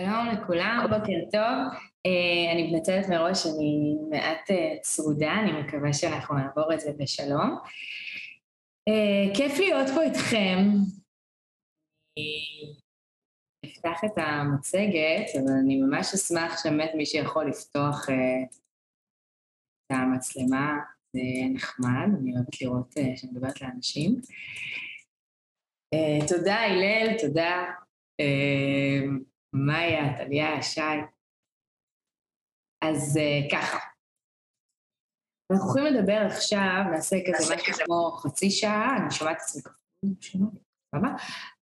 שלום 0.00 0.26
לכולם, 0.26 0.86
בוקר 0.90 1.30
טוב. 1.32 1.80
Uh, 2.06 2.52
אני 2.52 2.66
מתנצלת 2.66 3.08
מראש, 3.08 3.46
אני 3.46 3.96
מעט 4.10 4.50
uh, 4.50 4.80
צרודה, 4.80 5.32
אני 5.42 5.52
מקווה 5.52 5.92
שאנחנו 5.92 6.34
נעבור 6.34 6.74
את 6.74 6.80
זה 6.80 6.92
בשלום. 6.98 7.58
Uh, 8.90 9.36
כיף 9.36 9.58
להיות 9.58 9.88
פה 9.94 10.02
איתכם. 10.02 10.58
אני 12.16 12.74
אפתח 13.66 14.04
את 14.04 14.18
המצגת, 14.18 15.26
אבל 15.34 15.52
אני 15.64 15.80
ממש 15.80 16.14
אשמח 16.14 16.62
שבאמת 16.62 16.90
מי 16.94 17.06
שיכול 17.06 17.48
לפתוח 17.48 18.06
את 18.10 19.90
המצלמה, 19.90 20.78
זה 21.12 21.20
נחמד, 21.54 22.08
אני 22.20 22.34
אוהבת 22.36 22.62
לראות 22.62 22.92
שאני 22.92 23.32
מדברת 23.32 23.60
לאנשים. 23.60 24.20
תודה, 26.28 26.56
הלל, 26.56 27.18
תודה. 27.20 27.64
מאיה, 29.52 30.16
טליה, 30.18 30.62
שי. 30.62 30.80
אז 32.82 33.16
uh, 33.16 33.52
ככה. 33.52 33.78
אנחנו 35.52 35.68
יכולים 35.68 35.94
לדבר 35.94 36.26
עכשיו, 36.26 36.84
נעשה 36.90 37.16
כזה 37.26 37.54
משהו 37.54 37.84
כמו 37.84 38.10
חצי 38.10 38.50
שעה, 38.50 38.96
אני 38.96 39.10
שומעת 39.10 39.36
את 39.36 39.42
עצמי 39.42 39.62
ככה, 40.94 41.08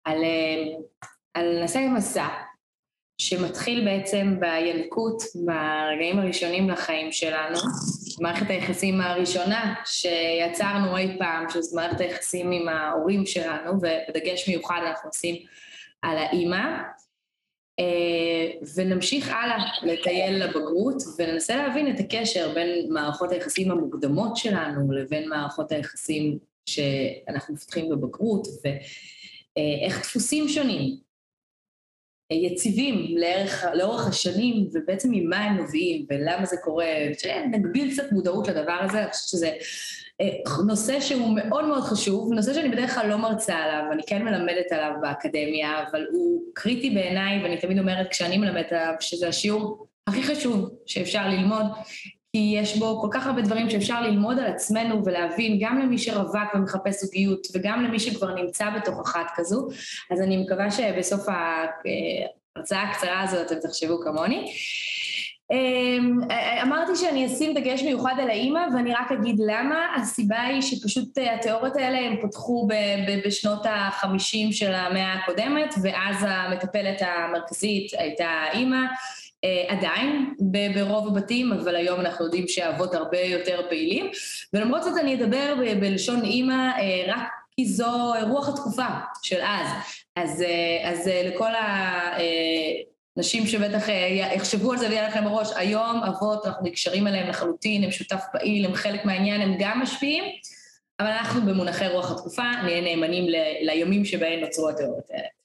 על, 0.04 0.18
uh, 0.18 1.06
על 1.34 1.60
נעשה 1.62 1.80
מסע 1.90 2.28
שמתחיל 3.22 3.86
בעצם 3.86 4.40
בילקוט, 4.40 5.24
ברגעים 5.46 6.20
הראשונים 6.20 6.70
לחיים 6.70 7.12
שלנו, 7.12 7.58
מערכת 8.22 8.50
היחסים 8.50 9.02
הראשונה 9.02 9.76
שיצרנו 9.86 10.98
אי 10.98 11.18
פעם, 11.20 11.50
שזו 11.50 11.76
מערכת 11.76 12.00
היחסים 12.00 12.52
עם 12.52 12.68
ההורים 12.68 13.26
שלנו, 13.26 13.74
ובדגש 13.74 14.50
מיוחד 14.50 14.82
אנחנו 14.88 15.10
עושים 15.10 15.36
על 16.02 16.18
האימא. 16.18 16.84
ונמשיך 18.76 19.30
הלאה 19.30 19.64
לטייל 19.84 20.44
לבגרות 20.44 21.04
וננסה 21.18 21.56
להבין 21.56 21.96
את 21.96 22.00
הקשר 22.00 22.54
בין 22.54 22.94
מערכות 22.94 23.32
היחסים 23.32 23.72
המוקדמות 23.72 24.36
שלנו 24.36 24.92
לבין 24.92 25.30
מערכות 25.30 25.72
היחסים 25.72 26.38
שאנחנו 26.66 27.54
מפתחים 27.54 27.90
בבגרות 27.90 28.48
ואיך 28.64 30.02
דפוסים 30.02 30.48
שונים 30.48 30.98
יציבים 32.32 33.18
לאורך, 33.18 33.66
לאורך 33.74 34.08
השנים 34.08 34.70
ובעצם 34.74 35.10
ממה 35.12 35.38
הם 35.38 35.58
נובעים 35.58 36.06
ולמה 36.10 36.46
זה 36.46 36.56
קורה, 36.64 36.86
שנגביל 37.18 37.92
קצת 37.94 38.12
מודעות 38.12 38.48
לדבר 38.48 38.80
הזה, 38.82 39.04
אני 39.04 39.12
חושבת 39.12 39.30
שזה 39.30 39.52
נושא 40.68 41.00
שהוא 41.00 41.36
מאוד 41.36 41.66
מאוד 41.66 41.84
חשוב, 41.84 42.34
נושא 42.34 42.54
שאני 42.54 42.70
בדרך 42.70 42.96
כלל 42.96 43.10
לא 43.10 43.18
מרצה 43.18 43.56
עליו, 43.56 43.84
אני 43.92 44.02
כן 44.08 44.24
מלמדת 44.24 44.72
עליו 44.72 44.92
באקדמיה, 45.02 45.84
אבל 45.92 46.06
הוא 46.12 46.42
קריטי 46.54 46.90
בעיניי, 46.90 47.44
ואני 47.44 47.58
תמיד 47.58 47.80
אומרת 47.80 48.08
כשאני 48.10 48.38
מלמדת 48.38 48.72
עליו, 48.72 48.94
שזה 49.00 49.28
השיעור 49.28 49.88
הכי 50.08 50.24
חשוב 50.24 50.70
שאפשר 50.86 51.28
ללמוד, 51.28 51.66
כי 52.34 52.56
יש 52.58 52.78
בו 52.78 53.02
כל 53.02 53.08
כך 53.12 53.28
הרבה 53.28 53.42
דברים 53.42 53.70
שאפשר 53.70 54.02
ללמוד 54.02 54.40
על 54.40 54.46
עצמנו 54.46 55.06
ולהבין, 55.06 55.58
גם 55.62 55.80
למי 55.80 55.98
שרווק 55.98 56.56
ומחפש 56.56 57.04
זוגיות, 57.04 57.48
וגם 57.56 57.84
למי 57.84 58.00
שכבר 58.00 58.36
נמצא 58.36 58.70
בתוך 58.70 59.00
אחת 59.00 59.28
כזו, 59.36 59.68
אז 60.12 60.22
אני 60.22 60.38
מקווה 60.38 60.72
שבסוף 60.72 61.26
ההרצאה 61.28 62.82
הקצרה 62.82 63.22
הזאת 63.22 63.48
אתם 63.48 63.60
תחשבו 63.60 64.00
כמוני. 64.02 64.54
אמ, 65.52 66.20
אמרתי 66.62 66.96
שאני 66.96 67.26
אשים 67.26 67.54
דגש 67.54 67.84
מיוחד 67.84 68.14
על 68.22 68.30
האימא 68.30 68.60
ואני 68.74 68.94
רק 68.94 69.12
אגיד 69.12 69.36
למה, 69.40 69.86
הסיבה 69.96 70.42
היא 70.42 70.62
שפשוט 70.62 71.18
אה, 71.18 71.36
התיאוריות 71.36 71.76
האלה 71.76 71.98
הם 71.98 72.16
פותחו 72.22 72.68
בשנות 73.26 73.66
החמישים 73.70 74.52
של 74.52 74.74
המאה 74.74 75.14
הקודמת 75.14 75.76
ואז 75.84 76.16
המטפלת 76.28 77.02
המרכזית 77.02 77.92
הייתה 77.98 78.26
האימא. 78.26 78.82
אה, 79.44 79.66
עדיין 79.68 80.34
ברוב 80.76 81.08
הבתים, 81.08 81.52
אבל 81.52 81.76
היום 81.76 82.00
אנחנו 82.00 82.26
יודעים 82.26 82.48
שהאבות 82.48 82.96
הרבה 82.96 83.20
יותר 83.20 83.62
פעילים. 83.70 84.10
ולמרות 84.54 84.84
זאת 84.84 84.98
אני 84.98 85.16
אדבר 85.16 85.56
בלשון 85.80 86.24
אימא 86.24 86.54
אה, 86.54 87.14
רק 87.14 87.28
כי 87.52 87.66
זו 87.66 88.14
רוח 88.30 88.50
התקופה 88.50 88.88
של 89.24 89.40
אז, 89.42 89.68
אז, 90.16 90.44
אז 90.84 91.12
לכל 91.26 91.56
ה... 91.56 92.18
נשים 93.18 93.48
שבטח 93.48 93.90
אה, 93.90 94.32
יחשבו 94.36 94.72
על 94.72 94.78
זה 94.78 94.88
ויהיה 94.88 95.08
לכם 95.08 95.24
בראש, 95.24 95.50
היום 95.56 96.04
אבות, 96.04 96.46
אנחנו 96.46 96.66
נקשרים 96.66 97.08
אליהם 97.08 97.30
לחלוטין, 97.30 97.84
הם 97.84 97.92
שותף 97.92 98.24
פעיל, 98.32 98.66
הם 98.66 98.74
חלק 98.74 99.06
מהעניין, 99.06 99.42
הם 99.42 99.56
גם 99.60 99.80
משפיעים, 99.82 100.24
אבל 101.00 101.08
אנחנו 101.08 101.42
במונחי 101.42 101.88
רוח 101.88 102.12
התקופה 102.12 102.44
נהיה 102.64 102.82
נאמנים 102.82 103.26
לימים 103.62 104.06
שבהם 104.06 104.40
נוצרו 104.40 104.70
התיאוריות 104.70 105.12
האלה. 105.12 105.37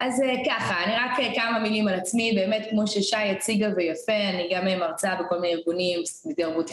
אז 0.00 0.22
אה, 0.22 0.34
ככה, 0.46 0.84
אני 0.84 0.92
רק 0.92 1.20
אה, 1.20 1.34
כמה 1.34 1.58
מילים 1.58 1.88
על 1.88 1.94
עצמי, 1.94 2.32
באמת 2.34 2.66
כמו 2.70 2.86
ששי 2.86 3.16
הציגה 3.16 3.68
ויפה, 3.76 4.12
אני 4.12 4.48
גם 4.54 4.64
מרצה 4.64 5.14
בכל 5.14 5.38
מיני 5.40 5.54
ארגונים, 5.54 6.00
בתרבות 6.26 6.70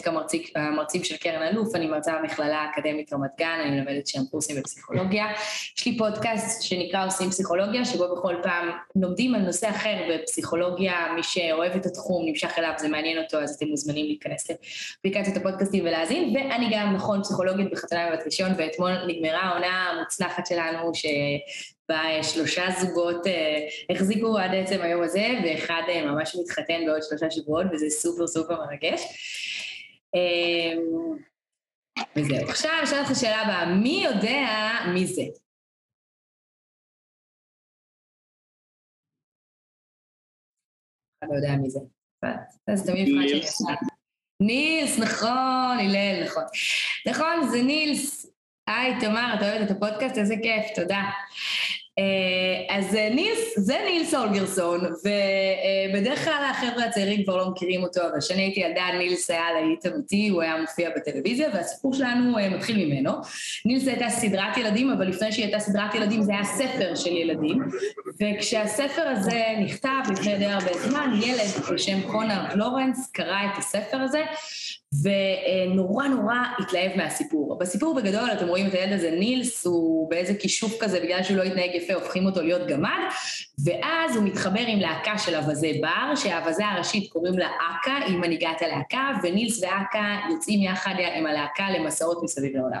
המרצים 0.54 1.04
של 1.04 1.16
קרן 1.16 1.42
אלוף, 1.42 1.74
אני 1.74 1.86
מרצה 1.86 2.18
במכללה 2.18 2.58
האקדמית 2.58 3.12
רמת 3.12 3.30
גן, 3.38 3.58
אני 3.62 3.70
מלמדת 3.70 4.06
שם 4.06 4.20
קורסים 4.30 4.56
בפסיכולוגיה. 4.56 5.26
יש 5.78 5.86
לי 5.86 5.98
פודקאסט 5.98 6.62
שנקרא 6.62 7.06
עושים 7.06 7.30
פסיכולוגיה, 7.30 7.84
שבו 7.84 8.16
בכל 8.16 8.34
פעם 8.42 8.70
לומדים 8.96 9.34
על 9.34 9.40
נושא 9.40 9.70
אחר 9.70 9.96
בפסיכולוגיה, 10.10 10.94
מי 11.14 11.22
שאוהב 11.22 11.72
את 11.72 11.86
התחום, 11.86 12.28
נמשך 12.28 12.58
אליו, 12.58 12.72
זה 12.78 12.88
מעניין 12.88 13.18
אותו, 13.18 13.38
אז 13.40 13.54
אתם 13.56 13.66
מוזמנים 13.66 14.06
להיכנס 14.06 14.50
לאפליקציות 14.50 15.36
הפודקאסטים 15.36 15.84
ולהאזין, 15.84 16.36
ואני 16.36 16.70
גם, 16.72 16.94
נכון, 16.94 17.22
פסיכולוגית 17.22 17.70
בחתונה 17.72 18.10
בבת 18.10 18.26
ראשון, 18.26 18.50
ואתמול 18.58 18.92
נגמרה 19.06 19.40
העונה 19.40 19.90
המוצלחת 19.90 20.46
שלנו, 20.46 20.94
ש... 20.94 21.06
בה 21.88 22.22
שלושה 22.22 22.64
זוגות 22.80 23.26
אה, 23.26 23.66
החזיקו 23.90 24.38
עד 24.38 24.50
עצם 24.54 24.82
היום 24.82 25.02
הזה, 25.02 25.26
ואחד 25.44 25.82
אה, 25.88 26.06
ממש 26.06 26.36
מתחתן 26.40 26.80
בעוד 26.86 27.02
שלושה 27.02 27.30
שבועות, 27.30 27.66
וזה 27.72 27.90
סופר 27.90 28.26
סופר 28.26 28.60
מרגש. 28.66 29.00
אה, 30.14 30.72
וזהו. 32.16 32.48
עכשיו, 32.48 32.70
אשאל 32.84 32.98
אותך 32.98 33.20
שאלה 33.20 33.42
הבאה, 33.42 33.74
מי 33.74 34.04
יודע 34.04 34.46
מי 34.94 35.06
זה? 35.06 35.22
אני 41.22 41.30
לא 41.30 41.36
יודע 41.36 41.56
מי 41.62 41.70
זה. 41.70 41.80
אז 42.68 42.86
תמיד 42.86 43.08
מבחן 43.08 43.28
שאני 43.28 43.40
עושה. 43.40 43.64
נילס, 44.40 44.98
נכון, 44.98 45.76
הלל, 45.80 46.24
נכון. 46.24 46.44
נכון, 47.06 47.48
זה 47.50 47.62
נילס. 47.62 48.26
היי, 48.66 49.00
תמר, 49.00 49.34
אתה 49.36 49.50
אוהבת 49.50 49.70
את 49.70 49.76
הפודקאסט? 49.76 50.18
איזה 50.18 50.34
כיף, 50.42 50.64
תודה. 50.74 51.02
אה, 51.98 52.76
אז 52.76 52.94
אה, 52.94 53.08
נילס, 53.14 53.58
זה 53.58 53.76
נילס 53.90 54.14
אולגרסון, 54.14 54.80
ובדרך 54.80 56.24
כלל 56.24 56.44
החבר'ה 56.50 56.84
הצעירים 56.84 57.24
כבר 57.24 57.36
לא 57.36 57.50
מכירים 57.50 57.82
אותו, 57.82 58.00
אבל 58.00 58.20
כשאני 58.20 58.42
הייתי 58.42 58.60
ילדה 58.60 58.82
נילס 58.98 59.30
היה 59.30 59.44
להיט 59.52 59.86
אמיתי, 59.86 60.28
הוא 60.28 60.42
היה 60.42 60.60
מופיע 60.60 60.90
בטלוויזיה, 60.96 61.48
והסיפור 61.54 61.94
שלנו 61.94 62.38
אה, 62.38 62.48
מתחיל 62.48 62.86
ממנו. 62.86 63.12
נילס 63.64 63.88
הייתה 63.88 64.08
סדרת 64.08 64.56
ילדים, 64.56 64.90
אבל 64.90 65.08
לפני 65.08 65.32
שהיא 65.32 65.44
הייתה 65.44 65.58
סדרת 65.58 65.94
ילדים 65.94 66.22
זה 66.22 66.32
היה 66.32 66.44
ספר 66.44 66.94
של 66.94 67.16
ילדים, 67.16 67.58
וכשהספר 68.20 69.02
הזה 69.02 69.44
נכתב 69.60 70.02
לפני 70.12 70.38
די 70.38 70.46
הרבה 70.46 70.72
זמן, 70.78 71.10
ילד 71.22 71.72
בשם 71.72 72.00
קונרד 72.02 72.52
לורנס 72.54 73.10
קרא 73.12 73.38
את 73.52 73.58
הספר 73.58 73.96
הזה, 73.96 74.22
ונורא 75.02 76.06
נורא 76.06 76.36
התלהב 76.58 76.96
מהסיפור. 76.96 77.58
בסיפור 77.58 77.94
בגדול 77.94 78.30
אתם 78.32 78.48
רואים 78.48 78.66
את 78.66 78.74
הילד 78.74 78.92
הזה, 78.92 79.10
נילס, 79.10 79.66
הוא 79.66 80.10
באיזה 80.10 80.34
כישוף 80.34 80.76
כזה, 80.80 81.00
בגלל 81.00 81.22
שהוא 81.22 81.36
לא 81.36 81.42
התנהג 81.42 81.70
יפה, 81.74 81.87
הופכים 81.94 82.26
אותו 82.26 82.42
להיות 82.42 82.68
גמד, 82.68 82.98
ואז 83.64 84.16
הוא 84.16 84.24
מתחבר 84.24 84.60
עם 84.66 84.78
להקה 84.78 85.18
של 85.18 85.36
אווזי 85.36 85.80
בר, 85.80 86.14
שהאווזה 86.16 86.66
הראשית 86.66 87.12
קוראים 87.12 87.38
לה 87.38 87.48
אכה, 87.70 87.96
היא 87.96 88.16
מנהיגת 88.16 88.62
הלהקה, 88.62 89.10
ונילס 89.22 89.62
ואכה 89.62 90.16
יוצאים 90.30 90.62
יחד 90.62 90.94
עם 91.16 91.26
הלהקה 91.26 91.70
למסעות 91.70 92.22
מסביב 92.22 92.56
לעולם. 92.56 92.80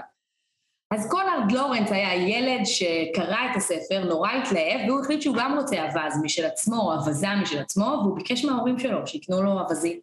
אז 0.94 1.10
קונרד 1.10 1.52
לורנס 1.52 1.92
היה 1.92 2.14
ילד 2.14 2.64
שקרא 2.64 3.38
את 3.50 3.56
הספר, 3.56 4.04
נורא 4.04 4.30
התלהב, 4.30 4.88
והוא 4.88 5.00
החליט 5.00 5.22
שהוא 5.22 5.36
גם 5.38 5.58
רוצה 5.58 5.84
אווז 5.84 6.22
משל 6.22 6.44
עצמו, 6.44 6.76
או 6.76 6.92
אווזה 6.92 7.26
משל 7.42 7.58
עצמו, 7.58 7.84
והוא 7.84 8.16
ביקש 8.16 8.44
מההורים 8.44 8.78
שלו 8.78 9.06
שיקנו 9.06 9.42
לו 9.42 9.60
אווזים. 9.60 10.00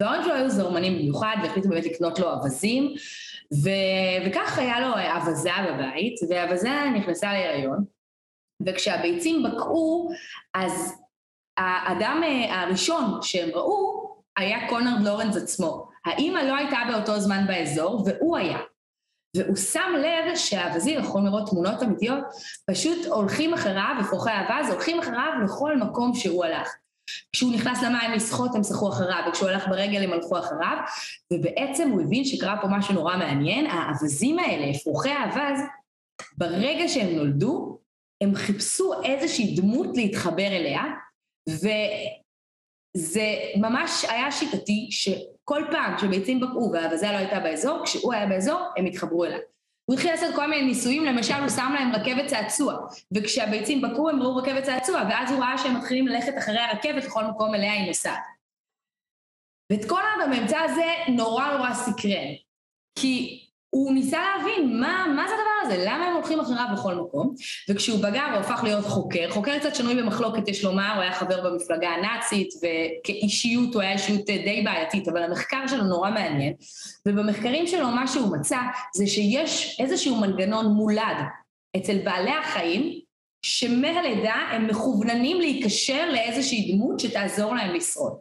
וההורים 0.00 0.22
שלו 0.22 0.34
היו 0.34 0.50
זרמנים 0.50 0.98
במיוחד, 0.98 1.36
והחליטו 1.42 1.68
באמת 1.68 1.84
לקנות 1.84 2.18
לו 2.18 2.30
אווזים, 2.30 2.94
ו- 3.62 4.26
וכך 4.26 4.58
היה 4.58 4.80
לו 4.80 4.94
אווזה 5.16 5.50
בבית, 5.68 6.14
והאווזה 6.28 6.70
נכנסה 6.94 7.32
להיריון, 7.32 7.84
וכשהביצים 8.66 9.42
בקעו, 9.42 10.10
אז 10.54 10.94
האדם 11.56 12.20
אה, 12.24 12.62
הראשון 12.62 13.18
שהם 13.22 13.48
ראו 13.54 14.14
היה 14.36 14.68
קונרד 14.68 15.02
לורנס 15.02 15.36
עצמו. 15.36 15.88
האימא 16.04 16.38
לא 16.38 16.56
הייתה 16.56 16.78
באותו 16.92 17.20
זמן 17.20 17.44
באזור, 17.46 18.04
והוא 18.06 18.36
היה. 18.36 18.58
והוא 19.36 19.56
שם 19.56 19.92
לב 19.98 20.36
שהאווזים, 20.36 21.00
יכולים 21.00 21.26
לראות 21.26 21.50
תמונות 21.50 21.82
אמיתיות, 21.82 22.24
פשוט 22.70 23.06
הולכים 23.06 23.54
אחריו, 23.54 23.94
אפרוחי 24.00 24.30
האווז, 24.30 24.70
הולכים 24.70 24.98
אחריו 24.98 25.32
לכל 25.44 25.76
מקום 25.76 26.14
שהוא 26.14 26.44
הלך. 26.44 26.74
כשהוא 27.32 27.54
נכנס 27.54 27.82
למים 27.82 28.12
לשחות 28.12 28.54
הם 28.54 28.62
שחו 28.62 28.88
אחריו, 28.88 29.22
וכשהוא 29.28 29.48
הלך 29.48 29.68
ברגל 29.68 30.02
הם 30.04 30.12
הלכו 30.12 30.38
אחריו, 30.38 30.76
ובעצם 31.32 31.90
הוא 31.90 32.02
הבין 32.02 32.24
שקרה 32.24 32.56
פה 32.62 32.68
משהו 32.68 32.94
נורא 32.94 33.16
מעניין, 33.16 33.66
האווזים 33.66 34.38
האלה, 34.38 34.70
אפרוחי 34.76 35.10
האווז, 35.10 35.60
ברגע 36.38 36.88
שהם 36.88 37.16
נולדו, 37.16 37.78
הם 38.24 38.34
חיפשו 38.34 39.02
איזושהי 39.02 39.56
דמות 39.56 39.96
להתחבר 39.96 40.46
אליה, 40.46 40.82
וזה 41.48 43.24
ממש 43.56 44.04
היה 44.04 44.32
שיטתי 44.32 44.88
שכל 44.90 45.62
פעם 45.70 45.98
שביצים 45.98 46.40
בקעו 46.40 46.72
והאבזה 46.72 47.12
לא 47.12 47.16
הייתה 47.16 47.40
באזור, 47.40 47.84
כשהוא 47.84 48.14
היה 48.14 48.26
באזור 48.26 48.60
הם 48.76 48.86
התחברו 48.86 49.24
אליו. 49.24 49.38
הוא 49.86 49.94
התחיל 49.94 50.10
לעשות 50.10 50.34
כל 50.34 50.46
מיני 50.46 50.62
ניסויים, 50.62 51.04
למשל 51.04 51.34
הוא 51.34 51.48
שם 51.48 51.72
להם 51.74 51.92
רכבת 51.92 52.26
צעצוע, 52.26 52.78
וכשהביצים 53.14 53.82
בקעו 53.82 54.08
הם 54.08 54.22
ראו 54.22 54.36
רכבת 54.36 54.64
צעצוע, 54.64 55.02
ואז 55.10 55.32
הוא 55.32 55.40
ראה 55.40 55.58
שהם 55.58 55.76
מתחילים 55.76 56.08
ללכת 56.08 56.38
אחרי 56.38 56.58
הרכבת 56.58 57.04
לכל 57.04 57.24
מקום 57.24 57.54
אליה 57.54 57.72
היא 57.72 57.86
נוסעת. 57.86 58.22
ואת 59.72 59.88
כל 59.88 60.00
הממצא 60.14 60.58
הזה 60.58 60.84
נורא 61.08 61.56
נורא 61.56 61.74
סקרן, 61.74 62.32
כי 62.98 63.43
הוא 63.74 63.92
ניסה 63.92 64.18
להבין 64.18 64.80
מה, 64.80 65.06
מה 65.16 65.24
זה 65.28 65.34
הדבר 65.34 65.74
הזה, 65.74 65.84
למה 65.86 66.06
הם 66.06 66.14
הולכים 66.14 66.40
אחריו 66.40 66.66
בכל 66.72 66.94
מקום, 66.94 67.34
וכשהוא 67.70 67.98
בגר 68.02 68.24
הוא 68.24 68.40
הפך 68.40 68.60
להיות 68.64 68.84
חוקר, 68.84 69.30
חוקר 69.30 69.58
קצת 69.58 69.74
שנוי 69.74 69.94
במחלוקת 69.94 70.48
יש 70.48 70.64
לומר, 70.64 70.92
הוא 70.94 71.02
היה 71.02 71.12
חבר 71.12 71.50
במפלגה 71.50 71.88
הנאצית, 71.88 72.48
וכאישיות 72.58 73.74
הוא 73.74 73.82
היה 73.82 73.92
אישיות 73.92 74.26
די 74.26 74.62
בעייתית, 74.64 75.08
אבל 75.08 75.22
המחקר 75.22 75.66
שלו 75.66 75.84
נורא 75.84 76.10
מעניין, 76.10 76.52
ובמחקרים 77.08 77.66
שלו 77.66 77.88
מה 77.88 78.06
שהוא 78.06 78.36
מצא 78.36 78.58
זה 78.94 79.06
שיש 79.06 79.76
איזשהו 79.80 80.16
מנגנון 80.16 80.66
מולד 80.66 81.16
אצל 81.76 81.98
בעלי 81.98 82.32
החיים, 82.42 83.00
שמהלידה 83.42 84.34
הם 84.50 84.66
מכווננים 84.66 85.40
להיקשר 85.40 86.10
לאיזושהי 86.12 86.72
דמות 86.72 87.00
שתעזור 87.00 87.54
להם 87.54 87.74
לשרוד. 87.74 88.12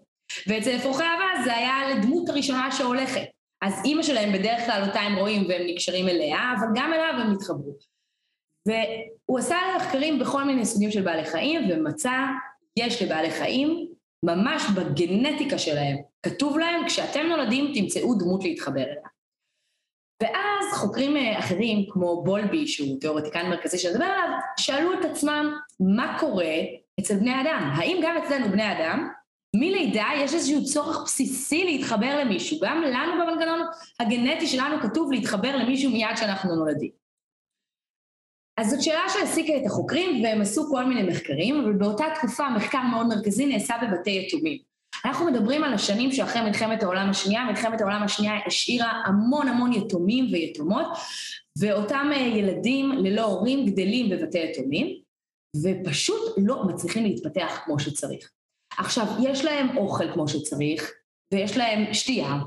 ואצל 0.47 0.75
אפרוחי 0.75 1.03
אהבה 1.03 1.43
זה 1.43 1.55
היה 1.55 1.89
לדמות 1.89 2.29
הראשונה 2.29 2.71
שהולכת. 2.71 3.32
אז 3.63 3.81
אימא 3.85 4.03
שלהם 4.03 4.33
בדרך 4.33 4.65
כלל 4.65 4.83
אותה 4.87 4.99
הם 4.99 5.15
רואים 5.15 5.45
והם 5.49 5.61
נקשרים 5.67 6.07
אליה, 6.09 6.39
אבל 6.59 6.67
גם 6.75 6.93
אליו 6.93 7.13
הם 7.21 7.31
התחברו. 7.31 7.75
והוא 8.67 9.39
עשה 9.39 9.57
מחקרים 9.77 10.19
בכל 10.19 10.43
מיני 10.43 10.65
סוגים 10.65 10.91
של 10.91 11.01
בעלי 11.01 11.25
חיים 11.25 11.69
ומצא, 11.71 12.11
יש 12.79 13.01
לבעלי 13.01 13.31
חיים, 13.31 13.87
ממש 14.25 14.63
בגנטיקה 14.75 15.57
שלהם, 15.57 15.97
כתוב 16.23 16.59
להם, 16.59 16.87
כשאתם 16.87 17.25
נולדים 17.29 17.71
תמצאו 17.75 18.15
דמות 18.15 18.43
להתחבר 18.43 18.83
אליה. 18.83 19.07
ואז 20.23 20.73
חוקרים 20.73 21.17
אה, 21.17 21.39
אחרים, 21.39 21.85
כמו 21.89 22.23
בולבי, 22.23 22.67
שהוא 22.67 22.99
תיאורטיקן 22.99 23.49
מרכזי 23.49 23.77
שנדבר 23.77 24.05
עליו, 24.05 24.29
שאלו 24.57 24.93
את 24.93 25.05
עצמם, 25.05 25.57
מה 25.79 26.17
קורה 26.19 26.55
אצל 26.99 27.15
בני 27.15 27.41
אדם? 27.41 27.71
האם 27.75 27.99
גם 28.03 28.17
אצלנו 28.17 28.49
בני 28.49 28.71
אדם 28.71 29.09
מלידה 29.55 30.07
יש 30.17 30.33
איזשהו 30.33 30.65
צורך 30.65 31.03
בסיסי 31.05 31.63
להתחבר 31.63 32.19
למישהו, 32.19 32.57
גם 32.61 32.81
לנו 32.81 33.11
במנגנון 33.21 33.59
הגנטי 33.99 34.47
שלנו 34.47 34.81
כתוב 34.81 35.11
להתחבר 35.11 35.55
למישהו 35.55 35.91
מיד 35.91 36.15
כשאנחנו 36.15 36.55
נולדים. 36.55 36.91
אז 38.57 38.69
זאת 38.69 38.81
שאלה 38.81 39.09
שהעסיקה 39.09 39.53
את 39.57 39.65
החוקרים 39.65 40.23
והם 40.23 40.41
עשו 40.41 40.69
כל 40.71 40.85
מיני 40.85 41.03
מחקרים, 41.03 41.61
אבל 41.61 41.73
באותה 41.73 42.05
תקופה 42.15 42.49
מחקר 42.49 42.81
מאוד 42.81 43.07
מרכזי 43.07 43.45
נעשה 43.45 43.75
בבתי 43.81 44.25
יתומים. 44.27 44.57
אנחנו 45.05 45.25
מדברים 45.25 45.63
על 45.63 45.73
השנים 45.73 46.11
שאחרי 46.11 46.41
מלחמת 46.41 46.83
העולם 46.83 47.09
השנייה, 47.09 47.45
מלחמת 47.45 47.81
העולם 47.81 48.03
השנייה 48.03 48.33
השאירה 48.45 48.91
המון 49.05 49.47
המון 49.47 49.73
יתומים 49.73 50.25
ויתומות, 50.31 50.87
ואותם 51.59 52.09
אה, 52.13 52.17
ילדים 52.17 52.91
ללא 52.91 53.21
הורים 53.21 53.65
גדלים 53.65 54.09
בבתי 54.09 54.37
יתומים, 54.37 54.87
ופשוט 55.63 56.33
לא 56.37 56.63
מצליחים 56.63 57.03
להתפתח 57.03 57.61
כמו 57.65 57.79
שצריך. 57.79 58.31
עכשיו, 58.77 59.05
יש 59.23 59.45
להם 59.45 59.77
אוכל 59.77 60.13
כמו 60.13 60.27
שצריך, 60.27 60.91
ויש 61.33 61.57
להם 61.57 61.93
שתייה, 61.93 62.39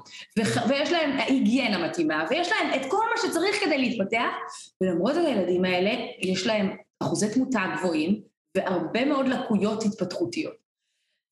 ויש 0.68 0.92
להם 0.92 1.18
היגיינה 1.18 1.88
מתאימה, 1.88 2.24
ויש 2.30 2.48
להם 2.52 2.80
את 2.80 2.90
כל 2.90 3.04
מה 3.14 3.22
שצריך 3.22 3.64
כדי 3.64 3.78
להתפתח, 3.78 4.32
ולמרות 4.80 5.16
הילדים 5.16 5.64
האלה, 5.64 5.90
יש 6.22 6.46
להם 6.46 6.76
אחוזי 7.02 7.34
תמותה 7.34 7.60
גבוהים, 7.78 8.20
והרבה 8.56 9.04
מאוד 9.04 9.28
לקויות 9.28 9.82
התפתחותיות. 9.84 10.66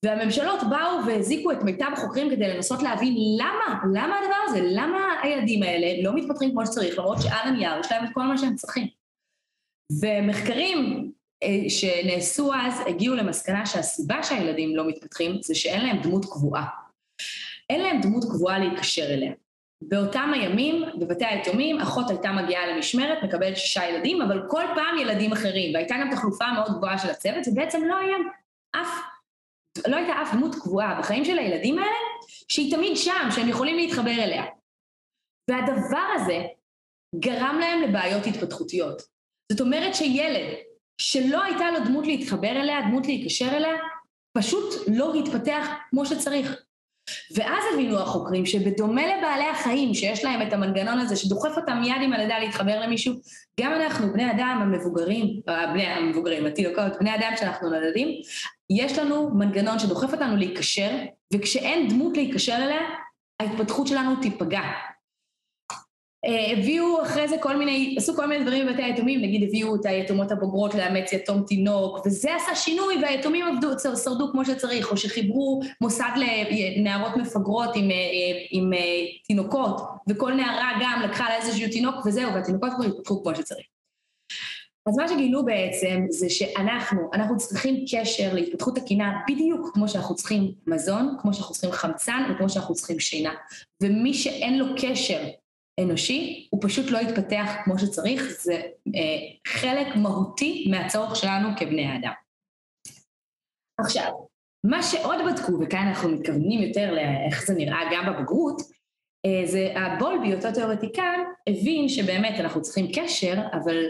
והממשלות 0.04 0.60
באו 0.70 1.06
והזיקו 1.06 1.52
את 1.52 1.62
מיטב 1.62 1.90
החוקרים 1.92 2.30
כדי 2.30 2.48
לנסות 2.48 2.82
להבין 2.82 3.14
למה, 3.38 3.80
למה 3.94 4.18
הדבר 4.18 4.36
הזה, 4.44 4.60
למה 4.62 4.98
הילדים 5.22 5.62
האלה 5.62 6.02
לא 6.02 6.14
מתפתחים 6.14 6.50
כמו 6.50 6.66
שצריך, 6.66 6.98
למרות 6.98 7.22
שעל 7.22 7.48
הנייר 7.48 7.80
יש 7.80 7.92
להם 7.92 8.04
את 8.04 8.10
כל 8.14 8.22
מה 8.22 8.38
שהם 8.38 8.54
צריכים. 8.54 8.86
ומחקרים 10.02 11.10
שנעשו 11.68 12.54
אז 12.54 12.80
הגיעו 12.86 13.14
למסקנה 13.14 13.66
שהסיבה 13.66 14.22
שהילדים 14.22 14.76
לא 14.76 14.88
מתפתחים 14.88 15.42
זה 15.42 15.54
שאין 15.54 15.86
להם 15.86 16.02
דמות 16.02 16.24
קבועה. 16.24 16.66
אין 17.70 17.80
להם 17.80 18.00
דמות 18.00 18.24
קבועה 18.24 18.58
להיקשר 18.58 19.04
אליה. 19.04 19.32
באותם 19.82 20.30
הימים, 20.34 20.84
בבתי 20.98 21.24
היתומים, 21.24 21.80
אחות 21.80 22.10
הייתה 22.10 22.32
מגיעה 22.32 22.66
למשמרת, 22.66 23.18
מקבלת 23.24 23.56
שישה 23.56 23.84
ילדים, 23.84 24.22
אבל 24.22 24.42
כל 24.48 24.64
פעם 24.74 24.98
ילדים 24.98 25.32
אחרים, 25.32 25.74
והייתה 25.74 25.94
גם 26.00 26.10
תחלופה 26.10 26.44
מאוד 26.52 26.76
גבוהה 26.76 26.98
של 26.98 27.10
הצוות, 27.10 27.48
ובעצם 27.48 27.84
לא 27.84 27.96
היה 27.96 28.16
אף, 28.72 28.88
לא 29.86 29.96
הייתה 29.96 30.12
אף 30.22 30.34
דמות 30.34 30.54
קבועה 30.54 30.98
בחיים 31.00 31.24
של 31.24 31.38
הילדים 31.38 31.78
האלה, 31.78 31.96
שהיא 32.48 32.76
תמיד 32.76 32.96
שם, 32.96 33.28
שהם 33.30 33.48
יכולים 33.48 33.76
להתחבר 33.76 34.10
אליה. 34.10 34.44
והדבר 35.50 36.06
הזה 36.14 36.42
גרם 37.18 37.58
להם 37.60 37.82
לבעיות 37.82 38.26
התפתחותיות. 38.26 39.02
זאת 39.52 39.60
אומרת 39.60 39.94
שילד 39.94 40.46
שלא 40.98 41.42
הייתה 41.42 41.70
לו 41.70 41.84
דמות 41.84 42.06
להתחבר 42.06 42.50
אליה, 42.50 42.80
דמות 42.80 43.06
להיקשר 43.06 43.56
אליה, 43.56 43.74
פשוט 44.38 44.74
לא 44.88 45.14
התפתח 45.14 45.66
כמו 45.90 46.06
שצריך. 46.06 46.56
ואז 47.34 47.64
הבינו 47.74 47.98
החוקרים 47.98 48.46
שבדומה 48.46 49.02
לבעלי 49.06 49.48
החיים 49.48 49.94
שיש 49.94 50.24
להם 50.24 50.48
את 50.48 50.52
המנגנון 50.52 50.98
הזה 50.98 51.16
שדוחף 51.16 51.56
אותם 51.56 51.78
מיד 51.80 52.02
עם 52.02 52.12
הלידה 52.12 52.38
להתחבר 52.38 52.80
למישהו, 52.80 53.14
גם 53.60 53.72
אנחנו, 53.72 54.12
בני 54.12 54.30
אדם 54.30 54.58
המבוגרים, 54.62 55.40
אה, 55.48 55.66
בני 55.66 55.86
המבוגרים, 55.86 56.46
התינוקות, 56.46 56.92
בני 57.00 57.14
אדם 57.14 57.32
שאנחנו 57.36 57.70
נולדים, 57.70 58.08
יש 58.70 58.98
לנו 58.98 59.30
מנגנון 59.34 59.78
שדוחף 59.78 60.12
אותנו 60.12 60.36
להיקשר, 60.36 60.90
וכשאין 61.32 61.88
דמות 61.88 62.16
להיקשר 62.16 62.56
אליה, 62.56 62.80
ההתפתחות 63.40 63.86
שלנו 63.86 64.16
תיפגע. 64.22 64.62
אה, 66.26 66.52
הביאו 66.52 67.02
אחרי 67.02 67.28
זה 67.28 67.36
כל 67.40 67.56
מיני, 67.56 67.94
עשו 67.98 68.16
כל 68.16 68.26
מיני 68.26 68.44
דברים 68.44 68.66
בבתי 68.66 68.82
היתומים, 68.82 69.20
נגיד 69.20 69.48
הביאו 69.48 69.74
את 69.76 69.86
היתומות 69.86 70.32
הבוגרות 70.32 70.74
לאמץ 70.74 71.12
יתום 71.12 71.42
תינוק, 71.46 72.06
וזה 72.06 72.34
עשה 72.36 72.54
שינוי 72.54 72.96
והיתומים 73.02 73.46
עבדו, 73.46 73.68
שרדו 74.04 74.30
כמו 74.32 74.44
שצריך, 74.44 74.90
או 74.90 74.96
שחיברו 74.96 75.60
מוסד 75.80 76.10
לנערות 76.16 77.16
מפגרות 77.16 77.70
עם, 77.74 77.90
אה, 77.90 77.96
עם 78.50 78.72
אה, 78.72 78.78
תינוקות, 79.26 79.80
וכל 80.08 80.34
נערה 80.34 80.70
גם 80.82 81.02
לקחה 81.04 81.24
לה 81.28 81.36
איזשהו 81.36 81.70
תינוק 81.70 82.06
וזהו, 82.06 82.34
והתינוקות 82.34 82.70
כבר 82.76 82.84
התפתחו 82.84 83.22
כמו 83.22 83.34
שצריך. 83.34 83.66
אז 84.88 84.96
מה 84.96 85.08
שגילו 85.08 85.44
בעצם 85.44 86.06
זה 86.08 86.30
שאנחנו, 86.30 87.10
אנחנו 87.12 87.36
צריכים 87.36 87.84
קשר 87.92 88.34
להתפתחות 88.34 88.76
תקינה 88.76 89.12
בדיוק 89.28 89.70
כמו 89.74 89.88
שאנחנו 89.88 90.14
צריכים 90.14 90.52
מזון, 90.66 91.16
כמו 91.22 91.34
שאנחנו 91.34 91.52
צריכים 91.52 91.72
חמצן 91.72 92.22
וכמו 92.30 92.48
שאנחנו 92.48 92.74
צריכים 92.74 93.00
שינה. 93.00 93.32
ומי 93.82 94.14
שאין 94.14 94.58
לו 94.58 94.66
קשר 94.80 95.20
אנושי, 95.80 96.48
הוא 96.50 96.60
פשוט 96.62 96.90
לא 96.90 96.98
יתפתח 96.98 97.50
כמו 97.64 97.78
שצריך, 97.78 98.22
זה 98.40 98.62
אה, 98.94 99.50
חלק 99.52 99.96
מהותי 99.96 100.66
מהצורך 100.70 101.16
שלנו 101.16 101.48
כבני 101.56 101.98
אדם. 101.98 102.12
עכשיו, 103.80 104.12
מה 104.64 104.82
שעוד 104.82 105.18
בדקו, 105.26 105.52
וכאן 105.60 105.86
אנחנו 105.88 106.08
מתכוונים 106.08 106.62
יותר 106.62 106.94
לאיך 106.94 107.46
זה 107.46 107.54
נראה 107.54 107.80
גם 107.92 108.12
בבגרות, 108.12 108.62
אה, 109.26 109.46
זה 109.46 109.74
הבולבי, 109.76 110.34
אותו 110.34 110.52
תיאורטיקן, 110.52 111.20
הבין 111.48 111.88
שבאמת 111.88 112.40
אנחנו 112.40 112.62
צריכים 112.62 112.86
קשר, 112.94 113.34
אבל 113.52 113.84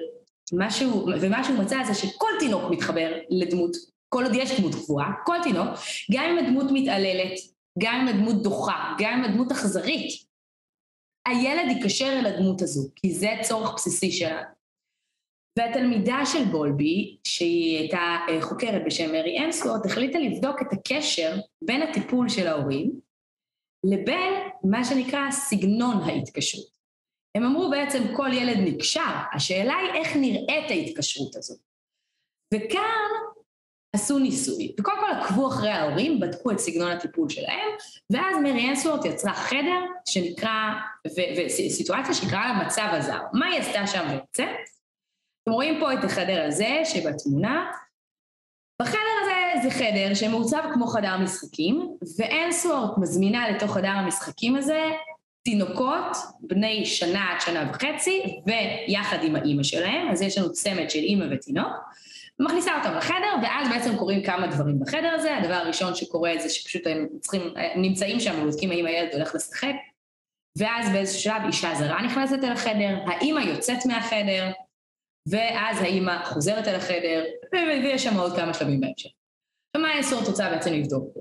משהו, 0.52 1.06
ומה 1.20 1.44
שהוא 1.44 1.58
מצא 1.58 1.84
זה 1.86 1.94
שכל 1.94 2.30
תינוק 2.38 2.62
מתחבר 2.70 3.12
לדמות, 3.30 3.76
כל 4.08 4.24
עוד 4.24 4.34
יש 4.34 4.60
דמות 4.60 4.74
קבועה, 4.74 5.12
כל 5.24 5.36
תינוק, 5.42 5.68
גם 6.12 6.24
אם 6.24 6.44
הדמות 6.44 6.66
מתעללת, 6.72 7.32
גם 7.78 7.94
אם 8.00 8.08
הדמות 8.08 8.42
דוחה, 8.42 8.94
גם 8.98 9.12
אם 9.18 9.24
הדמות 9.24 9.52
אכזרית, 9.52 10.24
הילד 11.28 11.76
ייקשר 11.76 12.12
אל 12.20 12.26
הדמות 12.26 12.62
הזו, 12.62 12.88
כי 12.96 13.12
זה 13.12 13.28
צורך 13.42 13.74
בסיסי 13.74 14.12
שלנו. 14.12 14.54
והתלמידה 15.58 16.18
של 16.26 16.44
בולבי, 16.44 17.18
שהיא 17.24 17.78
הייתה 17.78 18.16
אה, 18.28 18.42
חוקרת 18.42 18.82
בשם 18.86 19.12
מרי 19.12 19.44
אנסוורט, 19.44 19.86
החליטה 19.86 20.18
לבדוק 20.18 20.62
את 20.62 20.72
הקשר 20.72 21.36
בין 21.62 21.82
הטיפול 21.82 22.28
של 22.28 22.46
ההורים 22.46 23.00
לבין 23.84 24.32
מה 24.64 24.84
שנקרא 24.84 25.30
סגנון 25.30 25.96
ההתקשרות. 26.02 26.74
הם 27.34 27.44
אמרו 27.44 27.70
בעצם 27.70 28.02
כל 28.16 28.32
ילד 28.32 28.58
נקשר, 28.58 29.14
השאלה 29.32 29.74
היא 29.76 30.02
איך 30.02 30.16
נראית 30.16 30.70
ההתקשרות 30.70 31.36
הזאת. 31.36 31.60
וכאן 32.54 33.10
עשו 33.94 34.18
ניסוי, 34.18 34.72
וקודם 34.80 34.96
כל 35.00 35.12
עקבו 35.20 35.48
אחרי 35.48 35.70
ההורים, 35.70 36.20
בדקו 36.20 36.50
את 36.50 36.58
סגנון 36.58 36.90
הטיפול 36.90 37.28
שלהם, 37.28 37.68
ואז 38.10 38.36
מרי 38.42 38.70
אנסוורט 38.70 39.04
יצרה 39.04 39.34
חדר 39.34 39.80
שנקרא, 40.08 40.72
וסיטואציה 41.16 42.14
שנקרא 42.14 42.38
לה 42.38 42.62
מצב 42.66 42.88
הזר. 42.92 43.18
מה 43.32 43.46
היא 43.46 43.60
עשתה 43.60 43.86
שם 43.86 44.08
בעצם? 44.10 44.46
אתם 45.42 45.52
רואים 45.52 45.80
פה 45.80 45.92
את 45.92 46.04
החדר 46.04 46.44
הזה 46.46 46.82
שבתמונה. 46.84 47.70
בחדר 48.82 48.98
הזה 49.22 49.68
זה 49.68 49.70
חדר 49.70 50.14
שמעוצב 50.14 50.62
כמו 50.74 50.86
חדר 50.86 51.16
משחקים, 51.16 51.96
ואנסוורט 52.18 52.98
מזמינה 52.98 53.50
לתוך 53.50 53.74
חדר 53.74 53.88
המשחקים 53.88 54.56
הזה 54.56 54.82
תינוקות 55.42 56.16
בני 56.40 56.86
שנה 56.86 57.32
עד 57.32 57.40
שנה 57.40 57.70
וחצי, 57.70 58.40
ויחד 58.46 59.18
עם 59.22 59.36
האימא 59.36 59.62
שלהם, 59.62 60.08
אז 60.10 60.22
יש 60.22 60.38
לנו 60.38 60.52
צמד 60.52 60.90
של 60.90 60.98
אימא 60.98 61.24
ותינוק, 61.30 61.72
ומכניסה 62.40 62.78
אותם 62.78 62.96
לחדר, 62.96 63.34
ואז 63.42 63.68
בעצם 63.68 63.96
קורים 63.96 64.22
כמה 64.22 64.46
דברים 64.46 64.80
בחדר 64.80 65.10
הזה. 65.14 65.36
הדבר 65.36 65.54
הראשון 65.54 65.94
שקורה 65.94 66.32
זה 66.38 66.48
שפשוט 66.48 66.86
הם 66.86 67.08
צריכים, 67.20 67.42
הם 67.56 67.82
נמצאים 67.82 68.20
שם 68.20 68.42
ובודקים 68.42 68.70
האם 68.70 68.86
הילד 68.86 69.14
הולך 69.14 69.34
לשחק, 69.34 69.74
ואז 70.58 70.90
באיזשהו 70.90 71.20
שלב 71.20 71.42
אישה 71.46 71.74
זרה 71.74 72.02
נכנסת 72.02 72.44
אל 72.44 72.52
החדר, 72.52 72.98
האימא 73.06 73.40
יוצאת 73.40 73.86
מהחדר, 73.86 74.50
ואז 75.28 75.82
האימא 75.82 76.24
חוזרת 76.24 76.68
אל 76.68 76.74
החדר, 76.74 77.24
ויש 77.52 78.04
שם 78.04 78.16
עוד 78.16 78.36
כמה 78.36 78.54
שלבים 78.54 78.80
בהמשך. 78.80 79.10
ומה 79.76 80.00
אסור 80.00 80.22
רוצה 80.22 80.50
בעצם 80.50 80.72
לבדוק 80.72 81.14
פה? 81.14 81.20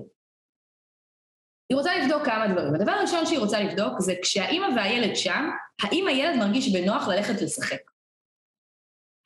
היא 1.70 1.78
רוצה 1.78 1.98
לבדוק 1.98 2.24
כמה 2.24 2.48
דברים. 2.48 2.74
הדבר 2.74 2.92
הראשון 2.92 3.26
שהיא 3.26 3.38
רוצה 3.38 3.60
לבדוק 3.60 4.00
זה 4.00 4.14
כשהאימא 4.22 4.66
והילד 4.76 5.16
שם, 5.16 5.50
האם 5.82 6.06
הילד 6.08 6.36
מרגיש 6.38 6.72
בנוח 6.72 7.08
ללכת 7.08 7.42
לשחק. 7.42 7.93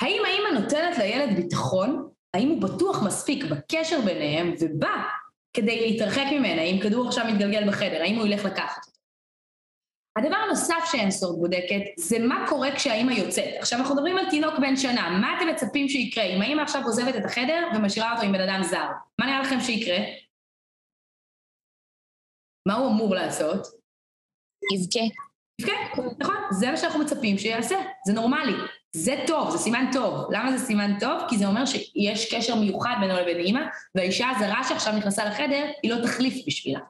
האם 0.03 0.23
האימא 0.25 0.61
נותנת 0.61 0.99
לילד 0.99 1.37
ביטחון, 1.37 2.09
האם 2.35 2.49
הוא 2.49 2.63
בטוח 2.63 3.03
מספיק 3.03 3.45
בקשר 3.45 4.01
ביניהם 4.01 4.55
ובא 4.61 5.03
כדי 5.53 5.91
להתרחק 5.91 6.25
ממנה, 6.33 6.63
אם 6.63 6.81
כדור 6.83 7.07
עכשיו 7.07 7.25
מתגלגל 7.33 7.69
בחדר, 7.69 8.03
האם 8.03 8.17
הוא 8.17 8.27
ילך 8.27 8.45
לקחת 8.45 8.87
אותו. 8.87 8.99
הדבר 10.19 10.37
הנוסף 10.37 10.91
שאנסורד 10.93 11.39
בודקת 11.39 11.81
זה 11.99 12.19
מה 12.19 12.47
קורה 12.49 12.77
כשהאימא 12.77 13.13
יוצאת. 13.13 13.55
עכשיו 13.59 13.79
אנחנו 13.79 13.95
מדברים 13.95 14.19
על 14.19 14.31
תינוק 14.31 14.55
בן 14.61 14.77
שנה, 14.77 15.19
מה 15.21 15.37
אתם 15.37 15.49
מצפים 15.49 15.89
שיקרה? 15.89 16.25
אם 16.25 16.43
האימא 16.43 16.63
עכשיו 16.63 16.83
עוזבת 16.85 17.17
את 17.17 17.25
החדר 17.25 17.69
ומשאירה 17.75 18.13
אותו 18.13 18.23
עם 18.23 18.33
בן 18.33 18.41
אדם 18.41 18.63
זר, 18.63 18.87
מה 19.19 19.27
נראה 19.27 19.41
לכם 19.41 19.61
שיקרה? 19.61 19.99
מה 22.69 22.75
הוא 22.75 22.89
אמור 22.89 23.15
לעשות? 23.15 23.67
יבכה. 24.75 25.15
יבכה, 25.61 25.73
נכון, 26.19 26.37
זה 26.51 26.71
מה 26.71 26.77
שאנחנו 26.77 27.01
מצפים 27.01 27.39
שיעשה, 27.39 27.77
זה 28.07 28.13
נורמלי. 28.13 28.53
זה 28.99 29.15
טוב, 29.27 29.51
זה 29.51 29.59
סימן 29.59 29.85
טוב. 29.93 30.27
למה 30.31 30.59
זה 30.59 30.67
סימן 30.67 30.97
טוב? 31.01 31.23
כי 31.29 31.39
זה 31.39 31.47
אומר 31.47 31.67
שיש 31.67 32.35
קשר 32.35 32.55
מיוחד 32.55 32.95
בינו 33.01 33.15
לבין 33.15 33.39
אימא, 33.39 33.61
והאישה 33.95 34.29
הזרה 34.37 34.65
שעכשיו 34.69 34.97
נכנסה 34.97 35.25
לחדר, 35.25 35.65
היא 35.83 35.91
לא 35.91 36.03
תחליף 36.03 36.47
בשבילה. 36.47 36.81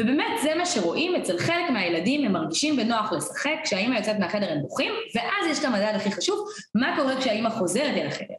ובאמת 0.00 0.42
זה 0.42 0.54
מה 0.54 0.66
שרואים 0.66 1.14
אצל 1.14 1.38
חלק 1.38 1.70
מהילדים, 1.70 2.24
הם 2.24 2.32
מרגישים 2.32 2.76
בנוח 2.76 3.12
לשחק, 3.12 3.54
כשהאימא 3.64 3.96
יוצאת 3.96 4.18
מהחדר 4.18 4.52
הם 4.52 4.62
בוכים, 4.62 4.92
ואז 5.14 5.46
יש 5.50 5.58
את 5.58 5.64
המדד 5.64 5.92
הכי 5.96 6.12
חשוב, 6.12 6.48
מה 6.74 6.96
קורה 6.96 7.16
כשהאימא 7.20 7.50
חוזרת 7.50 7.96
אל 7.96 8.06
החדר. 8.06 8.34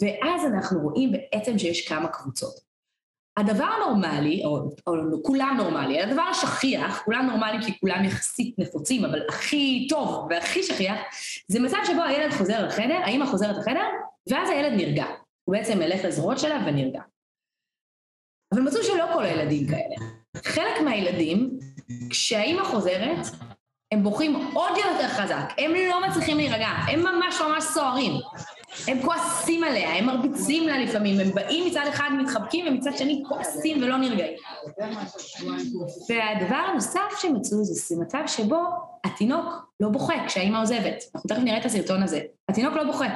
ואז 0.00 0.46
אנחנו 0.54 0.80
רואים 0.80 1.12
בעצם 1.12 1.58
שיש 1.58 1.88
כמה 1.88 2.08
קבוצות. 2.08 2.67
הדבר 3.38 3.64
הנורמלי, 3.64 4.44
או, 4.44 4.70
או 4.86 5.22
כולם 5.22 5.54
נורמלי, 5.58 6.02
הדבר 6.02 6.22
השכיח, 6.22 7.02
כולם 7.04 7.26
נורמליים 7.26 7.62
כי 7.62 7.80
כולם 7.80 8.04
יחסית 8.04 8.58
נפוצים, 8.58 9.04
אבל 9.04 9.20
הכי 9.28 9.86
טוב 9.90 10.26
והכי 10.30 10.62
שכיח, 10.62 10.96
זה 11.48 11.60
מצב 11.60 11.76
שבו 11.86 12.02
הילד 12.02 12.32
חוזר 12.32 12.66
לחדר, 12.66 13.00
האמא 13.04 13.26
חוזרת 13.26 13.56
לחדר, 13.56 13.84
ואז 14.30 14.50
הילד 14.50 14.72
נרגע. 14.72 15.04
הוא 15.44 15.56
בעצם 15.56 15.78
מלך 15.78 16.04
לזרועות 16.04 16.38
שלה 16.38 16.64
ונרגע. 16.66 17.00
אבל 18.54 18.62
מצאו 18.62 18.82
שלא 18.82 19.04
כל 19.12 19.24
הילדים 19.24 19.68
כאלה. 19.68 20.10
חלק 20.36 20.80
מהילדים, 20.84 21.58
כשהאימא 22.10 22.64
חוזרת, 22.64 23.26
הם 23.92 24.02
בוכים 24.02 24.50
עוד 24.54 24.72
יותר 24.76 25.08
חזק, 25.08 25.52
הם 25.58 25.70
לא 25.90 26.08
מצליחים 26.08 26.36
להירגע, 26.36 26.66
הם 26.66 27.00
ממש 27.00 27.40
ממש 27.40 27.64
סוערים. 27.64 28.12
הם 28.86 29.02
כועסים 29.02 29.64
עליה, 29.64 29.94
הם 29.94 30.06
מרביצים 30.06 30.68
לה 30.68 30.78
לפעמים, 30.78 31.20
הם 31.20 31.34
באים 31.34 31.66
מצד 31.66 31.84
אחד 31.88 32.10
מתחבקים 32.18 32.66
ומצד 32.66 32.96
שני 32.96 33.22
כועסים 33.28 33.82
ולא 33.82 33.96
נרגעים. 33.96 34.38
והדבר 36.08 36.56
הנוסף 36.56 37.18
שמצאו 37.18 37.64
זה 37.64 37.96
מצב 38.00 38.22
שבו 38.26 38.62
התינוק 39.04 39.72
לא 39.80 39.88
בוכה 39.88 40.14
כשהאימא 40.26 40.62
עוזבת. 40.62 41.04
אנחנו 41.14 41.28
תכף 41.28 41.40
נראה 41.42 41.58
את 41.58 41.64
הסרטון 41.64 42.02
הזה. 42.02 42.20
התינוק 42.48 42.74
לא 42.74 42.84
בוכה. 42.84 43.06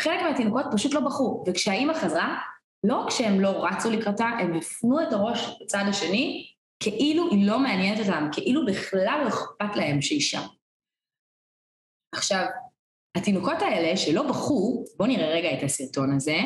חלק 0.00 0.22
מהתינוקות 0.22 0.66
פשוט 0.72 0.94
לא 0.94 1.00
בכו, 1.00 1.44
וכשהאימא 1.46 1.94
חזרה, 1.94 2.38
לא 2.84 3.04
כשהם 3.08 3.40
לא 3.40 3.66
רצו 3.66 3.90
לקראתה, 3.90 4.24
הם 4.24 4.54
הפנו 4.54 5.02
את 5.02 5.12
הראש 5.12 5.58
לצד 5.60 5.84
השני, 5.88 6.46
כאילו 6.80 7.30
היא 7.30 7.46
לא 7.46 7.58
מעניינת 7.58 8.00
אותם, 8.00 8.28
כאילו 8.32 8.66
בכלל 8.66 9.20
לא 9.24 9.28
אכפת 9.28 9.76
להם 9.76 10.02
שהיא 10.02 10.20
שם. 10.20 10.46
עכשיו, 12.14 12.46
התינוקות 13.16 13.62
האלה 13.62 13.96
שלא 13.96 14.22
בכו, 14.22 14.84
בואו 14.96 15.08
נראה 15.08 15.28
רגע 15.28 15.58
את 15.58 15.62
הסרטון 15.62 16.16
הזה, 16.16 16.36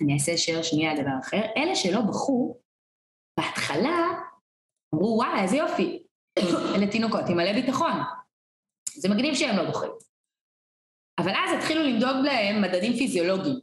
אני 0.00 0.14
אעשה 0.14 0.36
שייר 0.36 0.62
שנייה 0.62 0.90
על 0.90 1.00
דבר 1.02 1.18
אחר, 1.20 1.42
אלה 1.56 1.74
שלא 1.74 2.00
בכו, 2.00 2.60
בהתחלה 3.38 3.98
אמרו 4.94 5.16
וואלה 5.16 5.42
איזה 5.42 5.56
יופי, 5.56 6.02
אלה 6.76 6.86
תינוקות 6.90 7.28
עם 7.28 7.36
מלא 7.36 7.52
ביטחון, 7.52 7.92
זה 8.94 9.08
מגניב 9.08 9.34
שהם 9.34 9.56
לא 9.56 9.64
בוכים. 9.64 9.90
אבל 11.18 11.30
אז 11.30 11.58
התחילו 11.58 11.82
למדוד 11.82 12.16
להם 12.24 12.62
מדדים 12.62 12.92
פיזיולוגיים. 12.92 13.60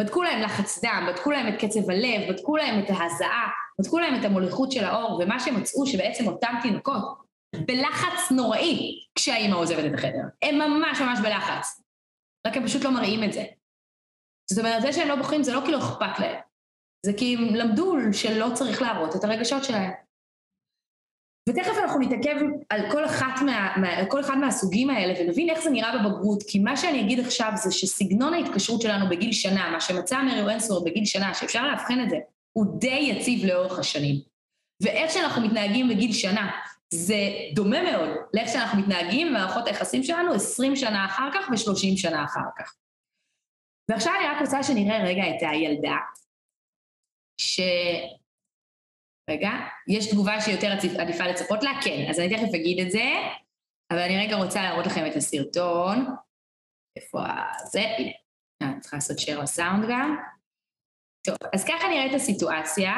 בדקו 0.00 0.22
להם 0.22 0.42
לחץ 0.42 0.84
דם, 0.84 1.08
בדקו 1.08 1.30
להם 1.30 1.54
את 1.54 1.60
קצב 1.60 1.90
הלב, 1.90 2.32
בדקו 2.32 2.56
להם 2.56 2.84
את 2.84 2.90
ההזעה, 2.90 3.48
בדקו 3.80 3.98
להם 3.98 4.20
את 4.20 4.24
המוליכות 4.24 4.72
של 4.72 4.84
האור, 4.84 5.20
ומה 5.22 5.40
שהם 5.40 5.60
מצאו 5.60 5.86
שבעצם 5.86 6.26
אותם 6.26 6.54
תינוקות 6.62 7.29
בלחץ 7.56 8.30
נוראי 8.36 9.04
כשהאימא 9.14 9.54
עוזבת 9.54 9.84
את 9.84 9.98
החדר. 9.98 10.22
הם 10.42 10.58
ממש 10.58 11.00
ממש 11.00 11.18
בלחץ. 11.22 11.82
רק 12.46 12.56
הם 12.56 12.66
פשוט 12.66 12.84
לא 12.84 12.90
מראים 12.90 13.24
את 13.24 13.32
זה. 13.32 13.44
זאת 14.50 14.58
אומרת, 14.58 14.82
זה 14.82 14.92
שהם 14.92 15.08
לא 15.08 15.16
בוחרים 15.16 15.42
זה 15.42 15.52
לא 15.52 15.60
כי 15.66 15.72
לא 15.72 15.78
אכפת 15.78 16.18
להם. 16.18 16.40
זה 17.06 17.12
כי 17.18 17.36
הם 17.36 17.54
למדו 17.54 17.94
שלא 18.12 18.46
צריך 18.54 18.82
להראות 18.82 19.16
את 19.16 19.24
הרגשות 19.24 19.64
שלהם. 19.64 19.90
ותכף 21.48 21.72
אנחנו 21.82 22.00
נתעכב 22.00 22.36
על 22.70 22.90
כל, 22.92 23.04
אחת 23.04 23.42
מה, 23.46 23.76
מה, 23.76 24.06
כל 24.08 24.20
אחד 24.20 24.38
מהסוגים 24.38 24.90
האלה 24.90 25.14
ונבין 25.20 25.50
איך 25.50 25.60
זה 25.60 25.70
נראה 25.70 25.98
בבגרות, 25.98 26.42
כי 26.48 26.58
מה 26.58 26.76
שאני 26.76 27.00
אגיד 27.00 27.20
עכשיו 27.20 27.52
זה 27.54 27.72
שסגנון 27.72 28.34
ההתקשרות 28.34 28.80
שלנו 28.80 29.08
בגיל 29.08 29.32
שנה, 29.32 29.70
מה 29.70 29.80
שמצא 29.80 30.22
מרי 30.22 30.42
ונסורד 30.42 30.84
בגיל 30.84 31.04
שנה, 31.04 31.34
שאפשר 31.34 31.66
לאבחן 31.66 32.00
את 32.04 32.10
זה, 32.10 32.16
הוא 32.52 32.80
די 32.80 33.14
יציב 33.16 33.44
לאורך 33.44 33.78
השנים. 33.78 34.16
ואיך 34.82 35.10
שאנחנו 35.10 35.42
מתנהגים 35.42 35.88
בגיל 35.88 36.12
שנה, 36.12 36.50
זה 36.94 37.14
דומה 37.54 37.82
מאוד 37.82 38.08
לאיך 38.34 38.48
שאנחנו 38.52 38.80
מתנהגים 38.80 39.28
במערכות 39.28 39.66
היחסים 39.66 40.02
שלנו 40.02 40.34
20 40.34 40.76
שנה 40.76 41.06
אחר 41.06 41.28
כך 41.34 41.48
ו-30 41.50 41.96
שנה 41.96 42.24
אחר 42.24 42.48
כך. 42.58 42.74
ועכשיו 43.90 44.12
אני 44.18 44.28
רק 44.28 44.40
רוצה 44.40 44.62
שנראה 44.62 45.04
רגע 45.04 45.22
את 45.22 45.42
הילדה, 45.50 45.96
ש... 47.40 47.60
רגע, 49.30 49.50
יש 49.88 50.10
תגובה 50.10 50.40
שיותר 50.40 50.72
עדיפה 50.98 51.24
לצפות 51.24 51.62
לה? 51.62 51.70
כן, 51.84 52.06
אז 52.10 52.20
אני 52.20 52.36
תכף 52.36 52.54
אגיד 52.54 52.86
את 52.86 52.90
זה, 52.90 53.04
אבל 53.90 53.98
אני 53.98 54.26
רגע 54.26 54.36
רוצה 54.36 54.62
להראות 54.62 54.86
לכם 54.86 55.06
את 55.06 55.16
הסרטון. 55.16 56.06
איפה 56.96 57.18
זה? 57.64 57.80
הנה, 57.80 58.72
אני 58.72 58.80
צריכה 58.80 58.96
לעשות 58.96 59.18
share 59.18 59.42
לסאונד 59.42 59.84
גם. 59.90 60.16
טוב, 61.26 61.36
אז 61.54 61.64
ככה 61.64 61.88
נראה 61.88 62.06
את 62.06 62.14
הסיטואציה 62.14 62.92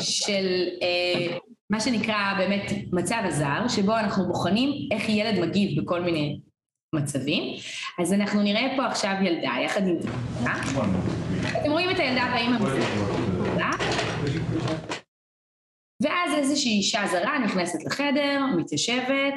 של 0.00 0.68
אה, 0.82 1.38
מה 1.70 1.80
שנקרא 1.80 2.34
באמת 2.38 2.72
מצב 2.92 3.22
הזר, 3.24 3.68
שבו 3.68 3.98
אנחנו 3.98 4.26
בוחנים 4.26 4.88
איך 4.92 5.08
ילד 5.08 5.40
מגיב 5.40 5.82
בכל 5.82 6.00
מיני 6.00 6.40
מצבים. 6.94 7.42
אז 8.02 8.12
אנחנו 8.12 8.42
נראה 8.42 8.74
פה 8.76 8.86
עכשיו 8.86 9.14
ילדה 9.22 9.52
יחד 9.64 9.86
עם. 9.86 9.96
אתם 11.60 11.70
רואים 11.70 11.90
את 11.90 11.98
הילדה 11.98 12.28
והאימא 12.32 12.58
ואז 16.02 16.34
איזושהי 16.34 16.70
אישה 16.70 17.06
זרה 17.06 17.38
נכנסת 17.38 17.84
לחדר, 17.84 18.40
מתיישבת, 18.56 19.34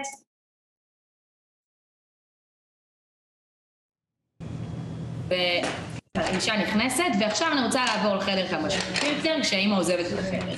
והאישה 6.20 6.58
נכנסת, 6.58 7.04
ועכשיו 7.20 7.52
אני 7.52 7.66
רוצה 7.66 7.86
לעבור 7.86 8.16
לחדר 8.16 8.48
כמה 8.48 8.70
שיותר 8.70 9.06
יותר, 9.06 9.36
כשהאימא 9.42 9.76
עוזבת 9.76 10.06
את 10.14 10.20
החדר. 10.20 10.56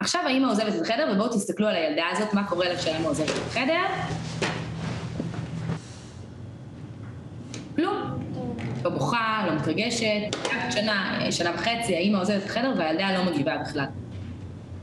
עכשיו 0.00 0.22
האימא 0.26 0.46
עוזבת 0.46 0.74
את 0.76 0.82
החדר, 0.82 1.10
ובואו 1.12 1.28
תסתכלו 1.28 1.68
על 1.68 1.74
הילדה 1.74 2.04
הזאת, 2.12 2.34
מה 2.34 2.48
קורה 2.48 2.68
לה 2.68 2.76
כשהאימא 2.76 3.08
עוזבת 3.08 3.30
את 3.30 3.46
החדר. 3.46 3.82
כלום. 7.76 8.22
לא 8.84 8.90
בוכה, 8.90 9.44
לא 9.46 9.54
מתרגשת, 9.54 10.36
שנה, 10.70 11.18
שנה 11.30 11.50
וחצי, 11.54 11.96
האימא 11.96 12.18
עוזבת 12.18 12.44
את 12.44 12.50
החדר 12.50 12.72
והילדה 12.78 13.18
לא 13.18 13.30
מגיבה 13.30 13.56
בכלל. 13.58 13.86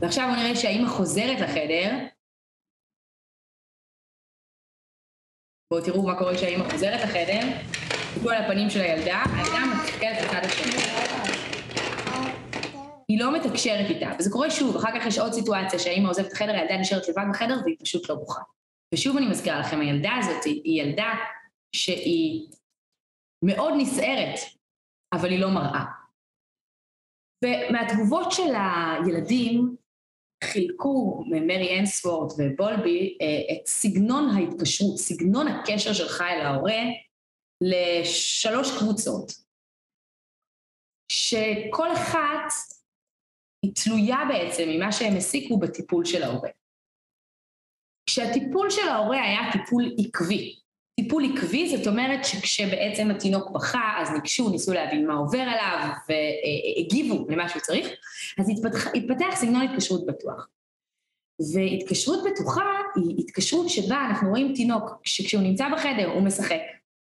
ועכשיו 0.00 0.28
בואו 0.28 0.42
נראה 0.42 0.56
שהאימא 0.56 0.88
חוזרת 0.88 1.40
לחדר. 1.40 1.90
בואו 5.70 5.84
תראו 5.84 6.02
מה 6.02 6.18
קורה 6.18 6.34
כשהאימא 6.34 6.70
חוזרת 6.70 7.00
לחדר. 7.00 7.40
תראו 8.14 8.30
על 8.30 8.44
הפנים 8.44 8.70
של 8.70 8.80
הילדה, 8.80 9.22
הילדה 9.36 9.58
מסתכלת 9.74 10.16
בצד 10.24 10.40
השני. 10.44 10.72
היא 13.08 13.20
לא 13.20 13.34
מתקשרת 13.34 13.90
איתה, 13.90 14.10
וזה 14.18 14.30
קורה 14.30 14.50
שוב, 14.50 14.76
אחר 14.76 15.00
כך 15.00 15.06
יש 15.06 15.18
עוד 15.18 15.32
סיטואציה 15.32 15.78
שהאימא 15.78 16.08
עוזבת 16.08 16.26
את 16.26 16.32
החדר, 16.32 16.52
הילדה 16.52 16.76
נשארת 16.76 17.08
לבד 17.08 17.24
בחדר 17.30 17.54
והיא 17.64 17.76
פשוט 17.80 18.08
לא 18.08 18.14
בוכה. 18.14 18.40
ושוב 18.94 19.16
אני 19.16 19.26
מזכירה 19.28 19.60
לכם, 19.60 19.80
הילדה 19.80 20.10
הזאת 20.18 20.44
היא 20.44 20.82
ילדה 20.82 21.12
שהיא 21.76 22.48
מאוד 23.44 23.74
נסערת, 23.76 24.38
אבל 25.14 25.30
היא 25.30 25.38
לא 25.38 25.50
מראה. 25.50 25.84
ומהתגובות 27.44 28.32
של 28.32 28.54
הילדים 28.54 29.76
חילקו 30.44 31.24
מרי 31.30 31.80
אנסוורד 31.80 32.32
ובולבי 32.38 33.18
אה, 33.22 33.56
את 33.56 33.66
סגנון 33.66 34.28
ההתקשרות, 34.36 34.98
סגנון 34.98 35.48
הקשר 35.48 35.92
שלך 35.92 36.20
אל 36.20 36.40
ההורה 36.40 36.82
לשלוש 37.64 38.78
קבוצות, 38.78 39.32
שכל 41.08 41.92
אחת 41.92 42.52
היא 43.62 43.72
תלויה 43.84 44.18
בעצם 44.28 44.68
ממה 44.68 44.92
שהם 44.92 45.16
הסיקו 45.16 45.58
בטיפול 45.58 46.04
של 46.04 46.22
ההורה. 46.22 46.50
כשהטיפול 48.06 48.70
של 48.70 48.88
ההורה 48.88 49.22
היה 49.22 49.52
טיפול 49.52 49.94
עקבי, 49.98 50.60
טיפול 51.00 51.24
עקבי 51.24 51.76
זאת 51.76 51.86
אומרת 51.86 52.24
שכשבעצם 52.24 53.10
התינוק 53.10 53.50
בכה 53.50 53.94
אז 54.00 54.10
ניגשו, 54.10 54.50
ניסו 54.50 54.72
להבין 54.72 55.06
מה 55.06 55.14
עובר 55.14 55.40
עליו 55.40 55.88
והגיבו 56.08 57.26
למה 57.28 57.48
שהוא 57.48 57.62
צריך, 57.62 57.88
אז 58.38 58.48
התפתח, 58.50 58.86
התפתח 58.86 59.34
סגנון 59.34 59.62
התקשרות 59.62 60.06
בטוח. 60.06 60.48
והתקשרות 61.54 62.18
בטוחה 62.24 62.70
היא 62.96 63.16
התקשרות 63.18 63.68
שבה 63.68 64.06
אנחנו 64.10 64.28
רואים 64.28 64.52
תינוק 64.54 64.90
שכשהוא 65.04 65.42
נמצא 65.42 65.68
בחדר 65.76 66.10
הוא 66.12 66.22
משחק, 66.22 66.60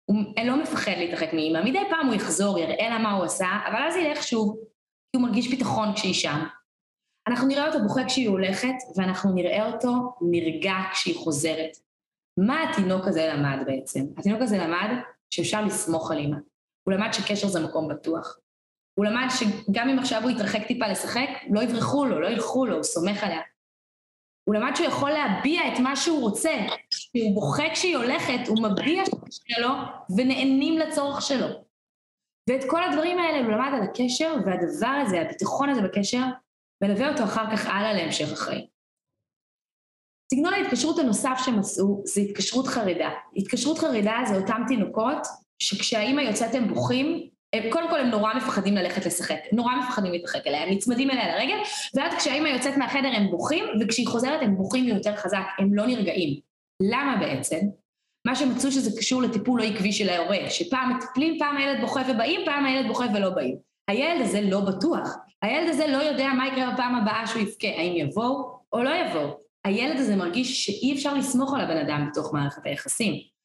הוא 0.09 0.23
לא 0.45 0.61
מפחד 0.61 0.91
להתרחק 0.97 1.29
מאמא, 1.33 1.63
מדי 1.63 1.79
פעם 1.89 2.07
הוא 2.07 2.15
יחזור, 2.15 2.59
יראה 2.59 2.89
לה 2.89 2.99
מה 2.99 3.11
הוא 3.11 3.25
עשה, 3.25 3.47
אבל 3.67 3.83
אז 3.87 3.95
ילך 3.95 4.23
שוב, 4.23 4.57
כי 5.11 5.17
הוא 5.17 5.21
מרגיש 5.21 5.47
ביטחון 5.47 5.93
כשהיא 5.93 6.13
שם. 6.13 6.43
אנחנו 7.27 7.47
נראה 7.47 7.67
אותו 7.67 7.83
בוכה 7.83 8.05
כשהיא 8.05 8.29
הולכת, 8.29 8.75
ואנחנו 8.95 9.33
נראה 9.33 9.71
אותו 9.71 10.13
נרגע 10.21 10.73
כשהיא 10.91 11.15
חוזרת. 11.15 11.77
מה 12.37 12.63
התינוק 12.63 13.07
הזה 13.07 13.33
למד 13.33 13.57
בעצם? 13.65 14.05
התינוק 14.17 14.41
הזה 14.41 14.57
למד 14.57 14.89
שאפשר 15.29 15.65
לסמוך 15.65 16.11
על 16.11 16.17
אימא. 16.17 16.37
הוא 16.83 16.93
למד 16.93 17.13
שקשר 17.13 17.47
זה 17.47 17.59
מקום 17.59 17.87
בטוח. 17.87 18.37
הוא 18.93 19.05
למד 19.05 19.27
שגם 19.29 19.89
אם 19.89 19.99
עכשיו 19.99 20.23
הוא 20.23 20.31
יתרחק 20.31 20.67
טיפה 20.67 20.87
לשחק, 20.87 21.29
לא 21.49 21.61
יברחו 21.61 22.05
לו, 22.05 22.19
לא 22.19 22.27
ילכו 22.27 22.65
לו, 22.65 22.75
הוא 22.75 22.83
סומך 22.83 23.23
עליה. 23.23 23.41
הוא 24.47 24.55
למד 24.55 24.71
שהוא 24.75 24.87
יכול 24.87 25.11
להביע 25.11 25.73
את 25.73 25.79
מה 25.79 25.95
שהוא 25.95 26.21
רוצה. 26.21 26.51
כשהוא 26.89 27.35
בוכה 27.35 27.63
כשהיא 27.73 27.97
הולכת, 27.97 28.47
הוא 28.47 28.63
מביע 28.63 29.03
שלו 29.29 29.69
ונענים 30.17 30.77
לצורך 30.77 31.21
שלו. 31.21 31.47
ואת 32.49 32.63
כל 32.69 32.83
הדברים 32.83 33.19
האלה 33.19 33.37
הוא 33.37 33.51
למד 33.51 33.71
על 33.73 33.83
הקשר, 33.83 34.35
והדבר 34.45 35.01
הזה, 35.05 35.21
הביטחון 35.21 35.69
הזה 35.69 35.81
בקשר, 35.81 36.23
מלווה 36.83 37.11
אותו 37.11 37.23
אחר 37.23 37.55
כך 37.55 37.65
הלאה 37.65 37.93
להמשך 37.93 38.31
החיים. 38.31 38.65
סגנון 40.33 40.53
ההתקשרות 40.53 40.99
הנוסף 40.99 41.37
שמצאו 41.45 42.01
זה 42.05 42.21
התקשרות 42.21 42.67
חרדה. 42.67 43.09
התקשרות 43.35 43.77
חרדה 43.77 44.17
זה 44.27 44.35
אותם 44.35 44.61
תינוקות 44.67 45.27
שכשהאימא 45.59 46.21
יוצאת 46.21 46.55
הם 46.55 46.67
בוכים, 46.67 47.29
הם, 47.57 47.71
קודם 47.71 47.89
כל 47.89 47.99
הם 47.99 48.09
נורא 48.09 48.33
מפחדים 48.33 48.75
ללכת 48.75 49.05
לשחק, 49.05 49.39
נורא 49.51 49.75
מפחדים 49.75 50.11
להתרחק 50.11 50.47
אליה, 50.47 50.63
הם 50.63 50.69
נצמדים 50.69 51.11
אליה 51.11 51.35
לרגל, 51.35 51.57
ואז 51.95 52.13
כשהאימא 52.13 52.47
יוצאת 52.47 52.77
מהחדר 52.77 53.09
הם 53.13 53.27
בוכים, 53.31 53.65
וכשהיא 53.79 54.07
חוזרת 54.07 54.41
הם 54.41 54.55
בוכים 54.55 54.83
יותר 54.83 55.15
חזק, 55.15 55.43
הם 55.59 55.73
לא 55.73 55.87
נרגעים. 55.87 56.39
למה 56.81 57.17
בעצם? 57.19 57.59
מה 58.27 58.35
שמצאו 58.35 58.71
שזה 58.71 58.99
קשור 58.99 59.21
לטיפול 59.21 59.61
לא 59.61 59.65
עקבי 59.65 59.91
של 59.91 60.09
ההורה, 60.09 60.37
שפעם 60.49 60.97
מטפלים, 60.97 61.39
פעם 61.39 61.57
הילד 61.57 61.81
בוכה 61.81 62.01
ובאים, 62.09 62.41
פעם 62.45 62.65
הילד 62.65 62.87
בוכה 62.87 63.05
ולא 63.15 63.29
באים. 63.29 63.57
הילד 63.87 64.21
הזה 64.21 64.41
לא 64.41 64.59
בטוח, 64.59 65.15
הילד 65.41 65.69
הזה 65.69 65.87
לא 65.87 65.97
יודע 65.97 66.27
מה 66.27 66.47
יקרה 66.47 66.73
בפעם 66.73 66.95
הבאה 66.95 67.27
שהוא 67.27 67.41
יבכה, 67.41 67.67
האם 67.67 67.93
יבואו 67.95 68.59
או 68.73 68.83
לא 68.83 68.89
יבואו. 68.89 69.37
הילד 69.65 69.99
הזה 69.99 70.15
מרגיש 70.15 70.65
שאי 70.65 70.93
אפשר 70.93 71.13
לסמוך 71.13 71.53
על 71.53 71.61
הבן 71.61 71.77
אדם 71.77 72.07
בתוך 72.11 72.33
מערכת 72.33 72.65
היחסים. 72.65 73.36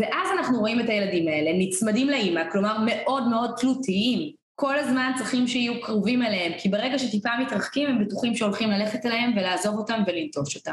ואז 0.00 0.28
אנחנו 0.38 0.58
רואים 0.58 0.80
את 0.80 0.88
הילדים 0.88 1.28
האלה 1.28 1.50
נצמדים 1.58 2.08
לאימא, 2.08 2.50
כלומר 2.52 2.76
מאוד 2.86 3.28
מאוד 3.28 3.50
תלותיים, 3.56 4.32
כל 4.54 4.78
הזמן 4.78 5.12
צריכים 5.18 5.46
שיהיו 5.46 5.80
קרובים 5.80 6.22
אליהם, 6.22 6.52
כי 6.58 6.68
ברגע 6.68 6.98
שטיפה 6.98 7.30
מתרחקים 7.40 7.88
הם 7.88 8.04
בטוחים 8.04 8.34
שהולכים 8.34 8.70
ללכת 8.70 9.06
אליהם 9.06 9.32
ולעזוב 9.36 9.78
אותם 9.78 10.02
ולנטוש 10.06 10.56
אותם. 10.56 10.72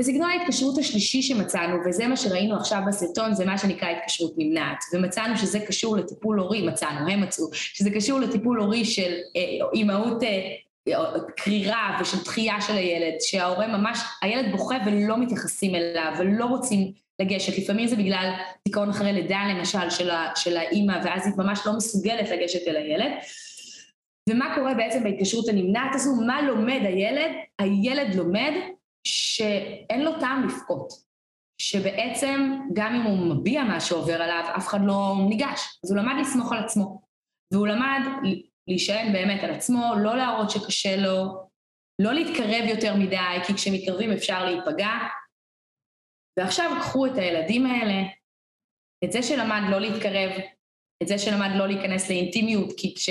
בסגנון 0.00 0.30
ההתקשרות 0.30 0.78
השלישי 0.78 1.22
שמצאנו, 1.22 1.76
וזה 1.86 2.06
מה 2.06 2.16
שראינו 2.16 2.56
עכשיו 2.56 2.80
בסרטון, 2.88 3.34
זה 3.34 3.44
מה 3.44 3.58
שנקרא 3.58 3.88
התקשרות 3.88 4.34
נמנעת, 4.36 4.78
ומצאנו 4.92 5.36
שזה 5.36 5.60
קשור 5.60 5.96
לטיפול 5.96 6.38
הורי, 6.38 6.68
מצאנו, 6.68 7.10
הם 7.10 7.20
מצאו, 7.20 7.44
שזה 7.52 7.90
קשור 7.90 8.20
לטיפול 8.20 8.60
הורי 8.60 8.84
של 8.84 9.12
אה, 9.36 9.66
אימהות 9.74 10.22
אה, 10.22 10.48
קרירה 11.36 11.98
ושל 12.00 12.24
דחייה 12.24 12.60
של 12.60 12.72
הילד, 12.72 13.14
שההורה 13.20 13.66
ממש, 13.66 13.98
הילד 14.22 14.52
בוכה 14.52 14.76
ולא 14.86 15.18
מתייחסים 15.18 15.74
אליו 15.74 16.12
ולא 16.18 16.44
רוצים 16.44 16.92
לגשת, 17.20 17.58
לפעמים 17.58 17.86
זה 17.86 17.96
בגלל 17.96 18.32
דיכאון 18.68 18.90
אחרי 18.90 19.12
לידה 19.12 19.40
למשל 19.50 19.90
של, 19.90 20.10
ה, 20.10 20.32
של 20.36 20.56
האימא 20.56 20.98
ואז 21.04 21.26
היא 21.26 21.34
ממש 21.36 21.60
לא 21.66 21.72
מסוגלת 21.76 22.28
לגשת 22.28 22.68
אל 22.68 22.76
הילד. 22.76 23.12
ומה 24.28 24.54
קורה 24.54 24.74
בעצם 24.74 25.04
בהתקשרות 25.04 25.48
הנמנעת 25.48 25.94
הזו? 25.94 26.10
מה 26.26 26.42
לומד 26.42 26.80
הילד? 26.82 27.30
הילד 27.58 28.14
לומד 28.14 28.52
שאין 29.04 30.02
לו 30.02 30.20
טעם 30.20 30.44
לבכות. 30.44 31.10
שבעצם 31.58 32.56
גם 32.72 32.94
אם 32.94 33.02
הוא 33.02 33.34
מביע 33.34 33.64
מה 33.64 33.80
שעובר 33.80 34.22
עליו, 34.22 34.44
אף 34.56 34.68
אחד 34.68 34.80
לא 34.84 35.16
ניגש. 35.28 35.78
אז 35.84 35.90
הוא 35.90 35.98
למד 35.98 36.14
לסמוך 36.20 36.52
על 36.52 36.58
עצמו. 36.58 37.00
והוא 37.52 37.66
למד 37.66 38.00
להישען 38.70 39.12
באמת 39.12 39.44
על 39.44 39.50
עצמו, 39.50 39.94
לא 40.02 40.16
להראות 40.16 40.50
שקשה 40.50 40.96
לו, 40.96 41.48
לא 42.02 42.12
להתקרב 42.12 42.68
יותר 42.68 42.94
מדי, 42.94 43.16
כי 43.46 43.54
כשמתקרבים 43.54 44.12
אפשר 44.12 44.44
להיפגע. 44.44 44.90
ועכשיו 46.38 46.70
קחו 46.80 47.06
את 47.06 47.16
הילדים 47.16 47.66
האלה, 47.66 48.02
את 49.04 49.12
זה 49.12 49.22
שלמד 49.22 49.60
לא 49.70 49.80
להתקרב, 49.80 50.30
את 51.02 51.08
זה 51.08 51.18
שלמד 51.18 51.50
לא 51.58 51.68
להיכנס 51.68 52.10
לאינטימיות, 52.10 52.72
כי 52.76 52.94
כש... 52.94 53.10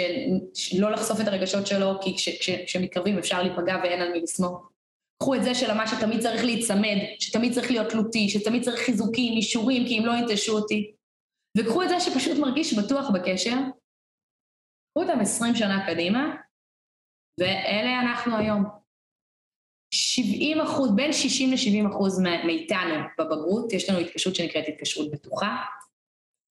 לא 0.80 0.92
לחשוף 0.92 1.22
את 1.22 1.28
הרגשות 1.28 1.68
שלו, 1.68 2.02
כי 2.02 2.18
כש... 2.18 2.30
כש... 2.30 2.50
כשמתקרבים 2.50 3.18
אפשר 3.18 3.44
להיפגע 3.44 3.78
ואין 3.84 4.02
על 4.02 4.12
מי 4.12 4.22
לסמוך. 4.22 4.70
קחו 5.22 5.36
את 5.36 5.44
זה 5.44 5.56
שלמד 5.56 5.86
שתמיד 5.86 6.20
צריך 6.20 6.44
להיצמד, 6.44 6.98
שתמיד 7.20 7.54
צריך 7.54 7.72
להיות 7.72 7.90
תלותי, 7.90 8.30
שתמיד 8.30 8.64
צריך 8.64 8.80
חיזוקים, 8.80 9.34
אישורים, 9.34 9.88
כי 9.88 10.00
אם 10.00 10.06
לא 10.06 10.12
ינטשו 10.12 10.54
אותי. 10.54 10.92
וקחו 11.58 11.84
את 11.84 11.90
זה 11.90 12.00
שפשוט 12.00 12.38
מרגיש 12.38 12.74
בטוח 12.74 13.10
בקשר, 13.14 13.58
קחו 15.00 15.10
אותם 15.10 15.22
עשרים 15.22 15.56
שנה 15.56 15.86
קדימה, 15.86 16.36
ואלה 17.40 18.00
אנחנו 18.02 18.38
היום. 18.38 18.64
70 19.94 20.62
אחוז, 20.62 20.96
בין 20.96 21.14
60 21.14 21.52
ל-70 21.52 21.90
אחוז 21.90 22.20
מאיתנו 22.20 22.96
בבגרות, 23.20 23.74
יש 23.74 23.90
לנו 23.90 24.00
התקשרות 24.00 24.36
שנקראת 24.36 24.66
התקשרות 24.68 25.12
בטוחה. 25.12 25.56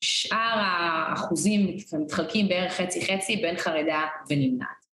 שאר 0.04 0.58
האחוזים 0.58 1.76
מתחלקים 2.00 2.48
בערך 2.48 2.72
חצי-חצי 2.72 3.36
בין 3.36 3.56
חרדה 3.56 4.06
ונמנעת. 4.30 4.86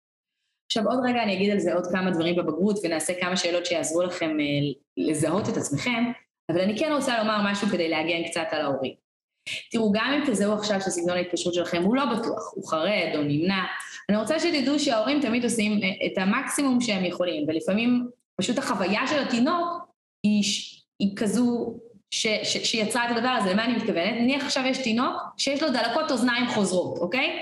עכשיו 0.66 0.84
עוד 0.88 1.00
רגע 1.06 1.24
אני 1.24 1.34
אגיד 1.34 1.52
על 1.52 1.60
זה 1.60 1.74
עוד 1.74 1.88
כמה 1.92 2.12
דברים 2.12 2.36
בבגרות 2.36 2.80
ונעשה 2.84 3.14
כמה 3.22 3.38
שאלות 3.38 3.66
שיעזרו 3.66 4.02
לכם 4.02 4.40
אה, 4.40 4.46
לזהות 4.98 5.50
את 5.50 5.58
עצמכם, 5.58 6.04
אבל 6.52 6.62
אני 6.62 6.80
כן 6.80 6.92
רוצה 6.92 7.18
לומר 7.24 7.52
משהו 7.52 7.68
כדי 7.68 7.90
להגן 7.90 8.30
קצת 8.30 8.48
על 8.52 8.62
ההורים. 8.62 9.05
תראו, 9.72 9.92
גם 9.92 10.14
אם 10.14 10.32
תזהו 10.32 10.54
עכשיו 10.54 10.82
שסגנון 10.82 11.18
ההתקשרות 11.18 11.54
שלכם 11.54 11.84
הוא 11.84 11.96
לא 11.96 12.06
בטוח, 12.06 12.54
הוא 12.56 12.68
חרד 12.70 13.12
או 13.16 13.24
נמנע, 13.24 13.64
אני 14.10 14.18
רוצה 14.18 14.40
שתדעו 14.40 14.80
שההורים 14.80 15.22
תמיד 15.22 15.44
עושים 15.44 15.80
אה, 15.84 16.08
את 16.08 16.18
המקסימום 16.18 16.82
שהם 16.82 17.06
יכולים, 17.06 17.46
ולפעמים 17.48 18.08
פשוט 18.42 18.58
החוויה 18.58 19.08
של 19.08 19.20
התינוק 19.20 19.68
היא, 20.24 20.44
היא 21.00 21.16
כזו 21.16 21.76
ש, 22.12 22.28
ש, 22.28 22.58
שיצרה 22.58 23.06
את 23.06 23.18
הדבר 23.18 23.30
הזה, 23.30 23.54
למה 23.54 23.66
אני 23.66 23.76
מתכוונת? 23.76 24.14
נניח 24.22 24.46
עכשיו 24.46 24.64
יש 24.66 24.78
תינוק 24.78 25.22
שיש 25.38 25.64
לו 25.64 25.70
דלקות 25.70 26.12
אוזניים 26.12 26.48
חוזרות, 26.48 26.98
אוקיי? 26.98 27.40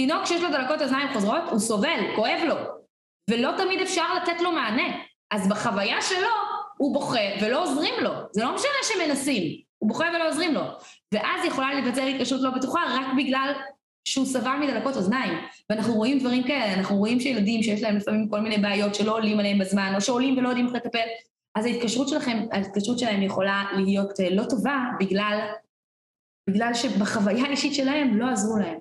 תינוק 0.00 0.24
שיש 0.24 0.42
לו 0.42 0.50
דלקות 0.50 0.82
אוזניים 0.82 1.08
חוזרות, 1.12 1.42
הוא 1.50 1.58
סובל, 1.58 2.00
כואב 2.16 2.40
לו, 2.48 2.56
ולא 3.30 3.50
תמיד 3.56 3.80
אפשר 3.80 4.14
לתת 4.14 4.40
לו 4.40 4.52
מענה. 4.52 4.98
אז 5.30 5.48
בחוויה 5.48 6.02
שלו 6.02 6.28
הוא 6.76 6.94
בוכה 6.94 7.20
ולא 7.42 7.62
עוזרים 7.62 7.94
לו, 8.00 8.10
זה 8.32 8.44
לא 8.44 8.54
משנה 8.54 8.70
שמנסים, 8.82 9.63
הוא 9.84 9.88
בוכה 9.88 10.04
ולא 10.14 10.28
עוזרים 10.28 10.54
לו. 10.54 10.62
ואז 11.14 11.44
יכולה 11.44 11.74
להיווצר 11.74 12.02
התקשרות 12.02 12.40
לא 12.42 12.50
בטוחה 12.50 12.80
רק 12.88 13.06
בגלל 13.16 13.52
שהוא 14.08 14.26
סבל 14.26 14.56
מדלקות 14.60 14.96
אוזניים. 14.96 15.32
ואנחנו 15.70 15.94
רואים 15.94 16.18
דברים 16.18 16.42
כאלה, 16.42 16.74
אנחנו 16.74 16.96
רואים 16.96 17.20
שילדים 17.20 17.62
שיש 17.62 17.82
להם 17.82 17.96
לפעמים 17.96 18.28
כל 18.28 18.40
מיני 18.40 18.58
בעיות 18.58 18.94
שלא 18.94 19.16
עולים 19.16 19.38
עליהם 19.38 19.58
בזמן, 19.58 19.92
או 19.96 20.00
שעולים 20.00 20.38
ולא 20.38 20.48
יודעים 20.48 20.66
איך 20.66 20.74
לטפל, 20.74 21.06
אז 21.54 21.66
ההתקשרות 21.66 22.08
שלכם, 22.08 22.46
ההתקשרות 22.52 22.98
שלהם 22.98 23.22
יכולה 23.22 23.64
להיות 23.76 24.20
אה, 24.20 24.30
לא 24.30 24.44
טובה 24.50 24.78
בגלל, 25.00 25.38
בגלל 26.50 26.74
שבחוויה 26.74 27.44
האישית 27.44 27.74
שלהם 27.74 28.18
לא 28.18 28.30
עזרו 28.30 28.58
להם. 28.58 28.78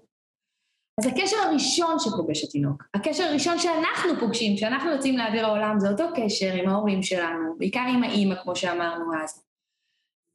אז 1.00 1.08
הקשר 1.08 1.38
הראשון 1.38 2.00
שפוגש 2.00 2.44
התינוק, 2.44 2.84
הקשר 2.94 3.24
הראשון 3.24 3.60
שאנחנו 3.60 4.20
פוגשים, 4.20 4.58
שאנחנו 4.58 4.92
יוצאים 4.92 5.18
לאוויר 5.18 5.46
העולם, 5.46 5.80
זה 5.80 5.90
אותו 5.90 6.04
קשר 6.16 6.54
עם 6.54 6.70
ההורים 6.70 7.04
שלנו, 7.04 7.56
בעיקר 7.58 7.86
עם 7.94 8.04
האימא, 8.04 8.36
כמו 8.44 8.56
שאמרנו 8.56 9.06
אז. 9.24 9.43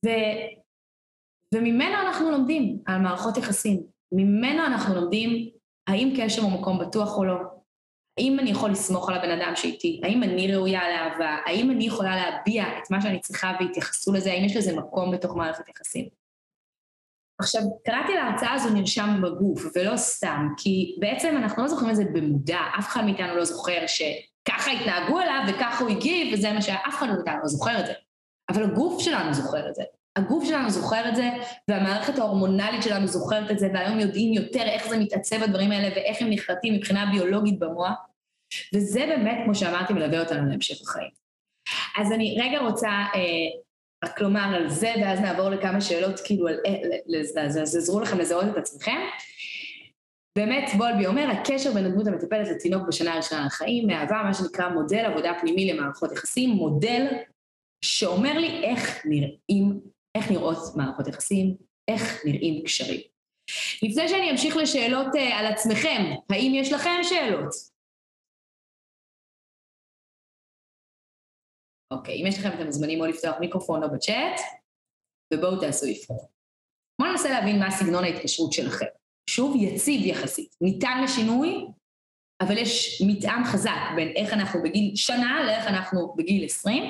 ו, 0.07 0.09
וממנו 1.55 1.95
אנחנו 2.07 2.31
לומדים 2.31 2.79
על 2.87 3.01
מערכות 3.01 3.37
יחסים. 3.37 3.83
ממנו 4.13 4.67
אנחנו 4.67 4.95
לומדים 4.95 5.51
האם 5.89 6.15
קשר 6.17 6.43
הוא 6.43 6.61
מקום 6.61 6.79
בטוח 6.79 7.17
או 7.17 7.25
לא, 7.25 7.37
האם 8.19 8.39
אני 8.39 8.51
יכול 8.51 8.71
לסמוך 8.71 9.09
על 9.09 9.15
הבן 9.15 9.31
אדם 9.31 9.57
שאיתי, 9.57 10.01
האם 10.05 10.23
אני 10.23 10.55
ראויה 10.55 10.81
לאהבה, 10.89 11.37
האם 11.47 11.71
אני 11.71 11.85
יכולה 11.85 12.17
להביע 12.17 12.65
את 12.79 12.91
מה 12.91 13.01
שאני 13.01 13.21
צריכה 13.21 13.53
והתייחסו 13.61 14.13
לזה, 14.13 14.33
האם 14.33 14.45
יש 14.45 14.57
לזה 14.57 14.77
מקום 14.77 15.11
בתוך 15.15 15.37
מערכת 15.37 15.69
יחסים. 15.69 16.09
עכשיו, 17.41 17.63
קראתי 17.85 18.15
להרצאה 18.15 18.53
הזו 18.53 18.71
נרשם 18.75 19.21
בגוף, 19.23 19.63
ולא 19.75 19.97
סתם, 19.97 20.49
כי 20.57 20.97
בעצם 21.01 21.37
אנחנו 21.37 21.63
לא 21.63 21.69
זוכרים 21.69 21.91
את 21.91 21.97
זה 21.97 22.05
במודע, 22.13 22.59
אף 22.79 22.89
אחד 22.89 23.05
מאיתנו 23.05 23.37
לא 23.37 23.45
זוכר 23.45 23.87
שככה 23.87 24.71
התנהגו 24.71 25.21
אליו 25.21 25.41
וככה 25.49 25.85
הוא 25.85 25.91
הגיב, 25.91 26.35
וזה 26.35 26.53
מה 26.53 26.63
שאף 26.63 26.95
אחד 26.95 27.07
מאיתנו 27.07 27.41
לא 27.43 27.49
זוכר 27.49 27.81
את 27.81 27.87
זה. 27.87 27.93
אבל 28.51 28.65
הגוף 28.65 29.03
שלנו 29.03 29.35
זוכר 29.35 29.69
את 29.69 29.75
זה. 29.75 29.83
הגוף 30.17 30.45
שלנו 30.45 30.71
זוכר 30.71 31.09
את 31.09 31.17
זה, 31.17 31.31
והמערכת 31.69 32.19
ההורמונלית 32.19 32.83
שלנו 32.83 33.07
זוכרת 33.07 33.51
את 33.51 33.59
זה, 33.59 33.69
והיום 33.75 34.01
יודעים 34.01 34.33
יותר 34.33 34.63
איך 34.63 34.89
זה 34.89 34.99
מתעצב 34.99 35.43
הדברים 35.43 35.71
האלה 35.71 35.89
ואיך 35.97 36.23
הם 36.23 36.31
נחרטים 36.31 36.75
מבחינה 36.75 37.07
ביולוגית 37.13 37.59
במוח, 37.59 37.95
וזה 38.75 39.01
באמת, 39.01 39.39
כמו 39.45 39.55
שאמרתי, 39.55 39.93
מלווה 39.93 40.21
אותנו 40.21 40.49
להמשך 40.49 40.77
החיים. 40.83 41.11
אז 41.99 42.13
אני 42.13 42.39
רגע 42.41 42.59
רוצה 42.59 42.89
אה, 42.89 43.21
רק 44.05 44.21
לומר 44.21 44.55
על 44.55 44.69
זה, 44.69 44.95
ואז 45.03 45.21
נעבור 45.21 45.49
לכמה 45.49 45.81
שאלות, 45.81 46.21
כאילו, 46.21 46.49
על, 46.49 46.57
אז 47.41 47.77
עזרו 47.77 48.01
לכם 48.01 48.19
לזהות 48.19 48.45
את 48.53 48.57
עצמכם. 48.57 49.01
באמת, 50.39 50.71
בולבי 50.79 51.07
אומר, 51.07 51.31
הקשר 51.31 51.73
בין 51.73 51.85
הדמות 51.85 52.07
המטפלת 52.07 52.49
לתינוק 52.49 52.89
בשנה 52.89 53.13
הראשונה 53.13 53.47
לחיים 53.47 53.87
מהווה 53.87 54.23
מה 54.23 54.35
שנקרא 54.35 54.69
מודל 54.69 55.05
עבודה 55.05 55.33
פנימי 55.41 55.73
למערכות 55.73 56.13
יחסים, 56.13 56.51
מודל 56.51 57.07
שאומר 57.85 58.39
לי 58.39 58.65
איך 58.65 59.07
נראים, 59.07 59.81
איך 60.15 60.31
נראות 60.31 60.77
מערכות 60.77 61.07
יחסים, 61.07 61.57
איך 61.89 62.23
נראים 62.25 62.65
קשרים. 62.65 63.01
לפני 63.83 64.09
שאני 64.09 64.31
אמשיך 64.31 64.57
לשאלות 64.57 65.15
uh, 65.15 65.19
על 65.19 65.47
עצמכם, 65.47 66.03
האם 66.31 66.53
יש 66.55 66.73
לכם 66.73 67.01
שאלות? 67.03 67.51
אוקיי, 71.91 72.23
אם 72.23 72.27
יש 72.27 72.39
לכם, 72.39 72.49
אתם 72.55 72.67
מוזמנים 72.67 73.01
או 73.01 73.07
לפתוח 73.07 73.37
מיקרופון 73.41 73.83
או 73.83 73.89
בצ'אט, 73.91 74.41
ובואו 75.35 75.61
תעשו 75.61 75.87
אבחון. 75.87 76.27
בואו 77.01 77.11
ננסה 77.11 77.31
להבין 77.31 77.59
מה 77.59 77.71
סגנון 77.71 78.05
ההתקשרות 78.05 78.53
שלכם. 78.53 78.87
שוב, 79.31 79.57
יציב 79.61 80.07
יחסית. 80.07 80.57
ניתן 80.61 81.01
לשינוי, 81.05 81.67
אבל 82.43 82.59
יש 82.59 83.03
מתאם 83.07 83.45
חזק 83.45 83.81
בין 83.97 84.09
איך 84.17 84.33
אנחנו 84.33 84.63
בגיל 84.63 84.97
שנה 84.97 85.45
לאיך 85.47 85.67
אנחנו 85.67 86.15
בגיל 86.17 86.45
עשרים. 86.45 86.83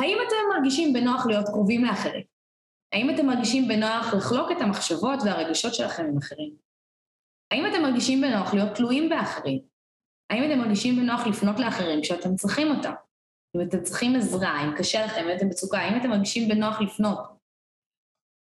האם 0.00 0.18
אתם 0.26 0.56
מרגישים 0.56 0.92
בנוח 0.92 1.26
להיות 1.26 1.46
קרובים 1.46 1.84
לאחרים? 1.84 2.24
האם 2.92 3.10
אתם 3.14 3.26
מרגישים 3.26 3.68
בנוח 3.68 4.14
לחלוק 4.14 4.50
את 4.52 4.56
המחשבות 4.60 5.18
והרגשות 5.24 5.74
שלכם 5.74 6.04
עם 6.04 6.18
אחרים? 6.18 6.56
האם 7.50 7.66
אתם 7.66 7.82
מרגישים 7.82 8.20
בנוח 8.20 8.54
להיות 8.54 8.76
תלויים 8.76 9.08
באחרים? 9.08 9.60
האם 10.30 10.42
אתם 10.44 10.58
מרגישים 10.58 10.96
בנוח 10.96 11.26
לפנות 11.26 11.60
לאחרים 11.60 12.02
כשאתם 12.02 12.36
צריכים 12.36 12.66
אותם? 12.76 12.92
אם 13.56 13.60
אתם 13.68 13.82
צריכים 13.82 14.16
עזרה, 14.16 14.64
אם 14.64 14.76
קשה 14.78 15.06
לכם, 15.06 15.28
אם 15.28 15.36
אתם 15.36 15.48
בצוקה, 15.48 15.78
האם 15.78 16.00
אתם 16.00 16.10
מרגישים 16.10 16.48
בנוח 16.48 16.80
לפנות? 16.80 17.18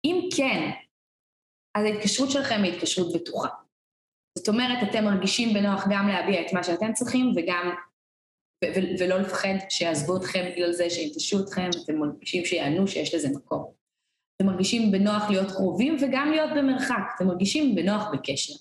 אם 0.06 0.30
כן, 0.38 0.72
אז 1.78 1.86
ההתקשרות 1.86 2.32
שלכם 2.32 2.64
היא 2.64 2.74
התקשרות 2.74 3.14
בטוחה. 3.16 3.50
זאת 4.38 4.48
אומרת, 4.48 4.90
אתם 4.90 5.04
מרגישים 5.06 5.54
בנוח 5.54 5.84
גם 5.90 6.08
להביע 6.08 6.42
את 6.42 6.54
מה 6.54 6.64
שאתם 6.64 6.94
צריכים 6.94 7.34
וגם, 7.36 7.76
ולא 9.00 9.17
לפחד 9.17 9.56
שיעזבו 9.70 10.17
אתכם 10.17 10.50
בגלל 10.52 10.72
זה, 10.72 10.89
שינטשו 10.89 11.43
אתכם, 11.43 11.70
אתם 11.84 11.96
מרגישים 11.96 12.46
שיענו 12.46 12.88
שיש 12.88 13.15
לזה 13.15 13.30
מקום. 13.30 13.74
אתם 14.36 14.46
מרגישים 14.46 14.91
בנוח 14.91 15.30
להיות 15.30 15.52
קרובים 15.52 15.96
וגם 16.02 16.32
להיות 16.32 16.50
במרחק, 16.58 17.04
אתם 17.15 17.28
מרגישים 17.28 17.76
בנוח 17.76 18.04
בקשר. 18.13 18.54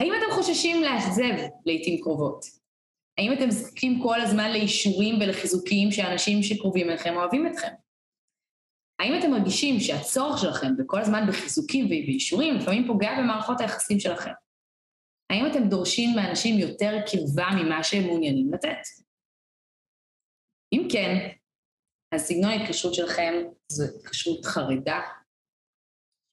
האם 0.00 0.12
אתם 0.14 0.34
חוששים 0.34 0.82
לאכזב 0.82 1.48
לעיתים 1.66 2.00
קרובות? 2.02 2.44
האם 3.18 3.32
אתם 3.32 3.50
זקוקים 3.50 4.02
כל 4.02 4.20
הזמן 4.20 4.52
לאישורים 4.52 5.14
ולחיזוקים 5.20 5.90
שאנשים 5.90 6.42
שקרובים 6.42 6.90
אליכם 6.90 7.16
אוהבים 7.16 7.46
אתכם? 7.46 7.72
האם 9.00 9.18
אתם 9.18 9.30
מרגישים 9.30 9.80
שהצורך 9.80 10.38
שלכם 10.38 10.68
וכל 10.78 11.00
הזמן 11.00 11.26
בחיזוקים 11.28 11.84
ובאישורים 11.86 12.54
לפעמים 12.54 12.86
פוגע 12.86 13.10
במערכות 13.18 13.60
היחסים 13.60 14.00
שלכם? 14.00 14.30
האם 15.32 15.46
אתם 15.46 15.68
דורשים 15.68 16.16
מאנשים 16.16 16.58
יותר 16.58 16.92
קרבה 17.10 17.48
ממה 17.56 17.82
שהם 17.84 18.06
מעוניינים 18.06 18.52
לתת? 18.54 18.82
אם 20.72 20.88
כן, 20.92 21.28
אז 22.14 22.20
סגנון 22.20 22.50
ההתקשרות 22.50 22.94
שלכם 22.94 23.34
זו 23.68 23.84
התקשרות 23.84 24.44
חרדה, 24.44 25.00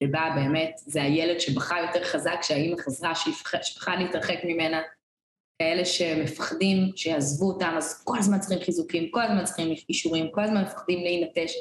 שבה 0.03 0.29
באמת 0.35 0.73
זה 0.77 1.03
הילד 1.03 1.39
שבכה 1.39 1.75
יותר 1.79 2.03
חזק 2.03 2.37
כשהאימא 2.41 2.77
חזרה, 2.81 3.15
שפחה 3.63 3.95
להתרחק 3.95 4.37
ממנה, 4.43 4.81
כאלה 5.61 5.85
שמפחדים 5.85 6.77
שיעזבו 6.95 7.51
אותם, 7.53 7.73
אז 7.77 8.03
כל 8.03 8.17
הזמן 8.19 8.39
צריכים 8.39 8.59
חיזוקים, 8.65 9.11
כל 9.11 9.21
הזמן 9.21 9.45
צריכים 9.45 9.67
אישורים, 9.89 10.31
כל 10.31 10.43
הזמן 10.43 10.63
מפחדים 10.63 11.03
להינטש. 11.03 11.51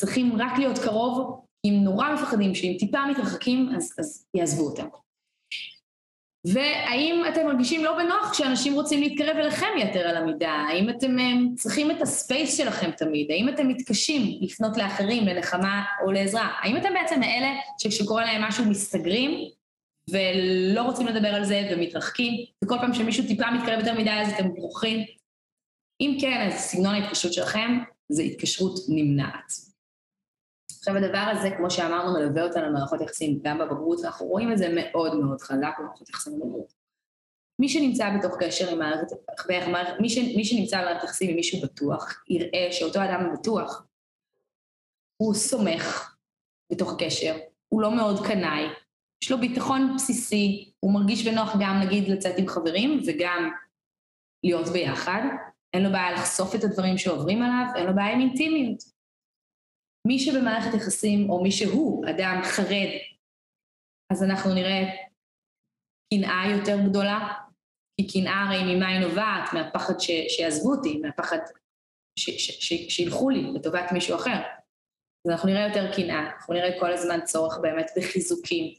צריכים 0.00 0.32
רק 0.36 0.58
להיות 0.58 0.78
קרוב, 0.84 1.44
אם 1.64 1.74
נורא 1.84 2.06
מפחדים 2.14 2.54
שאם 2.54 2.76
טיפה 2.78 2.98
מתרחקים, 3.10 3.68
אז, 3.76 3.94
אז 3.98 4.26
יעזבו 4.34 4.70
אותם. 4.70 5.03
והאם 6.44 7.24
אתם 7.28 7.46
מרגישים 7.46 7.84
לא 7.84 7.96
בנוח 7.96 8.30
כשאנשים 8.32 8.74
רוצים 8.74 9.00
להתקרב 9.00 9.36
אליכם 9.36 9.66
יתר 9.78 10.08
על 10.08 10.16
המידה? 10.16 10.50
האם 10.50 10.90
אתם 10.90 11.18
הם, 11.18 11.54
צריכים 11.54 11.90
את 11.90 12.02
הספייס 12.02 12.56
שלכם 12.56 12.90
תמיד? 12.90 13.30
האם 13.30 13.48
אתם 13.48 13.68
מתקשים 13.68 14.38
לפנות 14.40 14.76
לאחרים 14.76 15.26
לנחמה 15.26 15.84
או 16.04 16.12
לעזרה? 16.12 16.48
האם 16.60 16.76
אתם 16.76 16.88
בעצם 16.94 17.20
מאלה 17.20 17.52
שכשקורה 17.78 18.24
להם 18.24 18.42
משהו 18.42 18.64
מסתגרים 18.64 19.30
ולא 20.10 20.82
רוצים 20.82 21.06
לדבר 21.06 21.28
על 21.28 21.44
זה 21.44 21.68
ומתרחקים, 21.72 22.44
וכל 22.64 22.78
פעם 22.80 22.94
שמישהו 22.94 23.26
טיפה 23.26 23.50
מתקרב 23.50 23.78
יותר 23.78 23.98
מדי 23.98 24.10
אז 24.10 24.32
אתם 24.32 24.54
ברוכים? 24.54 25.04
אם 26.00 26.18
כן, 26.20 26.48
אז 26.48 26.60
סגנון 26.60 26.94
ההתקשרות 26.94 27.32
שלכם 27.32 27.78
זה 28.08 28.22
התקשרות 28.22 28.78
נמנעת. 28.88 29.73
עכשיו 30.84 30.96
הדבר 30.96 31.32
הזה, 31.32 31.50
כמו 31.56 31.70
שאמרנו, 31.70 32.12
מלווה 32.12 32.42
אותנו 32.42 32.66
במערכות 32.66 33.00
יחסים 33.00 33.40
גם 33.42 33.58
בבגרות, 33.58 34.00
ואנחנו 34.00 34.26
רואים 34.26 34.52
את 34.52 34.58
זה 34.58 34.68
מאוד 34.74 35.16
מאוד 35.16 35.40
חזק 35.40 35.74
במערכות 35.78 36.08
יחסים 36.08 36.32
בבגרות. 36.32 36.72
מי 37.60 37.68
שנמצא 37.68 38.10
בתוך 38.18 38.36
קשר 38.40 38.70
עם 38.70 38.78
מערכת, 38.78 39.06
מי, 40.00 40.10
ש, 40.10 40.18
מי 40.18 40.44
שנמצא 40.44 40.80
במערכת 40.80 41.04
יחסים 41.04 41.30
עם 41.30 41.36
מישהו 41.36 41.60
בטוח, 41.62 42.22
יראה 42.28 42.68
שאותו 42.72 43.04
אדם 43.04 43.32
בטוח, 43.32 43.86
הוא 45.16 45.34
סומך 45.34 46.16
בתוך 46.72 46.96
קשר, 46.98 47.36
הוא 47.68 47.82
לא 47.82 47.96
מאוד 47.96 48.26
קנאי, 48.26 48.66
יש 49.24 49.30
לו 49.30 49.38
ביטחון 49.38 49.92
בסיסי, 49.94 50.72
הוא 50.80 50.94
מרגיש 50.94 51.28
בנוח 51.28 51.52
גם 51.60 51.80
נגיד 51.86 52.08
לצאת 52.08 52.38
עם 52.38 52.48
חברים 52.48 53.00
וגם 53.06 53.50
להיות 54.44 54.68
ביחד, 54.68 55.22
אין 55.74 55.82
לו 55.82 55.92
בעיה 55.92 56.12
לחשוף 56.12 56.54
את 56.54 56.64
הדברים 56.64 56.98
שעוברים 56.98 57.42
עליו, 57.42 57.66
אין 57.76 57.86
לו 57.86 57.94
בעיה 57.94 58.12
עם 58.12 58.20
אינטימיות. 58.20 58.93
מי 60.06 60.18
שבמערכת 60.18 60.74
יחסים, 60.74 61.30
או 61.30 61.42
מי 61.42 61.50
שהוא 61.52 62.04
אדם 62.10 62.40
חרד, 62.44 62.90
אז 64.12 64.22
אנחנו 64.22 64.54
נראה 64.54 64.82
קנאה 66.14 66.56
יותר 66.56 66.76
גדולה, 66.88 67.32
כי 67.96 68.06
קנאה 68.12 68.44
הרי 68.44 68.74
ממה 68.74 68.88
היא 68.88 69.06
נובעת? 69.06 69.52
מהפחד 69.52 70.00
ש, 70.00 70.10
שיעזבו 70.28 70.74
אותי, 70.74 70.98
מהפחד 70.98 71.38
ש, 72.18 72.30
ש, 72.30 72.72
שילכו 72.88 73.30
לי 73.30 73.42
לטובת 73.54 73.92
מישהו 73.92 74.16
אחר. 74.16 74.40
אז 75.26 75.30
אנחנו 75.32 75.48
נראה 75.48 75.68
יותר 75.68 75.92
קנאה, 75.96 76.30
אנחנו 76.36 76.54
נראה 76.54 76.80
כל 76.80 76.92
הזמן 76.92 77.20
צורך 77.24 77.58
באמת 77.62 77.90
בחיזוקים, 77.96 78.74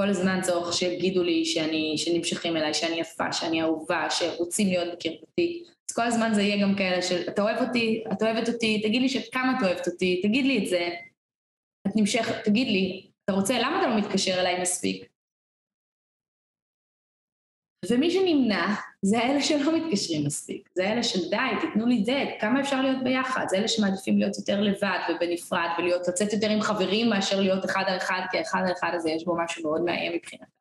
כל 0.00 0.08
הזמן 0.08 0.40
צורך 0.42 0.72
שיגידו 0.72 1.22
לי 1.22 1.44
שאני, 1.44 1.94
שנמשכים 1.98 2.56
אליי, 2.56 2.74
שאני 2.74 3.00
יפה, 3.00 3.32
שאני 3.32 3.62
אהובה, 3.62 4.10
שרוצים 4.10 4.68
להיות 4.68 4.94
בקרבתי. 4.94 5.64
כל 5.96 6.02
הזמן 6.02 6.34
זה 6.34 6.42
יהיה 6.42 6.62
גם 6.62 6.74
כאלה 6.74 7.02
של, 7.02 7.28
אתה 7.28 7.42
אוהב 7.42 7.68
אותי, 7.68 8.04
את 8.12 8.22
אוהבת 8.22 8.48
אותי, 8.48 8.82
תגיד 8.82 9.02
לי 9.02 9.08
כמה 9.32 9.58
את 9.58 9.62
אוהבת 9.62 9.86
אותי, 9.86 10.20
תגיד 10.22 10.44
לי 10.44 10.64
את 10.64 10.68
זה. 10.68 10.88
את 11.86 11.92
נמשכת, 11.96 12.44
תגיד 12.44 12.68
לי, 12.68 13.10
אתה 13.24 13.32
רוצה, 13.32 13.58
למה 13.58 13.78
אתה 13.78 13.88
לא 13.88 13.98
מתקשר 13.98 14.40
אליי 14.40 14.60
מספיק? 14.62 15.08
ומי 17.90 18.10
שנמנע 18.10 18.66
זה 19.02 19.22
אלה 19.22 19.42
שלא 19.42 19.76
מתקשרים 19.76 20.26
מספיק, 20.26 20.68
זה 20.74 20.92
אלה 20.92 21.02
של 21.02 21.30
די, 21.30 21.66
תיתנו 21.66 21.86
לי 21.86 22.04
זה, 22.04 22.24
כמה 22.40 22.60
אפשר 22.60 22.82
להיות 22.82 23.04
ביחד, 23.04 23.46
זה 23.48 23.56
אלה 23.56 23.68
שמעדיפים 23.68 24.18
להיות 24.18 24.38
יותר 24.38 24.60
לבד 24.60 24.98
ובנפרד 25.08 25.68
ולהיות, 25.78 26.08
לצאת 26.08 26.32
יותר 26.32 26.50
עם 26.50 26.60
חברים 26.60 27.10
מאשר 27.10 27.40
להיות 27.40 27.64
אחד 27.64 27.84
על 27.86 27.96
אחד, 27.96 28.20
כי 28.30 28.38
האחד 28.38 28.62
על 28.66 28.72
אחד 28.72 28.90
הזה 28.94 29.10
יש 29.10 29.24
בו 29.24 29.36
משהו 29.44 29.62
מאוד 29.62 29.84
מאיים 29.84 30.12
מבחינתם. 30.12 30.55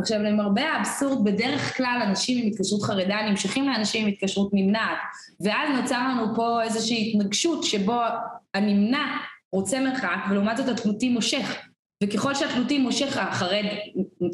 עכשיו, 0.00 0.22
למרבה 0.22 0.62
האבסורד, 0.62 1.24
בדרך 1.24 1.76
כלל 1.76 2.00
אנשים 2.08 2.42
עם 2.42 2.52
התקשרות 2.52 2.82
חרדה 2.82 3.22
נמשכים 3.30 3.68
לאנשים 3.68 4.06
עם 4.06 4.12
התקשרות 4.12 4.50
נמנעת, 4.52 4.98
ואז 5.40 5.80
נוצר 5.80 6.08
לנו 6.08 6.34
פה 6.36 6.62
איזושהי 6.62 7.10
התנגשות 7.10 7.64
שבו 7.64 8.00
הנמנע 8.54 9.16
רוצה 9.52 9.80
מרחק, 9.80 10.18
ולעומת 10.30 10.56
זאת 10.56 10.68
התלותי 10.68 11.08
מושך. 11.08 11.56
וככל 12.04 12.34
שהתלותי 12.34 12.78
מושך, 12.78 13.16
החרד 13.16 13.64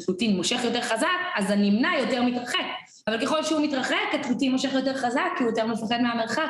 תלותי 0.05 0.33
מושך 0.33 0.63
יותר 0.63 0.81
חזק, 0.81 1.07
אז 1.35 1.51
הנמנע 1.51 1.89
יותר 1.99 2.23
מתרחק. 2.23 2.65
אבל 3.07 3.25
ככל 3.25 3.43
שהוא 3.43 3.61
מתרחק, 3.61 3.95
התלותי 4.19 4.49
מושך 4.49 4.73
יותר 4.73 4.97
חזק, 4.97 5.29
כי 5.37 5.43
הוא 5.43 5.51
יותר 5.51 5.67
מפחד 5.67 6.01
מהמרחק. 6.01 6.49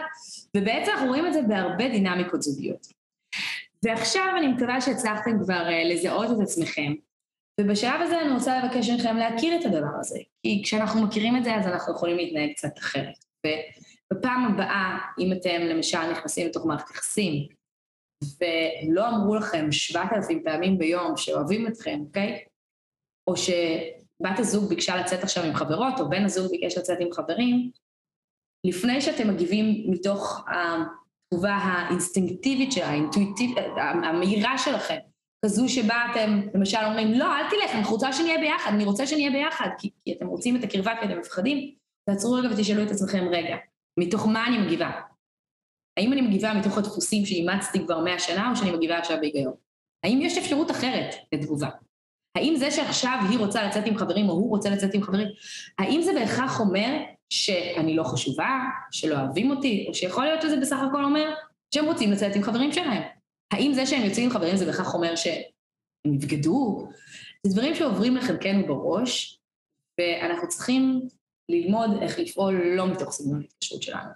ובעצם 0.58 0.92
אנחנו 0.92 1.08
רואים 1.08 1.28
את 1.28 1.34
זה 1.34 1.42
בהרבה 1.42 1.90
דינמיקות 1.90 2.42
זוגיות. 2.42 2.88
ועכשיו 3.84 4.24
אני 4.38 4.48
מקווה 4.48 4.82
שהצלחתם 4.82 5.44
כבר 5.44 5.68
uh, 5.68 5.94
לזהות 5.94 6.32
את 6.32 6.42
עצמכם, 6.42 6.94
ובשלב 7.62 8.02
הזה 8.02 8.22
אני 8.22 8.34
רוצה 8.34 8.60
לבקש 8.60 8.90
מכם 8.90 9.18
להכיר 9.18 9.60
את 9.60 9.66
הדבר 9.66 10.00
הזה, 10.00 10.20
כי 10.44 10.62
כשאנחנו 10.64 11.08
מכירים 11.08 11.38
את 11.38 11.44
זה 11.44 11.56
אז 11.56 11.68
אנחנו 11.68 11.94
יכולים 11.94 12.18
להתנהג 12.18 12.52
קצת 12.54 12.78
אחרת. 12.78 13.26
ובפעם 13.46 14.46
הבאה, 14.46 14.98
אם 15.20 15.32
אתם 15.34 15.62
למשל 15.62 16.12
נכנסים 16.12 16.48
לתוך 16.48 16.66
מערכת 16.66 16.90
יחסים, 16.90 17.48
ולא 18.24 19.08
אמרו 19.08 19.36
לכם 19.36 19.72
שבעת 19.72 20.14
אלפים 20.14 20.44
פעמים 20.44 20.78
ביום 20.78 21.18
שאוהבים 21.18 21.68
אתכם, 21.68 22.00
אוקיי? 22.08 22.44
או 23.28 23.38
שבת 23.38 24.40
הזוג 24.40 24.70
ביקשה 24.70 24.96
לצאת 24.96 25.24
עכשיו 25.24 25.44
עם 25.44 25.54
חברות, 25.54 26.00
או 26.00 26.10
בן 26.10 26.26
הזוג 26.26 26.52
ביקש 26.52 26.78
לצאת 26.78 26.98
עם 27.02 27.12
חברים, 27.12 27.72
לפני 28.68 29.02
שאתם 29.02 29.28
מגיבים 29.28 29.92
מתוך 29.92 30.46
התגובה 30.48 31.54
האינסטינקטיבית 31.54 32.72
שלה, 32.72 32.88
האינטואיטיבית, 32.88 33.58
המהירה 34.04 34.58
שלכם, 34.58 34.98
כזו 35.46 35.70
שבה 35.70 35.96
אתם 36.12 36.42
למשל 36.54 36.78
אומרים, 36.86 37.14
לא, 37.14 37.26
אל 37.26 37.50
תלך, 37.50 37.76
אני 37.76 37.84
רוצה 37.86 38.14
שנהיה 38.14 38.40
ביחד, 38.40 38.72
אני 38.74 38.84
רוצה 38.84 39.08
שנהיה 39.08 39.32
ביחד, 39.32 39.68
כי, 39.78 39.90
כי 40.06 40.14
אתם 40.14 40.28
רוצים 40.28 40.56
את 40.56 40.64
הקרבה 40.64 40.94
כי 41.00 41.06
אתם 41.06 41.20
מפחדים, 41.20 41.76
תעצרו 42.10 42.34
רגע 42.34 42.50
ותשאלו 42.52 42.84
את 42.84 42.92
עצמכם, 42.92 43.28
רגע, 43.32 43.56
מתוך 44.00 44.28
מה 44.28 44.48
אני 44.48 44.58
מגיבה? 44.58 44.92
האם 45.98 46.14
אני 46.14 46.22
מגיבה 46.22 46.54
מתוך 46.54 46.78
הדפוסים 46.78 47.26
שאימצתי 47.26 47.80
כבר 47.86 48.00
מאה 48.00 48.20
שנה, 48.20 48.52
או 48.52 48.56
שאני 48.56 48.72
מגיבה 48.72 48.98
עכשיו 48.98 49.18
בהיגיון? 49.20 49.54
האם 50.04 50.22
יש 50.22 50.38
אפשרות 50.38 50.72
אחרת 50.72 51.16
לתגובה? 51.34 51.70
האם 52.36 52.56
זה 52.56 52.72
שעכשיו 52.72 53.20
היא 53.30 53.40
רוצה 53.40 53.64
לצאת 53.64 53.86
עם 53.86 53.98
חברים, 53.98 54.30
או 54.30 54.34
הוא 54.34 54.50
רוצה 54.50 54.70
לצאת 54.70 54.94
עם 54.94 55.02
חברים, 55.02 55.28
האם 55.80 56.02
זה 56.02 56.14
בהכרח 56.14 56.60
אומר 56.60 56.98
שאני 57.30 57.96
לא 57.96 58.04
חשובה, 58.04 58.60
שלא 58.92 59.16
אוהבים 59.16 59.52
אותי, 59.52 59.86
או 59.90 59.94
שיכול 59.94 60.26
להיות 60.26 60.42
שזה 60.42 60.58
בסך 60.58 60.78
הכל 60.90 61.04
אומר 61.04 61.34
שהם 61.74 61.86
רוצים 61.86 62.12
לצאת 62.12 62.36
עם 62.36 62.44
חברים 62.44 62.72
שלהם? 62.72 63.04
האם 63.54 63.74
זה 63.74 63.86
שהם 63.86 64.04
יוצאים 64.04 64.26
עם 64.26 64.32
חברים 64.34 64.58
זה 64.58 64.66
בהכרח 64.66 64.94
אומר 64.94 65.16
שהם 65.16 66.14
יבגדו? 66.14 66.88
זה 67.48 67.54
דברים 67.54 67.76
שעוברים 67.76 68.16
לחלקנו 68.16 68.68
בראש, 68.68 69.40
ואנחנו 70.00 70.48
צריכים 70.48 71.08
ללמוד 71.50 71.90
איך 72.02 72.20
לפעול 72.20 72.62
לא 72.78 72.88
מתוך 72.88 73.12
סגנון 73.12 73.42
ההתקשרות 73.42 73.84
שלנו. 73.84 74.10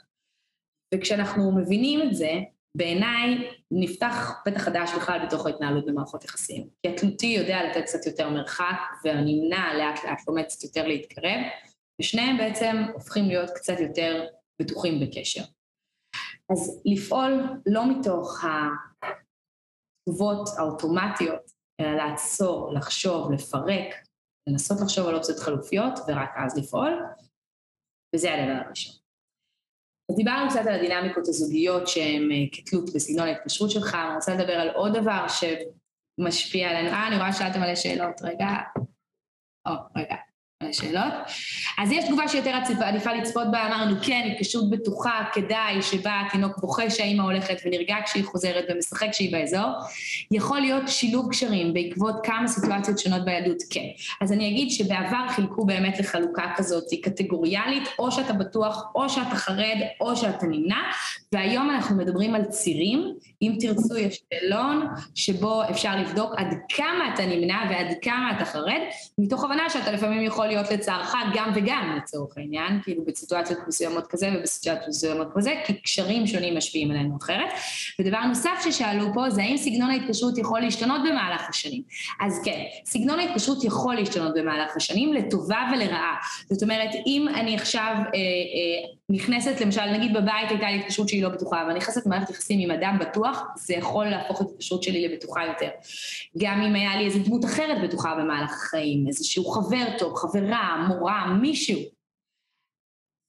וכשאנחנו 0.95 1.51
מבינים 1.51 2.01
את 2.01 2.15
זה, 2.15 2.31
בעיניי 2.75 3.49
נפתח 3.71 4.41
פתח 4.45 4.61
חדש 4.61 4.89
בכלל 4.97 5.25
בתוך 5.25 5.45
ההתנהלות 5.45 5.85
במערכות 5.85 6.23
יחסים. 6.23 6.67
כי 6.81 6.89
התלותי 6.89 7.27
יודע 7.27 7.63
לתת 7.63 7.81
קצת 7.81 8.05
יותר 8.05 8.29
מרחק, 8.29 8.77
והנמנע 9.03 9.73
לאט 9.77 10.03
לאט 10.03 10.27
לומד 10.27 10.43
קצת 10.43 10.63
יותר 10.63 10.87
להתקרב, 10.87 11.41
ושניהם 12.01 12.37
בעצם 12.37 12.75
הופכים 12.93 13.25
להיות 13.25 13.49
קצת 13.49 13.79
יותר 13.79 14.25
בטוחים 14.61 14.99
בקשר. 14.99 15.43
אז 16.51 16.81
לפעול 16.85 17.61
לא 17.65 17.91
מתוך 17.91 18.43
התגובות 20.07 20.49
האוטומטיות, 20.57 21.51
אלא 21.81 21.91
לעצור, 21.95 22.73
לחשוב, 22.73 23.31
לפרק, 23.31 23.95
לנסות 24.49 24.77
לחשוב 24.81 25.07
על 25.07 25.15
אופציות 25.15 25.39
חלופיות, 25.39 25.99
ורק 26.07 26.29
אז 26.35 26.57
לפעול, 26.57 27.05
וזה 28.15 28.33
הדבר 28.33 28.65
הראשון. 28.65 28.95
אז 30.11 30.15
דיברנו 30.15 30.49
קצת 30.49 30.61
על 30.67 30.75
הדינמיקות 30.75 31.27
הזוגיות 31.27 31.87
שהן 31.87 32.31
אה, 32.31 32.37
כתלות 32.51 32.89
בסגנון 32.95 33.27
ההתקשרות 33.27 33.71
שלך, 33.71 33.95
אני 33.95 34.15
רוצה 34.15 34.35
לדבר 34.35 34.53
על 34.53 34.69
עוד 34.69 34.97
דבר 34.97 35.25
שמשפיע 35.27 36.69
עלינו. 36.69 36.89
אה, 36.89 37.07
אני 37.07 37.15
רואה 37.15 37.33
שאלתם 37.33 37.59
מלא 37.59 37.75
שאלות, 37.75 38.21
רגע. 38.21 38.47
או, 39.67 39.73
רגע. 39.95 40.15
שאלות. 40.71 41.13
אז 41.77 41.91
יש 41.91 42.05
תגובה 42.05 42.27
שיותר 42.27 42.51
עדיפה 42.81 43.13
לצפות 43.13 43.51
בה, 43.51 43.67
אמרנו 43.67 43.95
כן, 44.01 44.29
התקשרות 44.31 44.69
בטוחה, 44.69 45.23
כדאי, 45.33 45.81
שבה 45.81 46.21
התינוק 46.27 46.57
בוכה 46.57 46.89
שהאימא 46.89 47.21
הולכת 47.21 47.61
ונרגע 47.65 47.95
כשהיא 48.05 48.23
חוזרת 48.23 48.65
ומשחק 48.69 49.07
כשהיא 49.11 49.31
באזור. 49.31 49.69
יכול 50.31 50.59
להיות 50.59 50.83
שילוב 50.87 51.29
קשרים 51.31 51.73
בעקבות 51.73 52.15
כמה 52.23 52.47
סיטואציות 52.47 52.99
שונות 52.99 53.25
בילדות, 53.25 53.57
כן. 53.69 53.85
אז 54.21 54.31
אני 54.31 54.47
אגיד 54.47 54.71
שבעבר 54.71 55.27
חילקו 55.29 55.65
באמת 55.65 55.99
לחלוקה 55.99 56.43
כזאת 56.55 56.83
קטגוריאלית, 57.03 57.83
או 57.99 58.11
שאתה 58.11 58.33
בטוח, 58.33 58.83
או 58.95 59.09
שאתה 59.09 59.35
חרד, 59.35 59.77
או 60.01 60.15
שאתה 60.15 60.45
נמנע, 60.45 60.81
והיום 61.33 61.69
אנחנו 61.69 61.95
מדברים 61.95 62.35
על 62.35 62.45
צירים, 62.45 63.13
אם 63.41 63.57
תרצו 63.59 63.97
יש 63.97 64.21
שאלון 64.29 64.87
שבו 65.15 65.61
אפשר 65.69 65.95
לבדוק 65.95 66.33
עד 66.37 66.47
כמה 66.69 67.13
אתה 67.13 67.25
נמנע 67.25 67.57
ועד 67.69 67.87
כמה 68.01 68.31
אתה 68.37 68.45
חרד, 68.45 68.81
מתוך 69.17 69.43
הבנה 69.43 69.69
שאתה 69.69 69.91
לפעמים 69.91 70.23
יכול 70.23 70.48
להיות 70.49 70.71
לצערך 70.71 71.15
גם 71.33 71.51
וגם 71.55 71.97
לצורך 71.97 72.37
העניין, 72.37 72.81
כאילו 72.83 73.05
בסיטואציות 73.05 73.59
מסוימות 73.67 74.07
כזה 74.07 74.29
ובסיטואציות 74.39 74.87
מסוימות 74.87 75.27
כזה, 75.35 75.53
כי 75.65 75.73
קשרים 75.73 76.27
שונים 76.27 76.57
משפיעים 76.57 76.91
עלינו 76.91 77.17
אחרת. 77.21 77.49
ודבר 77.99 78.19
נוסף 78.19 78.61
ששאלו 78.63 79.13
פה 79.13 79.29
זה 79.29 79.41
האם 79.41 79.57
סגנון 79.57 79.89
ההתקשרות 79.89 80.37
יכול 80.37 80.59
להשתנות 80.59 81.01
במהלך 81.09 81.49
השנים. 81.49 81.81
אז 82.21 82.41
כן, 82.45 82.63
סגנון 82.85 83.19
ההתקשרות 83.19 83.63
יכול 83.63 83.95
להשתנות 83.95 84.33
במהלך 84.35 84.75
השנים 84.75 85.13
לטובה 85.13 85.69
ולרעה. 85.73 86.15
זאת 86.49 86.63
אומרת, 86.63 86.89
אם 87.07 87.27
אני 87.35 87.55
עכשיו 87.55 87.93
אה, 87.95 88.01
אה, 88.03 88.98
נכנסת, 89.09 89.61
למשל, 89.61 89.85
נגיד 89.85 90.13
בבית 90.13 90.49
הייתה 90.49 90.71
לי 90.71 90.79
התקשרות 90.79 91.09
שהיא 91.09 91.23
לא 91.23 91.29
בטוחה, 91.29 91.63
ואני 91.67 91.79
נכנסת 91.79 92.05
למערכת 92.05 92.29
יחסים 92.29 92.59
עם 92.59 92.71
אדם 92.71 92.97
בטוח, 92.99 93.43
זה 93.55 93.73
יכול 93.73 94.05
להפוך 94.05 94.41
את 94.41 94.47
ההתקשרות 94.47 94.83
שלי 94.83 95.07
לבטוחה 95.07 95.45
יותר. 95.45 95.69
גם 96.37 96.61
אם 96.61 96.75
היה 96.75 96.97
לי 96.97 97.05
איזו 97.05 97.19
דמות 97.19 97.45
אחרת 97.45 97.77
בטוחה 97.83 98.15
במהלך 98.15 98.51
החיים, 98.51 99.07
איזשהו 99.07 99.45
חבר 99.45 99.85
טוב, 99.97 100.15
חברה, 100.15 100.85
מורה, 100.87 101.33
מישהו. 101.41 101.79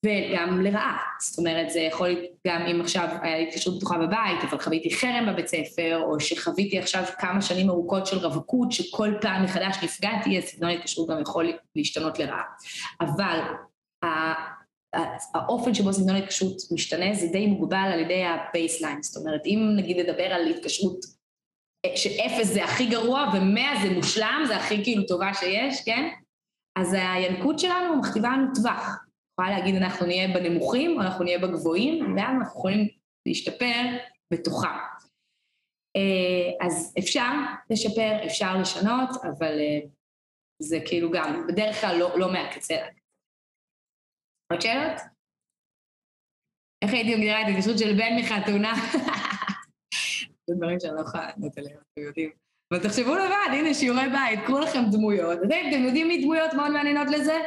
וגם 0.06 0.60
לרעה, 0.60 0.96
זאת 1.20 1.38
אומרת, 1.38 1.70
זה 1.70 1.80
יכול 1.80 2.08
להיות 2.08 2.24
גם 2.46 2.62
אם 2.62 2.80
עכשיו 2.80 3.08
היה 3.22 3.38
לי 3.38 3.48
התקשרות 3.48 3.76
בטוחה 3.76 3.98
בבית, 3.98 4.44
אבל 4.50 4.58
חוויתי 4.58 4.94
חרם 4.94 5.26
בבית 5.32 5.48
ספר, 5.48 6.00
או 6.02 6.20
שחוויתי 6.20 6.78
עכשיו 6.78 7.04
כמה 7.18 7.42
שנים 7.42 7.70
ארוכות 7.70 8.06
של 8.06 8.18
רווקות, 8.18 8.72
שכל 8.72 9.14
פעם 9.20 9.44
מחדש 9.44 9.76
נפגעתי, 9.82 10.38
אז 10.38 10.44
סגנון 10.44 10.70
ההתקשרות 10.70 11.08
גם 11.08 11.20
יכול 11.20 11.52
להשתנות 11.76 12.18
לרעה. 12.18 12.42
אבל 13.00 13.40
האופן 15.34 15.74
שבו 15.74 15.92
סגנון 15.92 16.16
ההתקשרות 16.16 16.56
משתנה 16.72 17.14
זה 17.14 17.26
די 17.26 17.46
מוגבל 17.46 17.90
על 17.92 18.00
ידי 18.00 18.24
ה 18.24 18.32
baseline, 18.32 19.02
זאת 19.02 19.16
אומרת, 19.16 19.46
אם 19.46 19.58
נגיד 19.76 19.96
נדבר 19.96 20.24
על 20.24 20.46
התקשרות 20.46 21.04
שאפס 21.96 22.46
זה 22.46 22.64
הכי 22.64 22.86
גרוע 22.86 23.32
ומאה 23.34 23.72
זה 23.82 23.90
מושלם, 23.90 24.44
זה 24.46 24.56
הכי 24.56 24.84
כאילו 24.84 25.02
טובה 25.06 25.34
שיש, 25.34 25.84
כן? 25.84 26.08
אז 26.78 26.92
הינקות 26.92 27.58
שלנו 27.58 27.96
מכתיבה 27.96 28.28
לנו 28.28 28.46
טווח. 28.54 29.04
יכולה 29.32 29.58
להגיד 29.58 29.74
אנחנו 29.74 30.06
נהיה 30.06 30.28
בנמוכים 30.28 30.96
או 30.96 31.02
אנחנו 31.02 31.24
נהיה 31.24 31.38
בגבוהים, 31.38 32.16
ואז 32.16 32.34
אנחנו 32.38 32.58
יכולים 32.58 32.88
להשתפר 33.26 33.82
בתוכם. 34.32 34.68
אה, 35.96 36.66
אז 36.66 36.94
אפשר 36.98 37.30
לשפר, 37.70 38.26
אפשר 38.26 38.56
לשנות, 38.56 39.08
אבל 39.22 39.58
אה, 39.60 39.80
זה 40.62 40.78
כאילו 40.86 41.10
גם 41.10 41.46
בדרך 41.48 41.80
כלל 41.80 41.98
לא, 41.98 42.18
לא 42.18 42.32
מהקצה 42.32 42.74
עוד 44.50 44.60
שאלות? 44.60 45.00
איך 46.82 46.92
הייתי 46.92 47.14
מגדירה 47.14 47.42
את 47.42 47.46
ההתקשרות 47.46 47.78
של 47.78 47.92
בן 47.96 48.16
מחתונה? 48.20 48.74
זה 50.46 50.54
דברים 50.56 50.80
שאני 50.80 50.94
לא 50.96 51.00
יכולה 51.00 51.26
לענות 51.26 51.58
עליהם, 51.58 51.76
אתם 51.92 52.02
יודעים. 52.02 52.30
אבל 52.72 52.82
תחשבו 52.82 53.14
לבד, 53.14 53.50
הנה 53.52 53.74
שיעורי 53.74 54.08
בית, 54.08 54.40
קחו 54.46 54.58
לכם 54.58 54.82
דמויות. 54.90 55.38
אתם 55.38 55.84
יודעים 55.84 56.08
מי 56.08 56.22
דמויות 56.22 56.54
מאוד 56.54 56.70
מעניינות 56.70 57.08
לזה? 57.10 57.38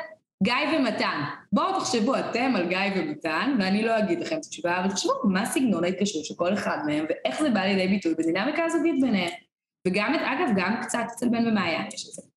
גיא 0.44 0.54
ומתן. 0.78 1.22
בואו 1.54 1.80
תחשבו 1.80 2.20
אתם 2.20 2.54
על 2.56 2.68
גיא 2.68 2.78
ומתן, 2.96 3.56
ואני 3.60 3.84
לא 3.84 4.00
אגיד 4.00 4.20
לכם 4.20 4.36
את 4.38 4.46
התשובה, 4.46 4.80
אבל 4.80 4.90
תחשבו 4.90 5.12
מה 5.24 5.46
סגנון 5.46 5.84
ההתקשרות 5.84 6.26
של 6.26 6.36
כל 6.36 6.54
אחד 6.54 6.78
מהם, 6.86 7.06
ואיך 7.10 7.42
זה 7.42 7.50
בא 7.50 7.60
לידי 7.60 7.88
ביטוי 7.88 8.14
בדינמיקה 8.14 8.66
הזוגית 8.66 9.02
ביניהם. 9.02 9.32
וגם, 9.88 10.14
אגב, 10.14 10.54
גם 10.56 10.82
קצת 10.82 11.06
אצל 11.14 11.30
בן 11.30 11.48
ומעיין 11.48 11.88
יש 11.94 12.08
את 12.08 12.14
זה. 12.14 12.33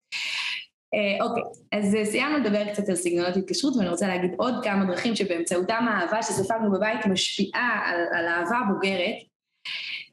אה, 0.94 1.24
אוקיי, 1.24 1.42
אז 1.72 1.94
אה, 1.94 2.04
סיימנו 2.04 2.38
לדבר 2.38 2.72
קצת 2.72 2.88
על 2.88 2.96
סגנונות 2.96 3.36
התקשרות 3.36 3.76
ואני 3.76 3.88
רוצה 3.88 4.08
להגיד 4.08 4.30
עוד 4.36 4.54
כמה 4.64 4.84
דרכים 4.84 5.16
שבאמצעותם 5.16 5.86
האהבה 5.88 6.22
שספגנו 6.22 6.72
בבית 6.72 7.06
משפיעה 7.06 7.80
על, 7.86 8.18
על 8.18 8.26
אהבה 8.28 8.58
בוגרת. 8.68 9.14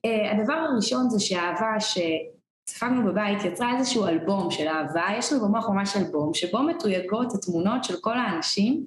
אה, 0.06 0.32
הדבר 0.32 0.54
הראשון 0.54 1.10
זה 1.10 1.20
שהאהבה 1.20 1.80
שספגנו 1.80 3.06
בבית 3.06 3.46
יצרה 3.46 3.78
איזשהו 3.78 4.08
אלבום 4.08 4.52
של 4.52 4.68
אהבה, 4.68 5.06
יש 5.18 5.34
לנו 5.34 5.48
במוח 5.48 5.70
ממש 5.70 5.98
אלבום 5.98 6.34
שבו 6.34 6.64
מתויגות 6.64 7.34
התמונות 7.36 7.84
של 7.84 7.96
כל 8.02 8.18
האנשים 8.18 8.86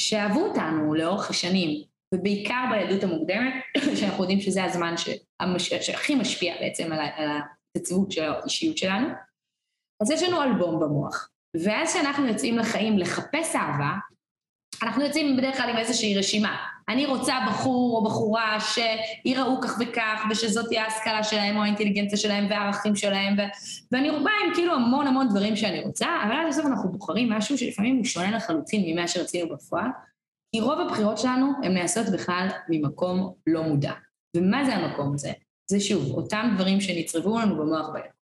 שאהבו 0.00 0.40
אותנו 0.40 0.94
לאורך 0.94 1.30
השנים, 1.30 1.82
ובעיקר 2.14 2.64
בילדות 2.70 3.04
המוקדמת, 3.04 3.52
שאנחנו 3.96 4.22
יודעים 4.22 4.40
שזה 4.40 4.64
הזמן. 4.64 4.94
שהכי 5.60 6.14
משפיע 6.14 6.54
בעצם 6.60 6.92
על, 6.92 7.00
התצבות 7.76 8.12
של 8.12 8.22
האישיות 8.24 8.78
שלנו. 8.78 9.08
אז 10.00 10.10
יש 10.10 10.22
לנו 10.22 10.42
אלבום 10.42 10.80
במוח, 10.80 11.28
ואז 11.64 11.92
כשאנחנו 11.92 12.26
יוצאים 12.26 12.58
לחיים 12.58 12.98
לחפש 12.98 13.56
אהבה, 13.56 13.90
אנחנו 14.82 15.02
יוצאים 15.02 15.36
בדרך 15.36 15.56
כלל 15.56 15.70
עם 15.70 15.76
איזושהי 15.76 16.18
רשימה. 16.18 16.56
אני 16.88 17.06
רוצה 17.06 17.34
בחור 17.48 17.96
או 17.96 18.04
בחורה 18.04 18.58
שיראו 18.60 19.60
כך 19.62 19.78
וכך, 19.80 20.24
ושזאת 20.30 20.66
תהיה 20.66 20.84
ההשכלה 20.84 21.24
שלהם 21.24 21.56
או 21.56 21.62
האינטליגנציה 21.62 22.18
שלהם 22.18 22.46
והערכים 22.50 22.96
שלהם, 22.96 23.34
ו... 23.38 23.40
ואני 23.92 24.10
באה 24.10 24.34
עם 24.46 24.54
כאילו 24.54 24.74
המון 24.74 25.06
המון 25.06 25.28
דברים 25.28 25.56
שאני 25.56 25.80
רוצה, 25.80 26.06
אבל 26.26 26.32
עד 26.32 26.46
הסוף 26.48 26.66
אנחנו 26.66 26.92
בוחרים 26.92 27.30
משהו 27.30 27.58
שלפעמים 27.58 27.96
הוא 27.96 28.04
שונה 28.04 28.36
לחלוטין 28.36 28.82
ממה 28.86 29.08
שרצינו 29.08 29.48
בפועל, 29.48 29.88
כי 30.52 30.60
רוב 30.60 30.80
הבחירות 30.80 31.18
שלנו 31.18 31.52
הן 31.62 31.74
נעשות 31.74 32.06
בכלל 32.12 32.48
ממקום 32.68 33.32
לא 33.46 33.62
מודע. 33.62 33.92
ומה 34.36 34.64
זה 34.64 34.74
המקום 34.74 35.14
הזה? 35.14 35.32
זה 35.70 35.80
שוב, 35.80 36.10
אותם 36.10 36.50
דברים 36.54 36.80
שנצרבו 36.80 37.38
לנו 37.38 37.56
במוח 37.56 37.88
בילד. 37.88 38.16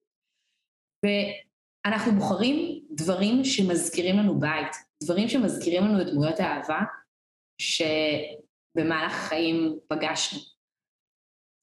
אנחנו 1.86 2.12
בוחרים 2.12 2.84
דברים 2.90 3.44
שמזכירים 3.44 4.18
לנו 4.18 4.40
בית, 4.40 4.76
דברים 5.02 5.28
שמזכירים 5.28 5.84
לנו 5.84 6.00
את 6.00 6.06
דמויות 6.06 6.40
האהבה 6.40 6.80
שבמהלך 7.60 9.12
החיים 9.12 9.78
פגשנו. 9.88 10.40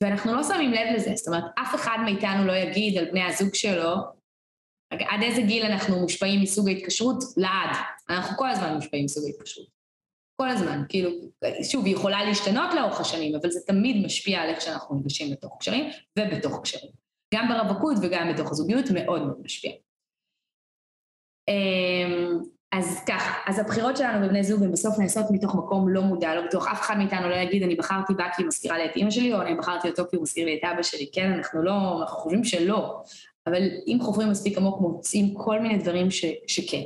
ואנחנו 0.04 0.36
לא 0.36 0.44
שמים 0.44 0.72
לב 0.72 0.96
לזה, 0.96 1.12
זאת 1.16 1.28
אומרת, 1.28 1.44
אף 1.62 1.76
אחד 1.76 1.98
מאיתנו 2.06 2.46
לא 2.46 2.54
יגיד 2.54 2.98
על 2.98 3.06
בני 3.06 3.24
הזוג 3.24 3.56
שלו, 3.56 3.96
עד 4.92 5.22
איזה 5.22 5.42
גיל 5.42 5.66
אנחנו 5.66 6.00
מושפעים 6.00 6.42
מסוג 6.42 6.68
ההתקשרות? 6.68 7.24
לעד. 7.38 7.76
אנחנו 8.10 8.38
כל 8.38 8.50
הזמן 8.50 8.74
מושפעים 8.74 9.06
מסוג 9.06 9.24
ההתקשרות. 9.26 9.68
כל 10.42 10.50
הזמן. 10.50 10.84
כאילו, 10.90 11.10
שוב, 11.72 11.86
היא 11.86 11.96
יכולה 11.96 12.24
להשתנות 12.24 12.74
לאורך 12.74 13.00
השנים, 13.00 13.36
אבל 13.36 13.52
זה 13.52 13.60
תמיד 13.68 14.06
משפיע 14.06 14.42
על 14.42 14.50
איך 14.50 14.62
שאנחנו 14.62 14.96
ניגשים 14.96 15.32
בתוך 15.32 15.58
קשרים 15.60 15.90
ובתוך 16.20 16.60
קשרים. 16.62 16.92
גם 17.34 17.48
ברווקות 17.48 17.98
וגם 18.02 18.34
בתוך 18.34 18.52
הזוגיות 18.52 18.86
מאוד 18.94 19.22
מאוד 19.22 19.42
משפיע. 19.44 19.72
אמ, 21.48 22.40
אז 22.72 23.04
ככה, 23.08 23.34
אז 23.46 23.60
הבחירות 23.60 23.98
שלנו 23.98 24.28
בבני 24.28 24.44
זוג 24.44 24.64
הן 24.64 24.72
בסוף 24.72 25.00
נעשות 25.00 25.26
מתוך 25.32 25.56
מקום 25.56 25.90
לא 25.90 26.02
מודע, 26.02 26.36
לא 26.36 26.42
בטוח, 26.48 26.68
אף 26.68 26.82
אחד 26.82 26.98
מאיתנו 26.98 27.30
לא 27.30 27.36
יגיד 27.36 27.64
אני 27.64 27.76
בחרתי 27.76 28.14
בה 28.14 28.24
כי 28.36 28.42
היא 28.42 28.48
מזכירה 28.48 28.78
לי 28.78 28.86
את 28.86 28.96
אימא 28.96 29.10
שלי, 29.12 29.34
או 29.34 29.42
אני 29.42 29.56
בחרתי 29.56 29.90
אותו 29.90 30.04
כי 30.10 30.16
הוא 30.16 30.24
מזכיר 30.24 30.46
לי 30.46 30.60
את 30.60 30.64
אבא 30.64 30.84
שלי, 30.84 31.10
כן, 31.14 31.32
אנחנו 31.32 31.62
לא, 31.64 32.02
אנחנו 32.02 32.18
חושבים 32.18 32.44
שלא, 32.44 33.02
אבל 33.48 33.62
אם 33.88 33.98
חופרים 34.02 34.30
מספיק 34.30 34.58
עמוק 34.58 34.82
מוצאים 34.82 35.34
כל 35.34 35.60
מיני 35.60 35.78
דברים 35.78 36.12
ש, 36.12 36.26
שכן. 36.48 36.84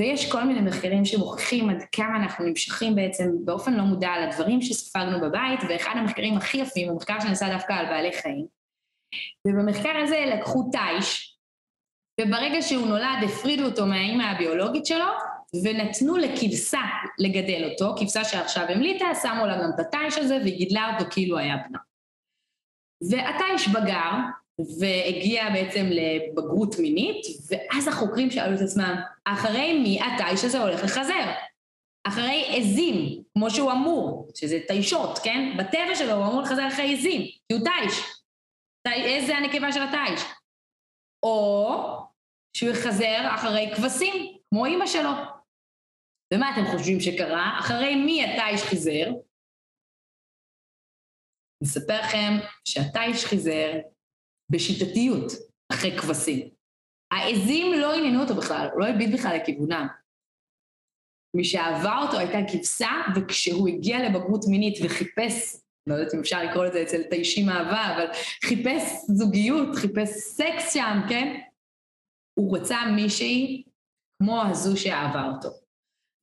ויש 0.00 0.32
כל 0.32 0.44
מיני 0.44 0.60
מחקרים 0.60 1.04
שמוכיחים 1.04 1.70
עד 1.70 1.82
כמה 1.92 2.16
אנחנו 2.16 2.44
נמשכים 2.44 2.94
בעצם 2.94 3.30
באופן 3.44 3.74
לא 3.74 3.82
מודע 3.82 4.08
על 4.08 4.22
הדברים 4.28 4.62
שספגנו 4.62 5.20
בבית, 5.20 5.60
ואחד 5.68 5.94
המחקרים 5.96 6.36
הכי 6.36 6.58
יפים 6.58 6.88
הוא 6.88 6.96
מחקר 6.96 7.20
שנעשה 7.20 7.48
דווקא 7.52 7.72
על 7.72 7.86
בעלי 7.86 8.12
חיים. 8.12 8.46
ובמחקר 9.46 9.96
הזה 10.04 10.24
לקחו 10.26 10.70
תיש, 10.72 11.35
וברגע 12.20 12.62
שהוא 12.62 12.86
נולד 12.86 13.18
הפרידו 13.24 13.64
אותו 13.64 13.86
מהאימא 13.86 14.22
הביולוגית 14.22 14.86
שלו, 14.86 15.06
ונתנו 15.64 16.16
לכבשה 16.16 16.80
לגדל 17.18 17.68
אותו, 17.70 17.94
כבשה 17.96 18.24
שעכשיו 18.24 18.64
המליטה, 18.68 19.04
שמו 19.22 19.46
לה 19.46 19.62
גם 19.62 19.70
את 19.74 19.80
התיש 19.80 20.18
הזה 20.18 20.36
והיא 20.36 20.58
גידלה 20.58 20.94
אותו 20.94 21.10
כאילו 21.10 21.38
היה 21.38 21.56
בנה. 21.56 21.78
והתיש 23.10 23.68
בגר, 23.68 24.10
והגיע 24.80 25.50
בעצם 25.50 25.86
לבגרות 25.90 26.78
מינית, 26.78 27.26
ואז 27.50 27.88
החוקרים 27.88 28.30
שאלו 28.30 28.56
את 28.56 28.60
עצמם, 28.60 28.96
אחרי 29.24 29.78
מי 29.78 29.98
התיש 30.02 30.44
הזה 30.44 30.62
הולך 30.62 30.84
לחזר? 30.84 31.32
אחרי 32.04 32.44
עזים, 32.56 33.22
כמו 33.34 33.50
שהוא 33.50 33.72
אמור, 33.72 34.28
שזה 34.34 34.58
תישות, 34.68 35.18
כן? 35.18 35.56
בטבע 35.58 35.94
שלו 35.94 36.12
הוא 36.12 36.24
אמור 36.24 36.42
לחזר 36.42 36.68
אחרי 36.68 36.94
עזים, 36.94 37.22
כי 37.22 37.54
הוא 37.54 37.60
תיש. 37.64 38.02
איזה 38.86 39.36
הנקבה 39.36 39.72
של 39.72 39.82
התיש? 39.82 40.20
או 41.22 41.70
שהוא 42.56 42.70
יחזר 42.70 43.34
אחרי 43.34 43.72
כבשים, 43.76 44.38
כמו 44.50 44.66
אימא 44.66 44.86
שלו. 44.86 45.10
ומה 46.34 46.50
אתם 46.52 46.64
חושבים 46.72 47.00
שקרה? 47.00 47.56
אחרי 47.60 47.94
מי 47.94 48.24
התיש 48.24 48.62
חיזר? 48.62 49.06
אני 51.60 51.68
אספר 51.68 52.00
לכם 52.00 52.32
שהתיש 52.64 53.24
חיזר 53.24 53.72
בשיטתיות 54.52 55.32
אחרי 55.72 55.98
כבשים. 55.98 56.48
העזים 57.12 57.80
לא 57.80 57.94
עניינו 57.94 58.22
אותו 58.22 58.34
בכלל, 58.34 58.68
הוא 58.72 58.80
לא 58.80 58.86
הביט 58.86 59.10
בכלל 59.14 59.36
לכיוונם. 59.36 59.86
מי 61.36 61.44
שאהבה 61.44 61.98
אותו 62.02 62.18
הייתה 62.18 62.38
כבשה, 62.52 62.90
וכשהוא 63.16 63.68
הגיע 63.68 63.98
לבגרות 63.98 64.44
מינית 64.50 64.78
וחיפש, 64.84 65.65
לא 65.86 65.94
יודעת 65.94 66.14
אם 66.14 66.20
אפשר 66.20 66.42
לקרוא 66.42 66.64
לזה 66.64 66.82
אצל 66.82 67.02
תיישים 67.02 67.48
אהבה, 67.48 67.94
אבל 67.96 68.06
חיפש 68.44 68.82
זוגיות, 69.08 69.76
חיפש 69.76 70.08
סקס 70.08 70.74
שם, 70.74 71.00
כן? 71.08 71.40
הוא 72.38 72.58
רצה 72.58 72.76
מישהי 72.96 73.62
כמו 74.22 74.42
הזו 74.42 74.80
שאהבה 74.80 75.30
אותו. 75.34 75.48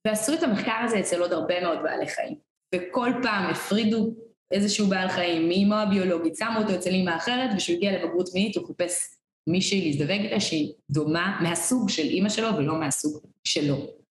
ועשו 0.06 0.34
את 0.34 0.42
המחקר 0.42 0.80
הזה 0.84 1.00
אצל 1.00 1.20
עוד 1.20 1.32
הרבה 1.32 1.60
מאוד 1.60 1.78
בעלי 1.82 2.08
חיים. 2.08 2.34
וכל 2.74 3.10
פעם 3.22 3.50
הפרידו 3.50 4.14
איזשהו 4.50 4.86
בעל 4.86 5.08
חיים 5.08 5.48
מאמו 5.48 5.82
הביולוגית, 5.82 6.36
שמו 6.36 6.58
אותו 6.58 6.74
אצל 6.74 6.90
אימא 6.90 7.16
אחרת, 7.16 7.50
וכשהוא 7.54 7.76
הגיע 7.76 7.92
לבגרות 7.92 8.28
מינית 8.34 8.56
הוא 8.56 8.66
חיפש 8.66 9.16
מישהי 9.46 9.84
להזדווג 9.84 10.20
איתה 10.20 10.40
שהיא 10.40 10.72
דומה 10.90 11.38
מהסוג 11.42 11.88
של 11.88 12.02
אימא 12.02 12.28
שלו 12.28 12.56
ולא 12.56 12.80
מהסוג 12.80 13.20
שלו. 13.44 14.03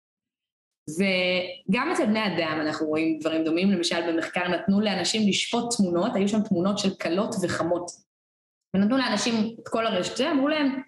וגם 0.90 1.90
אצל 1.92 2.06
בני 2.06 2.26
אדם 2.26 2.58
אנחנו 2.60 2.86
רואים 2.86 3.18
דברים 3.18 3.44
דומים, 3.44 3.70
למשל 3.70 4.12
במחקר 4.12 4.48
נתנו 4.48 4.80
לאנשים 4.80 5.28
לשפוט 5.28 5.76
תמונות, 5.76 6.14
היו 6.14 6.28
שם 6.28 6.42
תמונות 6.42 6.78
של 6.78 6.94
כלות 6.94 7.34
וחמות. 7.42 7.90
ונתנו 8.76 8.96
לאנשים 8.96 9.34
את 9.62 9.68
כל 9.68 9.86
הרשת, 9.86 10.20
אמרו 10.20 10.48
להם, 10.48 10.82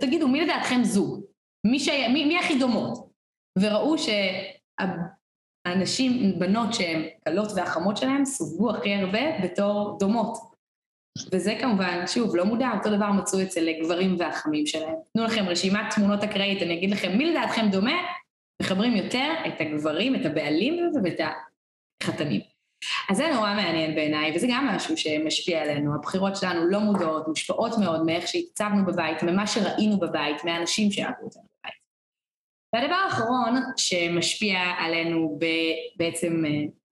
תגידו, 0.00 0.28
מי 0.28 0.40
לדעתכם 0.40 0.84
זוג? 0.84 1.24
מי, 1.66 2.24
מי 2.24 2.38
הכי 2.38 2.58
דומות? 2.58 3.10
וראו 3.58 3.94
שהנשים, 5.68 6.38
בנות 6.38 6.74
שהן 6.74 7.02
כלות 7.28 7.48
והחמות 7.56 7.96
שלהן, 7.96 8.24
סווגו 8.24 8.70
הכי 8.70 8.94
הרבה 8.94 9.38
בתור 9.44 9.96
דומות. 10.00 10.38
וזה 11.32 11.54
כמובן, 11.60 12.06
שוב, 12.06 12.36
לא 12.36 12.44
מודע, 12.44 12.70
אותו 12.78 12.96
דבר 12.96 13.12
מצאו 13.12 13.42
אצל 13.42 13.68
גברים 13.82 14.16
והחמים 14.18 14.66
שלהם. 14.66 14.94
תנו 15.12 15.24
לכם 15.24 15.44
רשימת 15.48 15.94
תמונות 15.94 16.24
אקראית, 16.24 16.62
אני 16.62 16.74
אגיד 16.74 16.90
לכם, 16.90 17.18
מי 17.18 17.30
לדעתכם 17.30 17.66
דומה? 17.70 17.96
מחברים 18.62 18.96
יותר 18.96 19.32
את 19.46 19.60
הגברים, 19.60 20.14
את 20.14 20.26
הבעלים 20.26 20.92
ואת 21.04 21.20
החתנים. 22.02 22.40
אז 23.10 23.16
זה 23.16 23.30
נורא 23.34 23.54
מעניין 23.54 23.94
בעיניי, 23.94 24.36
וזה 24.36 24.46
גם 24.50 24.66
משהו 24.66 24.96
שמשפיע 24.96 25.62
עלינו. 25.62 25.94
הבחירות 25.94 26.36
שלנו 26.36 26.66
לא 26.70 26.80
מודעות, 26.80 27.28
מושפעות 27.28 27.78
מאוד 27.78 28.06
מאיך 28.06 28.28
שהתצבנו 28.28 28.86
בבית, 28.86 29.22
ממה 29.22 29.46
שראינו 29.46 29.98
בבית, 29.98 30.44
מהאנשים 30.44 30.90
שאהבו 30.92 31.24
אותנו 31.24 31.42
בבית. 31.42 31.74
והדבר 32.74 32.94
האחרון 32.94 33.62
שמשפיע 33.76 34.58
עלינו 34.78 35.38
בעצם, 35.96 36.42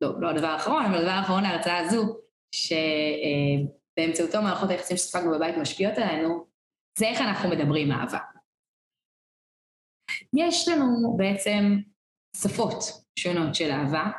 לא, 0.00 0.20
לא 0.20 0.30
הדבר 0.30 0.46
האחרון, 0.46 0.84
אבל 0.84 0.96
הדבר 0.96 1.10
האחרון 1.10 1.42
להרצאה 1.42 1.78
הזו, 1.78 2.16
שבאמצעותו 3.94 4.42
מערכות 4.42 4.70
היחסים 4.70 4.96
שספגנו 4.96 5.32
בבית 5.32 5.56
משפיעות 5.56 5.98
עלינו, 5.98 6.46
זה 6.98 7.08
איך 7.08 7.20
אנחנו 7.20 7.48
מדברים 7.48 7.92
אהבה. 7.92 8.18
יש 10.36 10.68
לנו 10.68 11.16
בעצם 11.16 11.78
שפות 12.36 12.84
שונות 13.18 13.54
של 13.54 13.70
אהבה, 13.70 14.10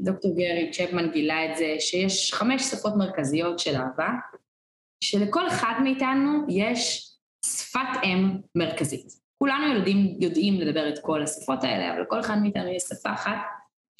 דוקטור 0.00 0.36
גרי 0.36 0.70
צ'פמן 0.72 1.10
גילה 1.10 1.52
את 1.52 1.56
זה, 1.56 1.76
שיש 1.78 2.32
חמש 2.34 2.62
שפות 2.62 2.92
מרכזיות 2.96 3.58
של 3.58 3.74
אהבה, 3.76 4.08
שלכל 5.04 5.48
אחד 5.48 5.74
מאיתנו 5.82 6.46
יש 6.48 7.12
שפת 7.46 8.02
אם 8.04 8.40
מרכזית. 8.54 9.06
כולנו 9.38 9.74
יודעים, 9.74 10.16
יודעים 10.20 10.60
לדבר 10.60 10.88
את 10.88 10.98
כל 11.02 11.22
השפות 11.22 11.64
האלה, 11.64 11.92
אבל 11.92 12.02
לכל 12.02 12.20
אחד 12.20 12.36
מאיתנו 12.42 12.68
יש 12.68 12.82
שפה 12.82 13.12
אחת 13.12 13.36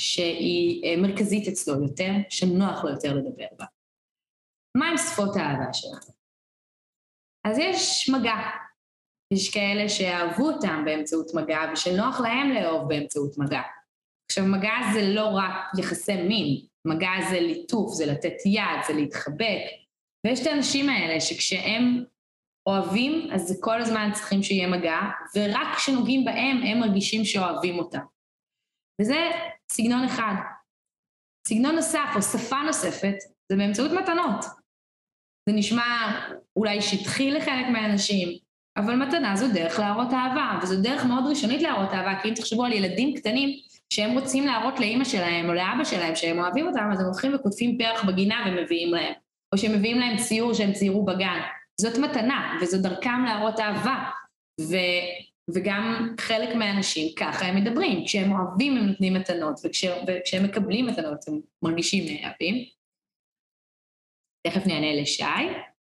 שהיא 0.00 0.84
אה, 0.84 1.02
מרכזית 1.02 1.48
אצלו 1.48 1.82
יותר, 1.82 2.10
שנוח 2.30 2.84
לו 2.84 2.90
יותר 2.90 3.14
לדבר 3.14 3.46
בה. 3.58 3.64
מהם 4.76 4.96
שפות 4.96 5.36
האהבה 5.36 5.72
שלנו? 5.72 6.12
אז 7.44 7.58
יש 7.58 8.08
מגע. 8.08 8.34
יש 9.32 9.50
כאלה 9.50 9.88
שאהבו 9.88 10.50
אותם 10.50 10.82
באמצעות 10.84 11.34
מגע 11.34 11.60
ושנוח 11.72 12.20
להם 12.20 12.50
לאהוב 12.50 12.88
באמצעות 12.88 13.38
מגע. 13.38 13.62
עכשיו, 14.30 14.44
מגע 14.44 14.74
זה 14.94 15.02
לא 15.02 15.26
רק 15.26 15.54
יחסי 15.78 16.22
מין, 16.22 16.66
מגע 16.84 17.10
זה 17.30 17.40
ליטוף, 17.40 17.92
זה 17.92 18.06
לתת 18.06 18.34
יד, 18.46 18.84
זה 18.86 18.92
להתחבק. 18.92 19.62
ויש 20.26 20.42
את 20.42 20.46
האנשים 20.46 20.88
האלה 20.88 21.20
שכשהם 21.20 22.04
אוהבים, 22.66 23.30
אז 23.32 23.58
כל 23.60 23.80
הזמן 23.80 24.10
צריכים 24.14 24.42
שיהיה 24.42 24.68
מגע, 24.68 24.98
ורק 25.36 25.76
כשנוגעים 25.76 26.24
בהם 26.24 26.62
הם 26.62 26.80
מרגישים 26.80 27.24
שאוהבים 27.24 27.78
אותם. 27.78 28.04
וזה 29.00 29.30
סגנון 29.72 30.04
אחד. 30.04 30.34
סגנון 31.48 31.74
נוסף, 31.74 32.08
או 32.16 32.22
שפה 32.22 32.56
נוספת, 32.66 33.14
זה 33.48 33.56
באמצעות 33.56 33.90
מתנות. 33.90 34.44
זה 35.48 35.54
נשמע 35.54 36.20
אולי 36.56 36.82
שטחי 36.82 37.30
לחלק 37.30 37.66
מהאנשים, 37.72 38.38
אבל 38.76 38.96
מתנה 38.96 39.36
זו 39.36 39.46
דרך 39.54 39.78
להראות 39.78 40.12
אהבה, 40.12 40.58
וזו 40.62 40.82
דרך 40.82 41.04
מאוד 41.04 41.24
ראשונית 41.28 41.62
להראות 41.62 41.92
אהבה, 41.92 42.22
כי 42.22 42.28
אם 42.28 42.34
תחשבו 42.34 42.64
על 42.64 42.72
ילדים 42.72 43.14
קטנים 43.16 43.58
שהם 43.90 44.10
רוצים 44.10 44.46
להראות 44.46 44.80
לאימא 44.80 45.04
שלהם 45.04 45.48
או 45.48 45.54
לאבא 45.54 45.84
שלהם 45.84 46.16
שהם 46.16 46.38
אוהבים 46.38 46.66
אותם, 46.66 46.88
אז 46.92 47.00
הם 47.00 47.06
הולכים 47.06 47.34
וכותבים 47.34 47.78
פרח 47.78 48.04
בגינה 48.04 48.44
ומביאים 48.48 48.94
להם. 48.94 49.12
או 49.52 49.58
שהם 49.58 49.72
מביאים 49.72 49.98
להם 49.98 50.16
ציור 50.16 50.54
שהם 50.54 50.72
ציירו 50.72 51.04
בגן. 51.04 51.40
זאת 51.80 51.98
מתנה, 51.98 52.58
וזו 52.60 52.82
דרכם 52.82 53.24
להראות 53.24 53.60
אהבה. 53.60 54.04
ו, 54.60 54.76
וגם 55.54 56.14
חלק 56.20 56.54
מהאנשים 56.54 57.14
ככה 57.16 57.46
הם 57.46 57.56
מדברים. 57.56 58.04
כשהם 58.06 58.32
אוהבים 58.32 58.76
הם 58.76 58.86
נותנים 58.86 59.14
מתנות, 59.14 59.60
וכש, 59.64 59.84
וכשהם 59.84 60.44
מקבלים 60.44 60.86
מתנות 60.86 61.28
הם 61.28 61.40
מרגישים 61.62 62.04
נאהבים. 62.04 62.64
תכף 64.46 64.66
נענה 64.66 65.02
לשי. 65.02 65.71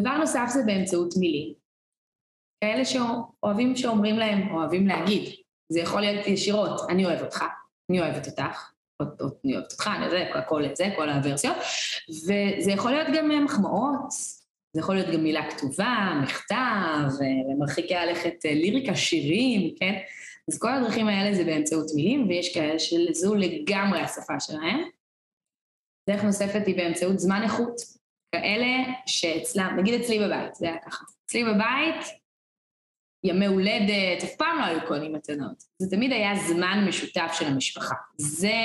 דבר 0.00 0.16
נוסף 0.18 0.46
זה 0.48 0.62
באמצעות 0.66 1.14
מילים. 1.16 1.54
כאלה 2.64 2.84
שאוהבים 2.84 3.76
שאומרים 3.76 4.16
להם, 4.16 4.54
אוהבים 4.54 4.86
להגיד. 4.86 5.34
זה 5.72 5.80
יכול 5.80 6.00
להיות 6.00 6.26
ישירות, 6.26 6.80
אני 6.88 7.04
אוהב 7.04 7.20
אותך, 7.20 7.44
אני 7.90 8.00
אוהבת 8.00 8.26
אותך, 8.26 8.70
אני 9.02 9.54
אוהבת 9.54 9.72
אותך, 9.72 9.90
אני 9.96 10.04
יודע, 10.04 10.38
הכל 10.38 10.64
את 10.64 10.76
זה, 10.76 10.84
כל 10.96 11.08
הוורסיות, 11.10 11.56
וזה 12.10 12.70
יכול 12.70 12.90
להיות 12.90 13.08
גם 13.16 13.44
מחמאות, 13.44 14.10
זה 14.72 14.80
יכול 14.80 14.94
להיות 14.94 15.14
גם 15.14 15.22
מילה 15.22 15.50
כתובה, 15.50 16.20
מכתב, 16.22 17.24
מרחיקי 17.58 17.94
הלכת 17.94 18.46
אה, 18.46 18.54
ליריקה, 18.54 18.94
שירים, 18.94 19.74
כן? 19.76 19.94
אז 20.48 20.58
כל 20.58 20.72
הדרכים 20.72 21.08
האלה 21.08 21.34
זה 21.34 21.44
באמצעות 21.44 21.86
מילים, 21.94 22.28
ויש 22.28 22.54
כאלה 22.54 22.78
שזו 22.78 23.34
לגמרי 23.34 24.00
השפה 24.00 24.40
שלהם. 24.40 24.80
דרך 26.10 26.24
נוספת 26.24 26.66
היא 26.66 26.76
באמצעות 26.76 27.18
זמן 27.18 27.42
איכות. 27.42 27.99
כאלה 28.32 28.92
שאצלם, 29.06 29.76
נגיד 29.78 30.00
אצלי 30.00 30.18
בבית, 30.18 30.54
זה 30.54 30.66
היה 30.66 30.76
ככה. 30.86 31.04
אצלי 31.26 31.44
בבית, 31.44 32.06
ימי 33.24 33.46
הולדת, 33.46 34.24
אף 34.24 34.34
פעם 34.38 34.58
לא 34.58 34.64
היו 34.64 34.80
קונים 34.88 35.12
מתנות. 35.12 35.62
זה 35.78 35.90
תמיד 35.90 36.12
היה 36.12 36.32
זמן 36.36 36.84
משותף 36.88 37.30
של 37.32 37.46
המשפחה. 37.46 37.94
זה 38.16 38.56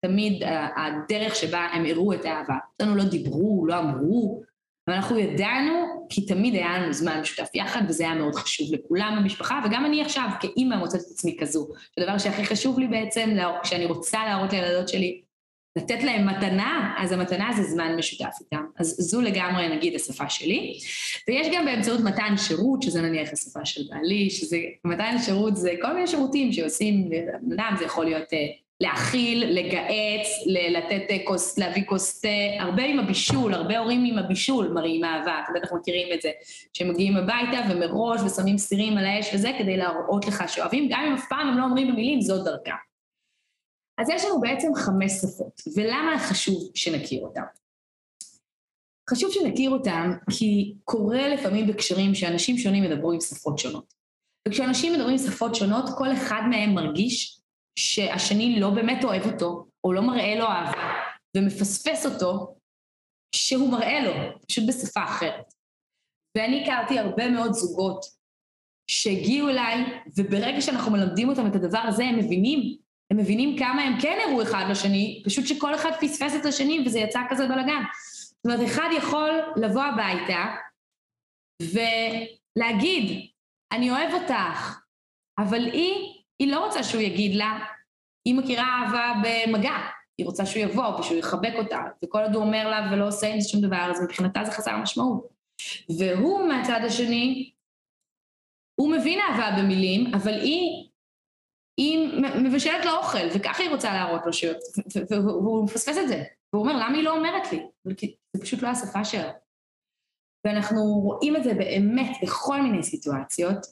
תמיד 0.00 0.42
הדרך 0.76 1.34
שבה 1.34 1.58
הם 1.58 1.84
הראו 1.84 2.12
את 2.12 2.24
האהבה. 2.24 2.54
אותנו 2.72 2.96
לא 2.96 3.04
דיברו, 3.04 3.66
לא 3.66 3.78
אמרו, 3.78 4.42
אבל 4.88 4.96
אנחנו 4.96 5.18
ידענו 5.18 6.06
כי 6.08 6.26
תמיד 6.26 6.54
היה 6.54 6.78
לנו 6.78 6.92
זמן 6.92 7.20
משותף 7.20 7.48
יחד, 7.54 7.82
וזה 7.88 8.04
היה 8.04 8.14
מאוד 8.14 8.34
חשוב 8.34 8.74
לכולם 8.74 9.16
במשפחה, 9.20 9.60
וגם 9.64 9.86
אני 9.86 10.02
עכשיו 10.02 10.28
כאימא 10.40 10.76
מוצאת 10.76 11.00
את 11.00 11.06
עצמי 11.10 11.36
כזו. 11.40 11.68
הדבר 11.98 12.18
שהכי 12.18 12.44
חשוב 12.44 12.78
לי 12.78 12.88
בעצם, 12.88 13.30
כשאני 13.62 13.84
רוצה 13.84 14.24
להראות 14.24 14.52
לילדות 14.52 14.88
שלי 14.88 15.20
לתת 15.76 16.02
להם 16.04 16.28
מתנה, 16.28 16.94
אז 16.98 17.12
המתנה 17.12 17.50
זה 17.56 17.62
זמן 17.62 17.96
משותף 17.98 18.36
איתם. 18.40 18.64
אז 18.78 18.96
זו 18.98 19.20
לגמרי 19.20 19.76
נגיד 19.76 19.94
השפה 19.94 20.28
שלי. 20.28 20.78
ויש 21.28 21.46
גם 21.52 21.64
באמצעות 21.64 22.00
מתן 22.00 22.34
שירות, 22.36 22.82
שזה 22.82 23.02
נניח 23.02 23.32
השפה 23.32 23.64
של 23.64 23.82
בעלי, 23.90 24.30
שזה, 24.30 24.58
מתן 24.84 25.16
שירות 25.24 25.56
זה 25.56 25.70
כל 25.82 25.92
מיני 25.92 26.06
שירותים 26.06 26.52
שעושים 26.52 27.10
לבן 27.12 27.52
אדם, 27.52 27.74
זה 27.78 27.84
יכול 27.84 28.04
להיות 28.04 28.32
uh, 28.32 28.36
להאכיל, 28.80 29.44
לגהץ, 29.44 30.26
לתת 30.46 31.10
uh, 31.10 31.26
כוס, 31.26 31.58
להביא 31.58 31.82
כוס 31.86 32.20
תה, 32.20 32.28
הרבה 32.58 32.84
עם 32.84 32.98
הבישול, 32.98 33.54
הרבה 33.54 33.78
הורים 33.78 34.04
עם 34.04 34.18
הבישול 34.18 34.68
מראים 34.68 35.04
אהבה, 35.04 35.40
אתם 35.44 35.52
בטח 35.54 35.72
מכירים 35.72 36.08
את 36.14 36.22
זה, 36.22 36.30
שמגיעים 36.72 37.16
הביתה 37.16 37.60
ומראש 37.70 38.20
ושמים 38.20 38.58
סירים 38.58 38.98
על 38.98 39.06
האש 39.06 39.34
וזה, 39.34 39.50
כדי 39.58 39.76
להראות 39.76 40.26
לך 40.26 40.44
שאוהבים, 40.48 40.88
גם 40.90 41.04
אם 41.08 41.12
אף 41.12 41.24
פעם 41.28 41.48
הם 41.48 41.58
לא 41.58 41.64
אומרים 41.64 41.88
במילים, 41.88 42.20
זאת 42.20 42.44
דרכם. 42.44 42.93
אז 43.98 44.10
יש 44.10 44.24
לנו 44.24 44.40
בעצם 44.40 44.74
חמש 44.74 45.12
שפות, 45.12 45.60
ולמה 45.76 46.18
חשוב 46.18 46.70
שנכיר 46.74 47.22
אותן? 47.22 47.42
חשוב 49.10 49.30
שנכיר 49.32 49.70
אותן 49.70 50.10
כי 50.30 50.74
קורה 50.84 51.28
לפעמים 51.28 51.66
בקשרים 51.66 52.14
שאנשים 52.14 52.58
שונים 52.58 52.84
ידברו 52.84 53.12
עם 53.12 53.20
שפות 53.20 53.58
שונות. 53.58 53.94
וכשאנשים 54.48 54.92
מדברים 54.92 55.18
שפות 55.18 55.54
שונות, 55.54 55.84
כל 55.98 56.12
אחד 56.12 56.42
מהם 56.50 56.74
מרגיש 56.74 57.40
שהשני 57.78 58.60
לא 58.60 58.70
באמת 58.70 59.04
אוהב 59.04 59.32
אותו, 59.32 59.66
או 59.84 59.92
לא 59.92 60.02
מראה 60.02 60.34
לו 60.34 60.44
אהבה, 60.44 60.94
ומפספס 61.36 62.06
אותו 62.06 62.56
שהוא 63.34 63.72
מראה 63.72 64.00
לו, 64.04 64.12
פשוט 64.48 64.64
בשפה 64.68 65.04
אחרת. 65.04 65.54
ואני 66.36 66.62
הכרתי 66.62 66.98
הרבה 66.98 67.30
מאוד 67.30 67.52
זוגות 67.52 68.04
שהגיעו 68.90 69.48
אליי, 69.48 69.84
וברגע 70.16 70.60
שאנחנו 70.60 70.92
מלמדים 70.92 71.28
אותם 71.28 71.46
את 71.46 71.54
הדבר 71.54 71.78
הזה, 71.78 72.04
הם 72.04 72.18
מבינים 72.18 72.76
הם 73.10 73.16
מבינים 73.16 73.58
כמה 73.58 73.82
הם 73.82 74.00
כן 74.00 74.18
הראו 74.24 74.42
אחד 74.42 74.64
לשני, 74.70 75.22
פשוט 75.24 75.46
שכל 75.46 75.74
אחד 75.74 75.90
פספס 76.00 76.36
את 76.40 76.46
השני 76.46 76.82
וזה 76.86 76.98
יצא 76.98 77.20
כזה 77.30 77.46
בלאגן. 77.48 77.82
זאת 78.44 78.44
אומרת, 78.44 78.68
אחד 78.70 78.88
יכול 78.96 79.30
לבוא 79.56 79.82
הביתה 79.82 80.54
ולהגיד, 81.62 83.30
אני 83.72 83.90
אוהב 83.90 84.14
אותך, 84.14 84.78
אבל 85.38 85.64
היא, 85.64 86.22
היא 86.38 86.52
לא 86.52 86.66
רוצה 86.66 86.82
שהוא 86.82 87.02
יגיד 87.02 87.34
לה, 87.34 87.58
היא 88.24 88.34
מכירה 88.34 88.64
אהבה 88.64 89.12
במגע, 89.22 89.76
היא 90.18 90.26
רוצה 90.26 90.46
שהוא 90.46 90.62
יבוא 90.62 91.00
ושהוא 91.00 91.18
יחבק 91.18 91.52
אותה, 91.58 91.80
וכל 92.04 92.22
עוד 92.22 92.34
הוא 92.34 92.44
אומר 92.44 92.68
לה 92.70 92.88
ולא 92.92 93.08
עושה 93.08 93.34
עם 93.34 93.40
זה 93.40 93.48
שום 93.48 93.60
דבר, 93.60 93.90
אז 93.90 94.02
מבחינתה 94.02 94.44
זה 94.44 94.52
חסר 94.52 94.76
משמעות. 94.76 95.28
והוא 95.98 96.48
מהצד 96.48 96.80
השני, 96.86 97.50
הוא 98.80 98.92
מבין 98.92 99.18
אהבה 99.20 99.62
במילים, 99.62 100.14
אבל 100.14 100.32
היא 100.32 100.88
היא 101.76 102.22
מבשלת 102.36 102.84
לו 102.84 102.96
אוכל, 102.96 103.26
וככה 103.34 103.62
היא 103.62 103.70
רוצה 103.70 103.92
להראות 103.92 104.26
לו 104.26 104.32
ש... 104.32 104.44
והוא 105.10 105.64
מפספס 105.64 105.98
את 105.98 106.08
זה. 106.08 106.22
והוא 106.52 106.62
אומר, 106.62 106.76
למה 106.76 106.96
היא 106.96 107.04
לא 107.04 107.16
אומרת 107.16 107.52
לי? 107.52 107.66
זה 108.32 108.42
פשוט 108.42 108.62
לא 108.62 108.68
השפה 108.68 109.04
שלה. 109.04 109.30
ואנחנו 110.46 110.82
רואים 110.82 111.36
את 111.36 111.44
זה 111.44 111.54
באמת 111.54 112.16
בכל 112.22 112.60
מיני 112.60 112.82
סיטואציות, 112.82 113.66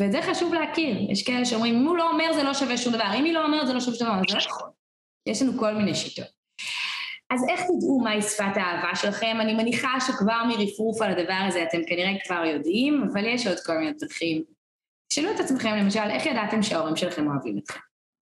ואת 0.00 0.12
זה 0.12 0.22
חשוב 0.22 0.54
להכיר. 0.54 1.10
יש 1.10 1.26
כאלה 1.26 1.44
שאומרים, 1.44 1.74
אם 1.74 1.86
הוא 1.86 1.96
לא 1.96 2.10
אומר 2.10 2.32
זה 2.32 2.42
לא 2.42 2.54
שווה 2.54 2.76
שום 2.76 2.92
דבר, 2.92 3.10
אם 3.18 3.24
היא 3.24 3.34
לא 3.34 3.44
אומרת 3.44 3.66
זה 3.66 3.72
לא 3.72 3.80
שווה 3.80 3.96
שום 3.96 4.06
דבר, 4.06 4.20
זה 4.28 4.34
לא 4.34 4.40
נכון. 4.46 4.70
יש 5.26 5.42
לנו 5.42 5.58
כל 5.58 5.74
מיני 5.74 5.94
שיטות. 5.94 6.42
אז 7.30 7.40
איך 7.48 7.60
תדעו 7.60 8.00
מהי 8.00 8.22
שפת 8.22 8.56
האהבה 8.56 8.96
שלכם? 8.96 9.36
אני 9.40 9.54
מניחה 9.54 10.00
שכבר 10.06 10.42
מרפרוף 10.48 11.02
על 11.02 11.10
הדבר 11.10 11.44
הזה 11.48 11.62
אתם 11.62 11.78
כנראה 11.86 12.12
כבר 12.26 12.44
יודעים, 12.44 13.08
אבל 13.12 13.26
יש 13.26 13.46
עוד 13.46 13.60
כל 13.66 13.78
מיני 13.78 13.92
דרכים 13.92 14.44
תשאלו 15.12 15.30
את 15.34 15.40
עצמכם 15.40 15.76
למשל, 15.76 16.10
איך 16.10 16.26
ידעתם 16.26 16.62
שההורים 16.62 16.96
שלכם 16.96 17.26
אוהבים 17.30 17.58
אתכם? 17.58 17.80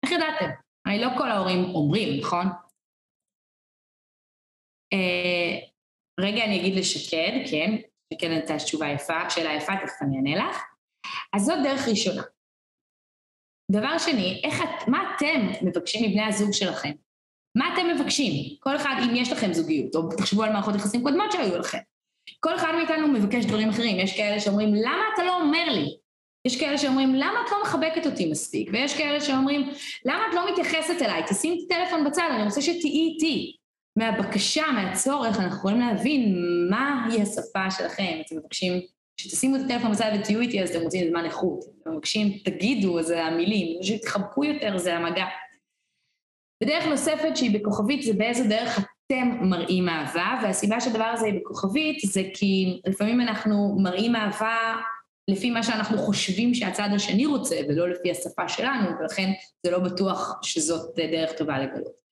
איך 0.04 0.12
ידעתם? 0.12 0.50
הרי 0.86 0.98
לא 0.98 1.08
כל 1.18 1.30
ההורים 1.30 1.64
אומרים, 1.74 2.20
נכון? 2.20 2.46
אה, 4.92 5.68
רגע, 6.20 6.44
אני 6.44 6.60
אגיד 6.60 6.74
לשקד, 6.78 7.32
כן, 7.50 7.70
שקד 8.12 8.28
נתנה 8.30 8.56
תשובה 8.56 8.88
יפה, 8.88 9.30
שאלה 9.30 9.52
יפה, 9.52 9.72
תכף 9.82 10.02
אני 10.02 10.16
אענה 10.16 10.48
לך. 10.48 10.62
אז 11.36 11.42
זאת 11.42 11.58
דרך 11.64 11.88
ראשונה. 11.88 12.22
דבר 13.72 13.98
שני, 13.98 14.40
איך 14.44 14.62
את, 14.62 14.88
מה 14.88 15.14
אתם 15.16 15.66
מבקשים 15.66 16.10
מבני 16.10 16.22
הזוג 16.22 16.52
שלכם? 16.52 16.92
מה 17.58 17.74
אתם 17.74 17.86
מבקשים? 17.94 18.56
כל 18.60 18.76
אחד, 18.76 18.94
אם 19.02 19.16
יש 19.16 19.32
לכם 19.32 19.52
זוגיות, 19.52 19.94
או 19.94 20.16
תחשבו 20.16 20.42
על 20.42 20.52
מערכות 20.52 20.74
יחסים 20.74 21.02
קודמות 21.02 21.32
שהיו 21.32 21.58
לכם. 21.58 21.78
כל 22.40 22.56
אחד 22.56 22.72
מאיתנו 22.76 23.08
מבקש 23.08 23.44
דברים 23.44 23.68
אחרים. 23.68 23.98
יש 23.98 24.16
כאלה 24.16 24.40
שאומרים, 24.40 24.68
למה 24.74 25.02
אתה 25.14 25.24
לא 25.24 25.40
אומר 25.40 25.64
לי? 25.72 26.01
יש 26.44 26.60
כאלה 26.60 26.78
שאומרים, 26.78 27.14
למה 27.14 27.38
את 27.46 27.50
לא 27.52 27.62
מחבקת 27.62 28.06
אותי 28.06 28.30
מספיק? 28.30 28.70
ויש 28.72 28.96
כאלה 28.96 29.20
שאומרים, 29.20 29.70
למה 30.04 30.22
את 30.30 30.34
לא 30.34 30.52
מתייחסת 30.52 31.02
אליי? 31.02 31.22
תשים 31.28 31.52
את 31.52 31.72
הטלפון 31.72 32.04
בצד, 32.04 32.28
אני 32.34 32.42
רוצה 32.42 32.62
שתהיי 32.62 33.08
איתי. 33.08 33.56
מהבקשה, 33.96 34.64
מהצורך, 34.74 35.40
אנחנו 35.40 35.56
יכולים 35.56 35.80
להבין 35.80 36.36
מהי 36.70 37.22
השפה 37.22 37.70
שלכם. 37.70 38.18
אתם 38.26 38.36
מבקשים 38.36 38.72
שתשימו 39.16 39.56
את 39.56 39.60
הטלפון 39.64 39.92
בצד 39.92 40.12
ותהיו 40.20 40.40
איתי, 40.40 40.62
אז 40.62 40.70
אתם 40.70 40.80
רוצים 40.80 41.08
זמן 41.10 41.24
איכות. 41.24 41.64
אתם 41.82 41.92
מבקשים, 41.92 42.38
תגידו, 42.44 43.02
זה 43.02 43.24
המילים. 43.24 43.82
שתחבקו 43.82 44.44
יותר, 44.44 44.78
זה 44.78 44.96
המגע. 44.96 45.26
ודרך 46.62 46.86
נוספת 46.86 47.36
שהיא 47.36 47.60
בכוכבית, 47.60 48.02
זה 48.02 48.12
באיזו 48.12 48.44
דרך 48.48 48.78
אתם 49.06 49.28
מראים 49.40 49.88
אהבה, 49.88 50.40
והסיבה 50.42 50.80
שהדבר 50.80 51.04
הזה 51.04 51.26
היא 51.26 51.40
בכוכבית 51.40 52.00
זה 52.04 52.22
כי 52.34 52.80
לפעמים 52.86 53.20
אנחנו 53.20 53.76
מראים 53.82 54.16
אהבה 54.16 54.76
לפי 55.28 55.50
מה 55.50 55.62
שאנחנו 55.62 55.98
חושבים 55.98 56.54
שהצד 56.54 56.88
השני 56.94 57.26
רוצה, 57.26 57.56
ולא 57.68 57.88
לפי 57.88 58.10
השפה 58.10 58.48
שלנו, 58.48 58.90
ולכן 59.00 59.30
זה 59.66 59.70
לא 59.70 59.78
בטוח 59.78 60.38
שזאת 60.42 60.96
דרך 60.96 61.32
טובה 61.32 61.58
לגלות. 61.58 62.02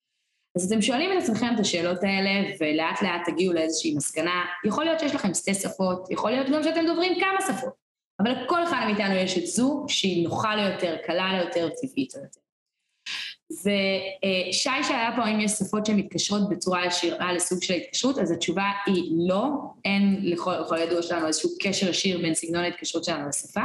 אז 0.57 0.73
אתם 0.73 0.83
שואלים 0.83 1.19
את 1.19 1.23
עצמכם 1.23 1.55
את 1.55 1.61
השאלות 1.61 1.99
האלה, 2.03 2.51
ולאט 2.61 3.03
לאט 3.03 3.21
תגיעו 3.27 3.53
לאיזושהי 3.53 3.95
מסקנה. 3.95 4.45
יכול 4.67 4.85
להיות 4.85 5.01
שיש 5.01 5.15
לכם 5.15 5.35
שתי 5.35 5.55
שפות, 5.55 6.11
יכול 6.11 6.31
להיות 6.31 6.47
גם 6.53 6.63
שאתם 6.63 6.87
דוברים 6.87 7.21
כמה 7.21 7.41
שפות, 7.47 7.75
אבל 8.21 8.31
לכל 8.31 8.65
אחד 8.65 8.81
מאיתנו 8.87 9.15
יש 9.15 9.39
את 9.39 9.47
זו 9.47 9.85
שהיא 9.89 10.25
נוחה 10.25 10.57
לו 10.57 10.63
יותר, 10.63 10.97
קלה 11.07 11.33
לו 11.33 11.45
יותר, 11.45 11.69
טבעית 11.69 12.15
יותר. 12.15 12.41
ושי 13.51 14.83
שאלה 14.83 15.13
פה 15.17 15.23
האם 15.23 15.41
יש 15.41 15.53
שפות 15.53 15.87
שהן 15.87 15.97
מתקשרות 15.97 16.49
בצורה 16.49 16.87
ישירה 16.87 17.33
לסוג 17.33 17.63
של 17.63 17.75
התקשרות, 17.75 18.19
אז 18.19 18.31
התשובה 18.31 18.71
היא 18.87 19.13
לא, 19.29 19.49
אין 19.85 20.21
לכל, 20.23 20.53
לכל 20.61 20.79
ידוע 20.79 21.03
שלנו 21.03 21.27
איזשהו 21.27 21.51
קשר 21.63 21.89
ישיר 21.89 22.19
בין 22.23 22.35
סגנון 22.35 22.65
ההתקשרות 22.65 23.05
שלנו 23.05 23.29
לשפה. 23.29 23.61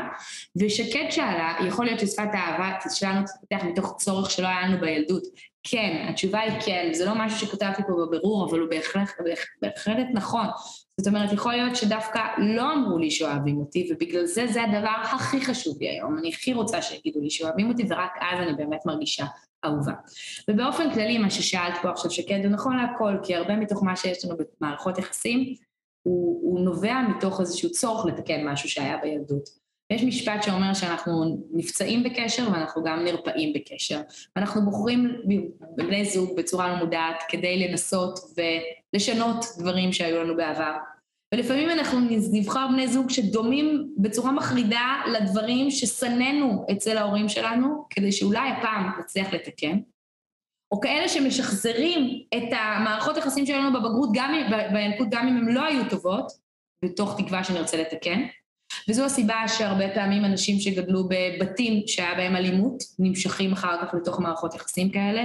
ושקד 0.55 1.05
שאלה, 1.09 1.53
יכול 1.67 1.85
להיות 1.85 1.99
ששפת 1.99 2.29
האהבה 2.33 2.71
שלנו 2.89 3.21
תתפתח 3.25 3.65
מתוך 3.65 3.95
צורך 3.97 4.31
שלא 4.31 4.47
היה 4.47 4.67
לנו 4.67 4.79
בילדות. 4.79 5.23
כן, 5.63 6.05
התשובה 6.09 6.39
היא 6.39 6.61
כן, 6.65 6.89
זה 6.93 7.05
לא 7.05 7.11
משהו 7.15 7.47
שכתבתי 7.47 7.81
פה 7.87 7.93
בבירור, 8.05 8.49
אבל 8.49 8.59
הוא 8.59 8.69
בהחלט 9.61 10.07
נכון. 10.13 10.45
זאת 10.97 11.07
אומרת, 11.07 11.33
יכול 11.33 11.51
להיות 11.51 11.75
שדווקא 11.75 12.19
לא 12.37 12.73
אמרו 12.73 12.97
לי 12.97 13.11
שאוהבים 13.11 13.57
אותי, 13.57 13.89
ובגלל 13.91 14.25
זה 14.25 14.47
זה 14.47 14.63
הדבר 14.63 14.95
הכי 15.13 15.41
חשוב 15.41 15.77
לי 15.81 15.89
היום. 15.89 16.17
אני 16.17 16.29
הכי 16.29 16.53
רוצה 16.53 16.81
שיגידו 16.81 17.21
לי 17.21 17.29
שאוהבים 17.29 17.69
אותי, 17.69 17.83
ורק 17.89 18.11
אז 18.21 18.39
אני 18.39 18.53
באמת 18.53 18.85
מרגישה 18.85 19.25
אהובה. 19.65 19.93
ובאופן 20.49 20.93
כללי, 20.93 21.17
מה 21.17 21.29
ששאלת 21.29 21.77
פה 21.81 21.89
עכשיו, 21.89 22.11
שקד, 22.11 22.39
הוא 22.43 22.51
נכון 22.51 22.77
להכל, 22.77 23.17
כי 23.23 23.35
הרבה 23.35 23.55
מתוך 23.55 23.83
מה 23.83 23.95
שיש 23.95 24.25
לנו 24.25 24.35
במערכות 24.61 24.97
יחסים, 24.97 25.55
הוא, 26.03 26.39
הוא 26.43 26.59
נובע 26.59 27.01
מתוך 27.01 27.39
איזשהו 27.39 27.71
צורך 27.71 28.05
לתקן 28.05 28.47
משהו 28.47 28.69
שהיה 28.69 28.97
בילדות. 28.97 29.64
יש 29.93 30.03
משפט 30.03 30.43
שאומר 30.43 30.73
שאנחנו 30.73 31.37
נפצעים 31.53 32.03
בקשר 32.03 32.51
ואנחנו 32.51 32.83
גם 32.83 33.03
נרפאים 33.03 33.53
בקשר. 33.53 34.01
ואנחנו 34.35 34.65
בוחרים 34.65 35.21
בבני 35.77 36.05
זוג 36.05 36.37
בצורה 36.37 36.67
לא 36.67 36.75
מודעת 36.75 37.23
כדי 37.29 37.67
לנסות 37.67 38.19
ולשנות 38.37 39.45
דברים 39.59 39.93
שהיו 39.93 40.23
לנו 40.23 40.35
בעבר. 40.35 40.73
ולפעמים 41.33 41.69
אנחנו 41.69 41.99
נבחר 42.31 42.67
בני 42.71 42.87
זוג 42.87 43.09
שדומים 43.09 43.93
בצורה 43.97 44.31
מחרידה 44.31 45.01
לדברים 45.13 45.71
ששנאנו 45.71 46.65
אצל 46.71 46.97
ההורים 46.97 47.29
שלנו, 47.29 47.85
כדי 47.89 48.11
שאולי 48.11 48.49
הפעם 48.49 48.91
נצליח 48.99 49.33
לתקן, 49.33 49.79
או 50.71 50.79
כאלה 50.79 51.09
שמשחזרים 51.09 52.23
את 52.37 52.49
המערכות 52.51 53.15
היחסים 53.15 53.45
שלנו 53.45 53.73
בבגרות, 53.73 54.09
גם, 54.13 54.33
בינקות, 54.73 55.07
גם 55.11 55.27
אם 55.27 55.37
הן 55.37 55.47
לא 55.47 55.65
היו 55.65 55.89
טובות, 55.89 56.31
בתוך 56.85 57.21
תקווה 57.21 57.43
שנרצה 57.43 57.77
לתקן. 57.77 58.21
וזו 58.89 59.05
הסיבה 59.05 59.47
שהרבה 59.47 59.93
פעמים 59.93 60.25
אנשים 60.25 60.59
שגדלו 60.59 61.03
בבתים 61.09 61.87
שהיה 61.87 62.15
בהם 62.15 62.35
אלימות, 62.35 62.83
נמשכים 62.99 63.53
אחר 63.53 63.77
כך 63.81 63.93
לתוך 63.93 64.19
מערכות 64.19 64.55
יחסים 64.55 64.91
כאלה, 64.91 65.21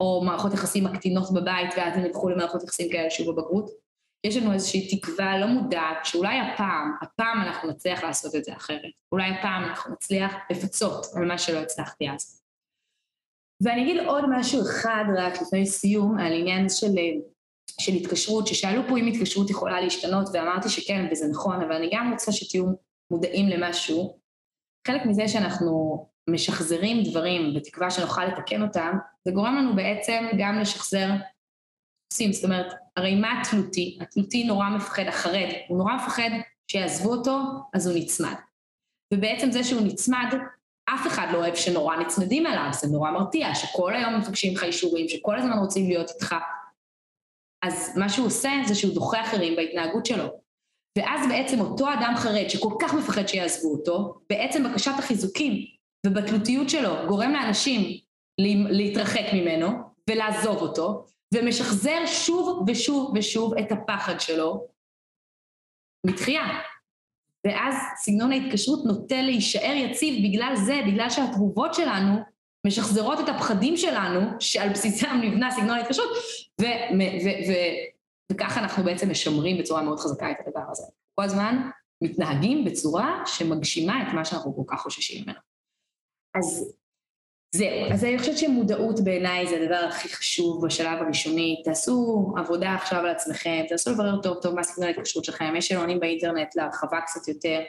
או 0.00 0.22
מערכות 0.24 0.54
יחסים 0.54 0.84
מקטינות 0.84 1.32
בבית 1.32 1.70
ואז 1.76 1.98
הם 1.98 2.04
ילכו 2.04 2.28
למערכות 2.28 2.62
יחסים 2.62 2.88
כאלה 2.92 3.10
שוב 3.10 3.30
בבגרות. 3.30 3.70
יש 4.26 4.36
לנו 4.36 4.52
איזושהי 4.52 4.96
תקווה 4.96 5.38
לא 5.38 5.46
מודעת, 5.46 6.04
שאולי 6.04 6.40
הפעם, 6.40 6.92
הפעם 7.02 7.40
אנחנו 7.42 7.70
נצליח 7.70 8.04
לעשות 8.04 8.34
את 8.34 8.44
זה 8.44 8.52
אחרת. 8.52 8.92
אולי 9.12 9.30
הפעם 9.30 9.64
אנחנו 9.64 9.92
נצליח 9.92 10.34
לפצות 10.50 11.06
על 11.16 11.24
מה 11.24 11.38
שלא 11.38 11.58
הצלחתי 11.58 12.10
אז. 12.10 12.42
ואני 13.62 13.82
אגיד 13.82 14.00
עוד 14.06 14.24
משהו 14.30 14.62
אחד 14.62 15.04
רק 15.16 15.42
לפני 15.42 15.66
סיום, 15.66 16.18
על 16.18 16.32
עניין 16.32 16.68
של, 16.68 16.94
של 17.80 17.92
התקשרות, 17.92 18.46
ששאלו 18.46 18.82
פה 18.88 18.98
אם 18.98 19.06
התקשרות 19.06 19.50
יכולה 19.50 19.80
להשתנות, 19.80 20.28
ואמרתי 20.32 20.68
שכן, 20.68 21.08
וזה 21.10 21.28
נכון, 21.28 21.62
אבל 21.62 21.72
אני 21.72 21.90
גם 21.92 22.12
רוצה 22.12 22.32
שתהיו 22.32 22.64
מודעים 23.10 23.48
למשהו. 23.48 24.18
חלק 24.86 25.06
מזה 25.06 25.28
שאנחנו 25.28 26.06
משחזרים 26.30 27.02
דברים 27.02 27.54
בתקווה 27.54 27.90
שנוכל 27.90 28.24
לתקן 28.24 28.62
אותם, 28.62 28.96
זה 29.24 29.32
גורם 29.32 29.56
לנו 29.56 29.76
בעצם 29.76 30.24
גם 30.38 30.58
לשחזר 30.58 31.08
עושים, 32.12 32.32
זאת 32.32 32.44
אומרת, 32.44 32.72
הרי 32.96 33.14
מה 33.14 33.40
התלותי? 33.40 33.98
התלותי 34.00 34.44
נורא 34.44 34.68
מפחד, 34.68 35.02
החרד, 35.08 35.48
הוא 35.68 35.78
נורא 35.78 35.94
מפחד 35.94 36.30
שיעזבו 36.68 37.10
אותו, 37.12 37.40
אז 37.74 37.86
הוא 37.86 37.98
נצמד. 37.98 38.34
ובעצם 39.14 39.50
זה 39.50 39.64
שהוא 39.64 39.82
נצמד, 39.82 40.34
אף 40.84 41.06
אחד 41.06 41.26
לא 41.32 41.38
אוהב 41.38 41.54
שנורא 41.54 41.96
נצמדים 41.96 42.46
אליו, 42.46 42.68
זה 42.72 42.88
נורא 42.88 43.10
מרתיע, 43.10 43.54
שכל 43.54 43.94
היום 43.94 44.18
מבקשים 44.18 44.54
לך 44.54 44.64
אישורים, 44.64 45.08
שכל 45.08 45.38
הזמן 45.38 45.58
רוצים 45.58 45.88
להיות 45.88 46.10
איתך. 46.10 46.34
אז 47.62 47.96
מה 47.96 48.08
שהוא 48.08 48.26
עושה 48.26 48.50
זה 48.66 48.74
שהוא 48.74 48.94
דוחה 48.94 49.20
אחרים 49.20 49.56
בהתנהגות 49.56 50.06
שלו. 50.06 50.24
ואז 50.98 51.28
בעצם 51.28 51.60
אותו 51.60 51.92
אדם 51.92 52.14
חרד 52.16 52.48
שכל 52.48 52.74
כך 52.80 52.94
מפחד 52.94 53.26
שיעזבו 53.28 53.72
אותו, 53.72 54.20
בעצם 54.30 54.64
בקשת 54.64 54.92
החיזוקים 54.98 55.52
ובתלותיות 56.06 56.70
שלו 56.70 56.90
גורם 57.08 57.32
לאנשים 57.32 58.00
להתרחק 58.70 59.24
ממנו 59.32 59.68
ולעזוב 60.10 60.56
אותו, 60.56 61.06
ומשחזר 61.34 62.06
שוב 62.06 62.64
ושוב 62.68 63.12
ושוב 63.16 63.58
את 63.58 63.72
הפחד 63.72 64.20
שלו 64.20 64.66
מתחייה. 66.06 66.44
ואז 67.46 67.74
סגנון 67.96 68.32
ההתקשרות 68.32 68.84
נוטה 68.84 69.22
להישאר 69.22 69.74
יציב 69.76 70.28
בגלל 70.28 70.52
זה, 70.56 70.80
בגלל 70.86 71.10
שהתגובות 71.10 71.74
שלנו 71.74 72.31
משחזרות 72.66 73.20
את 73.20 73.28
הפחדים 73.28 73.76
שלנו, 73.76 74.20
שעל 74.40 74.68
בסיסם 74.68 75.20
נבנה 75.22 75.50
סגנון 75.50 75.70
ההתקשרות, 75.70 76.10
וככה 78.32 78.60
אנחנו 78.60 78.84
בעצם 78.84 79.10
משמרים 79.10 79.58
בצורה 79.58 79.82
מאוד 79.82 79.98
חזקה 79.98 80.30
את 80.30 80.36
הדבר 80.46 80.64
הזה. 80.70 80.86
כל 81.14 81.24
הזמן 81.24 81.70
מתנהגים 82.02 82.64
בצורה 82.64 83.22
שמגשימה 83.26 84.02
את 84.02 84.14
מה 84.14 84.24
שאנחנו 84.24 84.56
כל 84.56 84.62
כך 84.66 84.80
חוששים 84.80 85.22
ממנו. 85.24 85.38
אז 86.34 86.74
זהו, 87.54 87.92
אז 87.92 88.04
אני 88.04 88.18
חושבת 88.18 88.38
שמודעות 88.38 89.00
בעיניי 89.00 89.46
זה 89.46 89.60
הדבר 89.62 89.86
הכי 89.88 90.08
חשוב 90.08 90.66
בשלב 90.66 91.02
הראשוני. 91.02 91.62
תעשו 91.64 92.26
עבודה 92.36 92.74
עכשיו 92.74 92.98
על 92.98 93.08
עצמכם, 93.08 93.64
תנסו 93.68 93.90
לברר 93.90 94.22
טוב 94.22 94.38
טוב 94.42 94.54
מה 94.54 94.62
סגנון 94.62 94.88
ההתקשרות 94.88 95.24
שלכם, 95.24 95.54
יש 95.56 95.68
שאלונים 95.68 96.00
באינטרנט 96.00 96.56
להרחבה 96.56 97.00
קצת 97.00 97.28
יותר. 97.28 97.60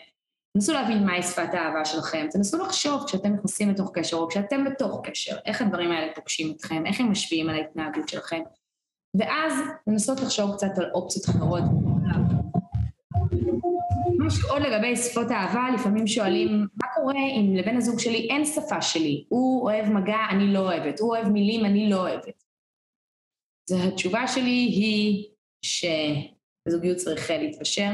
תנסו 0.54 0.74
להבין 0.74 1.06
מהי 1.06 1.24
שפת 1.24 1.54
האהבה 1.54 1.86
שלכם, 1.86 2.28
תנסו 2.32 2.58
לחשוב 2.58 3.04
כשאתם 3.08 3.34
נכנסים 3.34 3.70
לתוך 3.70 3.91
קשר 3.93 4.18
או 4.18 4.28
כשאתם 4.28 4.66
בתוך 4.66 5.01
קשר, 5.04 5.36
איך 5.45 5.62
הדברים 5.62 5.91
האלה 5.91 6.14
פוגשים 6.16 6.54
אתכם, 6.56 6.86
איך 6.86 6.99
הם 6.99 7.12
משפיעים 7.12 7.49
על 7.49 7.56
ההתנהגות 7.56 8.10
שלכם. 8.10 8.41
ואז 9.18 9.54
לנסות 9.88 10.20
לחשוב 10.20 10.56
קצת 10.56 10.78
על 10.78 10.91
אופציות 10.93 11.26
אחרות. 11.26 11.64
משהו 14.20 14.49
עוד 14.49 14.62
לגבי 14.62 14.95
שפות 14.95 15.32
אהבה, 15.32 15.68
לפעמים 15.76 16.08
שואלים, 16.08 16.68
מה 16.82 16.88
קורה 16.95 17.14
אם 17.14 17.56
לבן 17.56 17.78
הזוג 17.78 17.99
שלי 17.99 18.28
אין 18.30 18.45
שפה 18.45 18.82
שלי? 18.82 19.26
הוא 19.30 19.64
אוהב 19.64 19.86
מגע, 19.86 20.18
אני 20.30 20.54
לא 20.54 20.60
אוהבת. 20.60 20.99
הוא 20.99 21.10
אוהב 21.10 21.28
מילים, 21.28 21.66
אני 21.66 21.89
לא 21.89 21.95
אוהבת. 21.95 22.43
אז 23.72 23.78
התשובה 23.88 24.28
שלי 24.28 24.51
היא 24.51 25.30
שבזוגיות 25.62 26.97
צריך 26.97 27.30
להתפשר, 27.30 27.91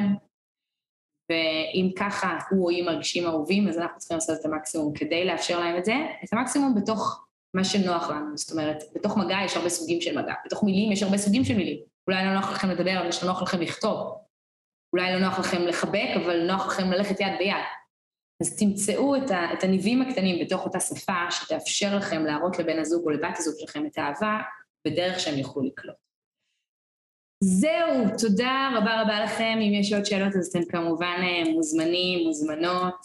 ואם 1.30 1.89
ככה 1.95 2.38
הוא 2.49 2.63
או 2.65 2.69
היא 2.69 2.86
מרגישים 2.86 3.25
אהובים, 3.25 3.67
אז 3.67 3.77
אנחנו 3.77 3.97
צריכים 3.99 4.17
לעשות 4.17 4.39
את 4.39 4.45
המקסימום 4.45 4.93
כדי 4.93 5.25
לאפשר 5.25 5.59
להם 5.59 5.77
את 5.77 5.86
זה, 5.86 5.95
את 6.23 6.34
המקסימום 6.34 6.75
בתוך 6.75 7.25
מה 7.53 7.63
שנוח 7.63 8.09
לנו. 8.09 8.38
זאת 8.38 8.51
אומרת, 8.51 8.84
בתוך 8.95 9.17
מגע 9.17 9.38
יש 9.45 9.57
הרבה 9.57 9.69
סוגים 9.69 10.01
של 10.01 10.21
מגע, 10.21 10.34
בתוך 10.45 10.63
מילים 10.63 10.91
יש 10.91 11.03
הרבה 11.03 11.17
סוגים 11.17 11.45
של 11.45 11.55
מילים. 11.55 11.80
אולי 12.07 12.25
לא 12.25 12.34
נוח 12.34 12.51
לכם 12.51 12.69
לדבר, 12.69 12.99
אבל 12.99 13.07
יש 13.07 13.23
נוח 13.23 13.41
לכם 13.41 13.61
לכתוב. 13.61 14.15
אולי 14.93 15.13
לא 15.13 15.19
נוח 15.19 15.39
לכם 15.39 15.61
לחבק, 15.61 16.09
אבל 16.15 16.45
נוח 16.47 16.67
לכם 16.67 16.91
ללכת 16.91 17.19
יד 17.19 17.34
ביד. 17.39 17.55
אז 18.41 18.57
תמצאו 18.59 19.15
את, 19.15 19.32
ה, 19.32 19.53
את 19.53 19.63
הניבים 19.63 20.01
הקטנים 20.01 20.45
בתוך 20.45 20.65
אותה 20.65 20.80
שפה 20.80 21.32
שתאפשר 21.32 21.97
לכם 21.97 22.25
להראות 22.25 22.59
לבן 22.59 22.80
הזוג 22.80 23.05
או 23.05 23.09
לבת 23.09 23.38
הזוג 23.38 23.55
שלכם 23.59 23.86
את 23.86 23.97
האהבה 23.97 24.38
בדרך 24.88 25.19
שהם 25.19 25.38
יוכלו 25.38 25.63
לקלוט. 25.63 26.09
זהו, 27.43 28.17
תודה 28.21 28.69
רבה 28.75 29.01
רבה 29.01 29.23
לכם. 29.23 29.57
אם 29.61 29.73
יש 29.73 29.93
עוד 29.93 30.05
שאלות 30.05 30.35
אז 30.35 30.47
אתם 30.47 30.65
כמובן 30.69 31.17
אה, 31.23 31.53
מוזמנים, 31.53 32.27
מוזמנות. 32.27 33.01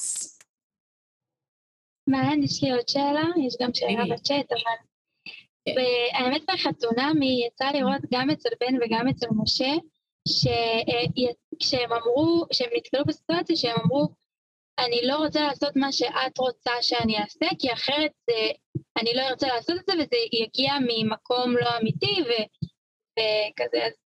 מעניין, 2.06 2.42
יש 2.42 2.62
לי 2.62 2.72
עוד 2.72 2.88
שאלה, 2.88 3.24
יש 3.46 3.54
גם 3.60 3.74
שאלה 3.74 4.04
בצ'אט, 4.14 4.52
אבל... 4.52 4.76
כן. 5.64 5.72
האמת 6.14 6.42
בחתונמי 6.50 7.46
יצא 7.46 7.64
לראות 7.64 8.02
גם 8.12 8.30
אצל 8.30 8.48
בן 8.60 8.82
וגם 8.82 9.08
אצל 9.08 9.26
משה, 9.36 9.72
שכשהם 10.28 11.92
אמרו, 11.92 12.44
כשהם 12.50 12.70
נתקלו 12.76 13.04
בסיטואציה 13.06 13.56
שהם 13.56 13.76
אמרו, 13.84 14.08
אני 14.78 15.00
לא 15.02 15.16
רוצה 15.16 15.40
לעשות 15.40 15.76
מה 15.76 15.92
שאת 15.92 16.38
רוצה 16.38 16.72
שאני 16.80 17.18
אעשה, 17.18 17.46
כי 17.58 17.72
אחרת 17.72 18.10
זה, 18.30 18.50
אני 18.98 19.10
לא 19.14 19.22
ארצה 19.22 19.46
לעשות 19.46 19.76
את 19.80 19.86
זה 19.86 19.92
וזה 19.92 20.16
יגיע 20.32 20.72
ממקום 20.80 21.56
לא 21.56 21.68
אמיתי 21.80 22.16
וכזה. 22.20 23.84
אז 23.86 24.03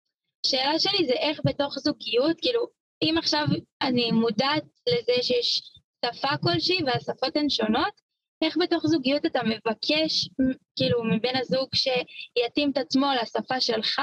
השאלה 0.46 0.80
שלי 0.80 1.06
זה 1.08 1.14
איך 1.14 1.40
בתוך 1.46 1.80
זוגיות, 1.80 2.38
כאילו, 2.42 2.68
אם 3.02 3.16
עכשיו 3.18 3.46
אני 3.82 4.12
מודעת 4.12 4.64
לזה 4.90 5.24
שיש 5.24 5.62
שפה 6.06 6.38
כלשהי 6.44 6.84
והשפות 6.86 7.36
הן 7.36 7.50
שונות, 7.50 8.02
איך 8.42 8.58
בתוך 8.58 8.88
זוגיות 8.88 9.26
אתה 9.26 9.40
מבקש, 9.44 10.30
כאילו, 10.76 11.04
מבן 11.04 11.36
הזוג 11.36 11.68
שיתאים 11.76 12.72
את 12.72 12.78
עצמו 12.78 13.08
לשפה 13.22 13.62
שלך, 13.62 14.02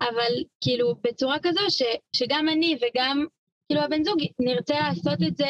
אבל 0.00 0.32
כאילו 0.60 0.94
בצורה 1.02 1.36
כזו 1.42 1.60
ש, 1.68 1.82
שגם 2.16 2.48
אני 2.48 2.78
וגם 2.82 3.26
כאילו 3.68 3.82
הבן 3.82 4.04
זוג 4.04 4.18
נרצה 4.40 4.74
לעשות 4.80 5.18
את 5.28 5.36
זה 5.36 5.48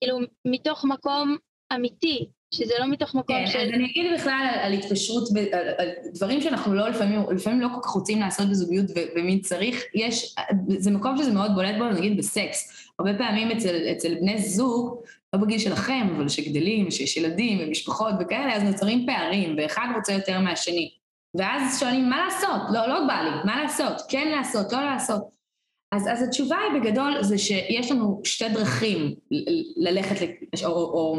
כאילו 0.00 0.18
מתוך 0.44 0.84
מקום 0.84 1.36
אמיתי, 1.74 2.28
שזה 2.52 2.74
לא 2.80 2.86
מתוך 2.86 3.14
מקום 3.14 3.36
כן, 3.36 3.46
של... 3.46 3.58
אז 3.58 3.68
אני 3.68 3.84
אגיד 3.84 4.12
בכלל 4.14 4.48
על, 4.52 4.58
על 4.58 4.72
התקשרות, 4.72 5.28
על, 5.52 5.68
על 5.78 5.88
דברים 6.14 6.40
שאנחנו 6.40 6.74
לא 6.74 6.88
לפעמים, 6.88 7.20
לפעמים 7.30 7.60
לא 7.60 7.68
כל 7.74 7.80
כך 7.82 7.90
רוצים 7.90 8.20
לעשות 8.20 8.50
בזוגיות 8.50 8.86
ומי 9.16 9.40
צריך, 9.40 9.84
יש, 9.94 10.34
זה 10.68 10.90
מקום 10.90 11.16
שזה 11.18 11.32
מאוד 11.32 11.50
בולט 11.54 11.74
בו, 11.78 11.84
נגיד 11.84 12.16
בסקס. 12.16 12.90
הרבה 12.98 13.18
פעמים 13.18 13.50
אצל, 13.50 13.76
אצל 13.92 14.14
בני 14.14 14.38
זוג, 14.38 15.02
לא 15.32 15.40
בגיל 15.40 15.58
שלכם, 15.58 16.08
אבל 16.16 16.28
שגדלים, 16.28 16.90
שיש 16.90 17.16
ילדים 17.16 17.58
ומשפחות 17.62 18.14
וכאלה, 18.20 18.56
אז 18.56 18.62
נוצרים 18.62 19.06
פערים, 19.06 19.56
ואחד 19.58 19.86
רוצה 19.96 20.12
יותר 20.12 20.40
מהשני. 20.40 20.90
ואז 21.34 21.80
שואלים, 21.80 22.10
מה 22.10 22.24
לעשות? 22.24 22.60
לא, 22.72 22.88
לא 22.88 23.06
בא 23.06 23.22
לי, 23.22 23.30
מה 23.44 23.62
לעשות? 23.62 24.02
כן 24.08 24.28
לעשות, 24.36 24.72
לא 24.72 24.84
לעשות. 24.84 25.22
אז, 25.92 26.08
אז 26.12 26.22
התשובה 26.22 26.56
היא 26.58 26.80
בגדול 26.80 27.22
זה 27.22 27.38
שיש 27.38 27.90
לנו 27.90 28.20
שתי 28.24 28.48
דרכים 28.48 29.14
ללכת, 29.76 30.26
או, 30.64 30.70
או 30.70 31.16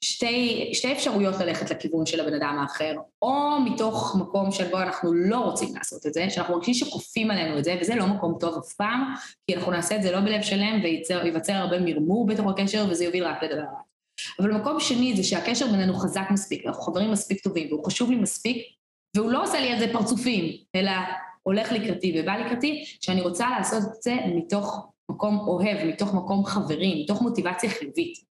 שתי, 0.00 0.70
שתי 0.74 0.92
אפשרויות 0.92 1.34
ללכת 1.40 1.70
לכיוון 1.70 2.06
של 2.06 2.20
הבן 2.20 2.34
אדם 2.34 2.58
האחר, 2.60 2.94
או 3.22 3.60
מתוך 3.60 4.16
מקום 4.20 4.52
שבו 4.52 4.78
אנחנו 4.78 5.14
לא 5.14 5.38
רוצים 5.38 5.76
לעשות 5.76 6.06
את 6.06 6.14
זה, 6.14 6.30
שאנחנו 6.30 6.54
מרגישים 6.54 6.74
שכופים 6.74 7.30
עלינו 7.30 7.58
את 7.58 7.64
זה, 7.64 7.78
וזה 7.80 7.94
לא 7.94 8.06
מקום 8.06 8.36
טוב 8.40 8.58
אף 8.58 8.72
פעם, 8.72 9.14
כי 9.46 9.56
אנחנו 9.56 9.72
נעשה 9.72 9.96
את 9.96 10.02
זה 10.02 10.12
לא 10.12 10.20
בלב 10.20 10.42
שלם 10.42 10.80
וייווצר 11.08 11.52
הרבה 11.52 11.80
מרמור 11.80 12.26
בתוך 12.26 12.46
הקשר, 12.50 12.86
וזה 12.90 13.04
יוביל 13.04 13.24
רק 13.24 13.42
לדבר 13.42 13.62
רע. 13.62 13.80
אבל 14.40 14.52
מקום 14.52 14.80
שני 14.80 15.16
זה 15.16 15.22
שהקשר 15.22 15.66
בינינו 15.66 15.94
חזק 15.94 16.26
מספיק, 16.30 16.66
אנחנו 16.66 16.82
חברים 16.82 17.10
מספיק 17.10 17.42
טובים, 17.42 17.68
והוא 17.72 17.86
חשוב 17.86 18.10
לי 18.10 18.16
מספיק, 18.16 18.66
והוא 19.16 19.30
לא 19.30 19.42
עושה 19.42 19.60
לי 19.60 19.72
על 19.72 19.78
זה 19.78 19.92
פרצופים, 19.92 20.56
אלא 20.74 20.92
הולך 21.42 21.72
לקראתי 21.72 22.20
ובא 22.20 22.36
לקראתי, 22.36 22.84
שאני 23.00 23.20
רוצה 23.20 23.50
לעשות 23.50 23.82
את 23.82 24.02
זה 24.02 24.16
מתוך 24.34 24.86
מקום 25.10 25.38
אוהב, 25.38 25.84
מתוך 25.84 26.14
מקום 26.14 26.44
חברי, 26.44 27.02
מתוך 27.04 27.22
מוטיבציה 27.22 27.70
חיובית. 27.70 28.28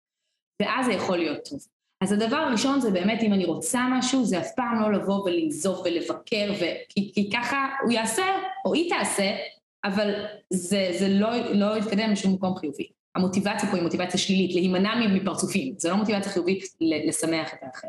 ואז 0.63 0.87
זה 0.87 0.93
יכול 0.93 1.19
להיות 1.19 1.49
טוב. 1.51 1.59
אז 2.01 2.13
הדבר 2.13 2.37
הראשון 2.37 2.81
זה 2.81 2.91
באמת, 2.91 3.23
אם 3.23 3.33
אני 3.33 3.45
רוצה 3.45 3.87
משהו, 3.91 4.25
זה 4.25 4.39
אף 4.39 4.51
פעם 4.57 4.81
לא 4.81 4.93
לבוא 4.93 5.25
ולנזוף 5.25 5.81
ולבקר, 5.85 6.53
ו... 6.61 6.65
כי, 6.89 7.13
כי 7.15 7.31
ככה 7.31 7.69
הוא 7.83 7.93
יעשה, 7.93 8.25
או 8.65 8.75
היא 8.75 8.91
תעשה, 8.91 9.37
אבל 9.85 10.15
זה, 10.51 10.89
זה 10.99 11.09
לא, 11.09 11.29
לא 11.53 11.79
יתקדם 11.79 12.11
לשום 12.11 12.33
מקום 12.33 12.57
חיובי. 12.57 12.89
המוטיבציה 13.15 13.71
פה 13.71 13.77
היא 13.77 13.83
מוטיבציה 13.83 14.21
שלילית, 14.21 14.55
להימנע 14.55 14.95
מפרצופים, 15.15 15.75
זה 15.79 15.91
לא 15.91 15.97
מוטיבציה 15.97 16.33
חיובית 16.33 16.65
לשמח 16.81 17.55
את 17.55 17.59
האחר. 17.63 17.89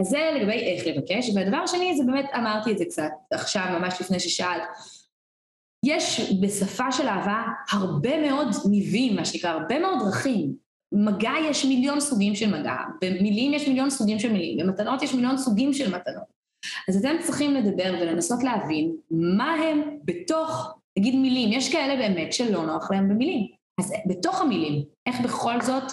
אז 0.00 0.06
זה 0.06 0.30
לגבי 0.34 0.52
איך 0.52 0.86
לבקש, 0.86 1.30
והדבר 1.34 1.56
השני 1.56 1.96
זה 1.96 2.04
באמת, 2.04 2.26
אמרתי 2.36 2.72
את 2.72 2.78
זה 2.78 2.84
קצת 2.84 3.10
עכשיו, 3.30 3.64
ממש 3.78 4.00
לפני 4.00 4.20
ששאלת, 4.20 4.62
יש 5.84 6.32
בשפה 6.40 6.92
של 6.92 7.08
אהבה 7.08 7.42
הרבה 7.70 8.20
מאוד 8.20 8.48
ניבים, 8.70 9.16
מה 9.16 9.24
שנקרא, 9.24 9.50
הרבה 9.50 9.78
מאוד 9.78 9.98
דרכים. 10.04 10.65
מגע 10.92 11.32
יש 11.50 11.64
מיליון 11.64 12.00
סוגים 12.00 12.34
של 12.34 12.60
מגע, 12.60 12.76
במילים 13.02 13.54
יש 13.54 13.68
מיליון 13.68 13.90
סוגים 13.90 14.18
של 14.18 14.32
מילים, 14.32 14.58
במתנות 14.58 15.02
יש 15.02 15.14
מיליון 15.14 15.38
סוגים 15.38 15.72
של 15.72 15.96
מתנות. 15.96 16.36
אז 16.88 16.96
אתם 16.96 17.16
צריכים 17.22 17.54
לדבר 17.54 17.94
ולנסות 18.00 18.42
להבין 18.42 18.96
מה 19.10 19.52
הם 19.52 19.98
בתוך 20.04 20.78
נגיד 20.98 21.14
מילים, 21.14 21.52
יש 21.52 21.72
כאלה 21.72 21.96
באמת 21.96 22.32
שלא 22.32 22.66
נוח 22.66 22.90
להם 22.90 23.08
במילים. 23.08 23.46
אז 23.80 23.92
בתוך 24.06 24.40
המילים, 24.40 24.84
איך 25.06 25.20
בכל 25.20 25.60
זאת 25.60 25.92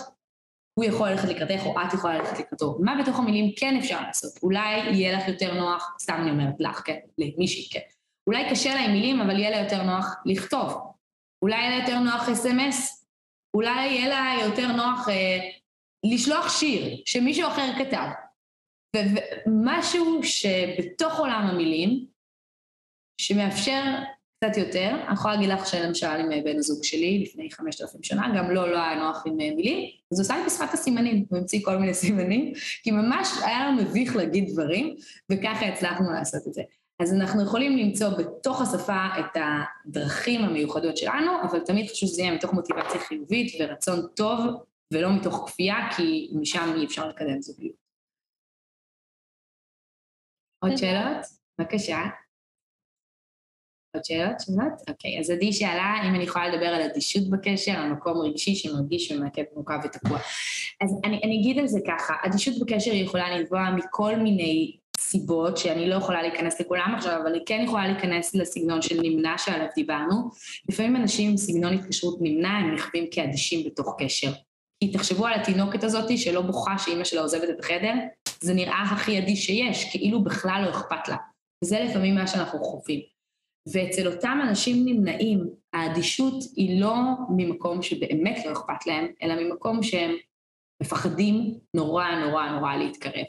הוא 0.79 0.85
יכול 0.85 1.09
ללכת 1.09 1.29
לקראתך 1.29 1.65
או 1.65 1.75
את 1.87 1.93
יכולה 1.93 2.17
ללכת 2.17 2.39
לקראתו? 2.39 2.77
מה 2.79 3.01
בתוך 3.01 3.19
המילים 3.19 3.51
כן 3.55 3.77
אפשר 3.77 4.01
לעשות? 4.01 4.31
אולי 4.43 4.77
יהיה 4.77 5.17
לך 5.17 5.27
יותר 5.27 5.53
נוח, 5.53 5.95
סתם 6.01 6.17
אני 6.21 6.31
אומרת 6.31 6.55
לך, 6.59 6.81
כן, 6.85 6.97
למישהי, 7.17 7.69
כן. 7.71 7.85
אולי 8.27 8.49
קשה 8.49 8.75
לה 8.75 8.79
עם 8.79 8.91
מילים, 8.91 9.21
אבל 9.21 9.39
יהיה 9.39 9.49
לה 9.49 9.57
יותר 9.57 9.83
נוח 9.83 10.15
לכתוב. 10.25 10.73
אולי 11.41 11.55
יהיה 11.55 11.69
לה 11.69 11.83
יותר 11.83 11.99
נוח 11.99 12.29
אס.אם.אס, 12.29 13.02
אולי 13.53 13.87
יהיה 13.87 14.09
לה 14.09 14.45
יותר 14.45 14.67
נוח 14.67 15.09
אה, 15.09 15.39
לשלוח 16.03 16.59
שיר 16.59 17.01
שמישהו 17.05 17.47
אחר 17.47 17.71
כתב. 17.77 18.07
ומשהו 18.95 20.19
שבתוך 20.23 21.19
עולם 21.19 21.47
המילים, 21.51 22.05
שמאפשר 23.21 23.83
קצת 24.43 24.57
יותר, 24.57 24.89
אני 25.07 25.13
יכולה 25.13 25.35
להגיד 25.35 25.49
לך 25.49 25.67
שלמשל 25.67 26.07
עם 26.07 26.43
בן 26.43 26.57
הזוג 26.57 26.83
שלי 26.83 27.19
לפני 27.19 27.51
חמשת 27.51 27.81
אלפים 27.81 28.03
שנה, 28.03 28.27
גם 28.37 28.51
לו 28.51 28.67
לא 28.67 28.77
היה 28.77 28.95
נוח 28.95 29.23
עם 29.25 29.39
אה, 29.39 29.55
מילים, 29.55 29.89
אז 30.11 30.19
הוא 30.19 30.23
עושה 30.23 30.37
לי 30.37 30.45
בשפת 30.45 30.73
הסימנים, 30.73 31.25
הוא 31.29 31.39
המציא 31.39 31.59
כל 31.63 31.77
מיני 31.77 31.93
סימנים, 31.93 32.53
כי 32.83 32.91
ממש 32.91 33.27
היה 33.45 33.65
לו 33.65 33.83
מביך 33.83 34.15
להגיד 34.15 34.49
דברים, 34.53 34.95
וככה 35.31 35.65
הצלחנו 35.65 36.11
לעשות 36.11 36.47
את 36.47 36.53
זה. 36.53 36.61
אז 37.01 37.13
אנחנו 37.13 37.43
יכולים 37.43 37.77
למצוא 37.77 38.09
בתוך 38.09 38.61
השפה 38.61 39.05
את 39.19 39.37
הדרכים 39.41 40.41
המיוחדות 40.41 40.97
שלנו, 40.97 41.31
אבל 41.43 41.59
תמיד 41.59 41.89
חשוב 41.91 42.09
שזה 42.09 42.21
יהיה 42.21 42.35
מתוך 42.35 42.53
מוטיבציה 42.53 42.99
חיובית 42.99 43.53
ורצון 43.59 44.07
טוב, 44.15 44.39
ולא 44.93 45.09
מתוך 45.19 45.43
כפייה, 45.47 45.75
כי 45.97 46.31
משם 46.39 46.73
אי 46.75 46.85
אפשר 46.85 47.07
לקדם 47.07 47.41
זוגיות. 47.41 47.75
עוד 50.63 50.77
שאלות? 50.77 51.25
בבקשה. 51.59 51.99
עוד 53.95 54.05
שאלות? 54.05 54.39
שאלות? 54.39 54.89
אוקיי, 54.89 55.19
אז 55.19 55.29
עדי 55.29 55.53
שאלה 55.53 55.95
אם 56.09 56.15
אני 56.15 56.23
יכולה 56.23 56.47
לדבר 56.47 56.65
על 56.65 56.81
אדישות 56.81 57.29
בקשר, 57.29 57.71
על 57.71 57.91
מקום 57.91 58.17
רגשי 58.17 58.55
שמרגיש 58.55 59.11
ומעכב 59.11 59.43
מורכב 59.53 59.79
ותקוע. 59.83 60.17
אז 60.81 60.99
אני, 61.05 61.21
אני 61.23 61.39
אגיד 61.39 61.59
על 61.59 61.67
זה 61.67 61.79
ככה, 61.87 62.13
אדישות 62.25 62.59
בקשר 62.59 62.93
יכולה 62.93 63.37
לנבוע 63.37 63.69
מכל 63.75 64.15
מיני 64.15 64.77
סיבות, 65.03 65.57
שאני 65.57 65.89
לא 65.89 65.95
יכולה 65.95 66.21
להיכנס 66.21 66.61
לכולם 66.61 66.93
עכשיו, 66.97 67.21
אבל 67.21 67.33
היא 67.33 67.41
כן 67.45 67.61
יכולה 67.65 67.87
להיכנס 67.87 68.35
לסגנון 68.35 68.81
של 68.81 69.01
נמנע 69.01 69.37
שעליו 69.37 69.67
דיברנו. 69.75 70.29
לפעמים 70.69 70.95
אנשים 70.95 71.29
עם 71.29 71.37
סגנון 71.37 71.73
התקשרות 71.73 72.17
נמנע, 72.21 72.49
הם 72.49 72.73
נחווים 72.73 73.05
כאדישים 73.11 73.65
בתוך 73.65 73.95
קשר. 73.99 74.31
כי 74.79 74.91
תחשבו 74.91 75.25
על 75.25 75.33
התינוקת 75.33 75.83
הזאת 75.83 76.17
שלא 76.17 76.41
בוכה 76.41 76.77
שאימא 76.77 77.03
שלה 77.03 77.21
עוזבת 77.21 77.49
את 77.49 77.59
החדר, 77.59 77.93
זה 78.41 78.53
נראה 78.53 78.81
הכי 78.81 79.19
אדיש 79.19 79.45
שיש, 79.45 79.91
כאילו 79.91 80.23
בכלל 80.23 80.61
לא 80.65 80.69
אכפת 80.69 81.07
לה. 81.07 81.15
וזה 81.63 81.79
לפעמים 81.79 82.15
מה 82.15 82.27
שאנחנו 82.27 82.63
חווים. 82.63 82.99
ואצל 83.73 84.07
אותם 84.07 84.39
אנשים 84.43 84.85
נמנעים, 84.85 85.49
האדישות 85.73 86.43
היא 86.55 86.81
לא 86.81 86.95
ממקום 87.29 87.81
שבאמת 87.81 88.45
לא 88.45 88.51
אכפת 88.51 88.87
להם, 88.87 89.07
אלא 89.23 89.35
ממקום 89.43 89.83
שהם 89.83 90.11
מפחדים 90.81 91.53
נורא 91.73 92.07
נורא 92.15 92.49
נורא 92.49 92.75
להתקרב. 92.75 93.25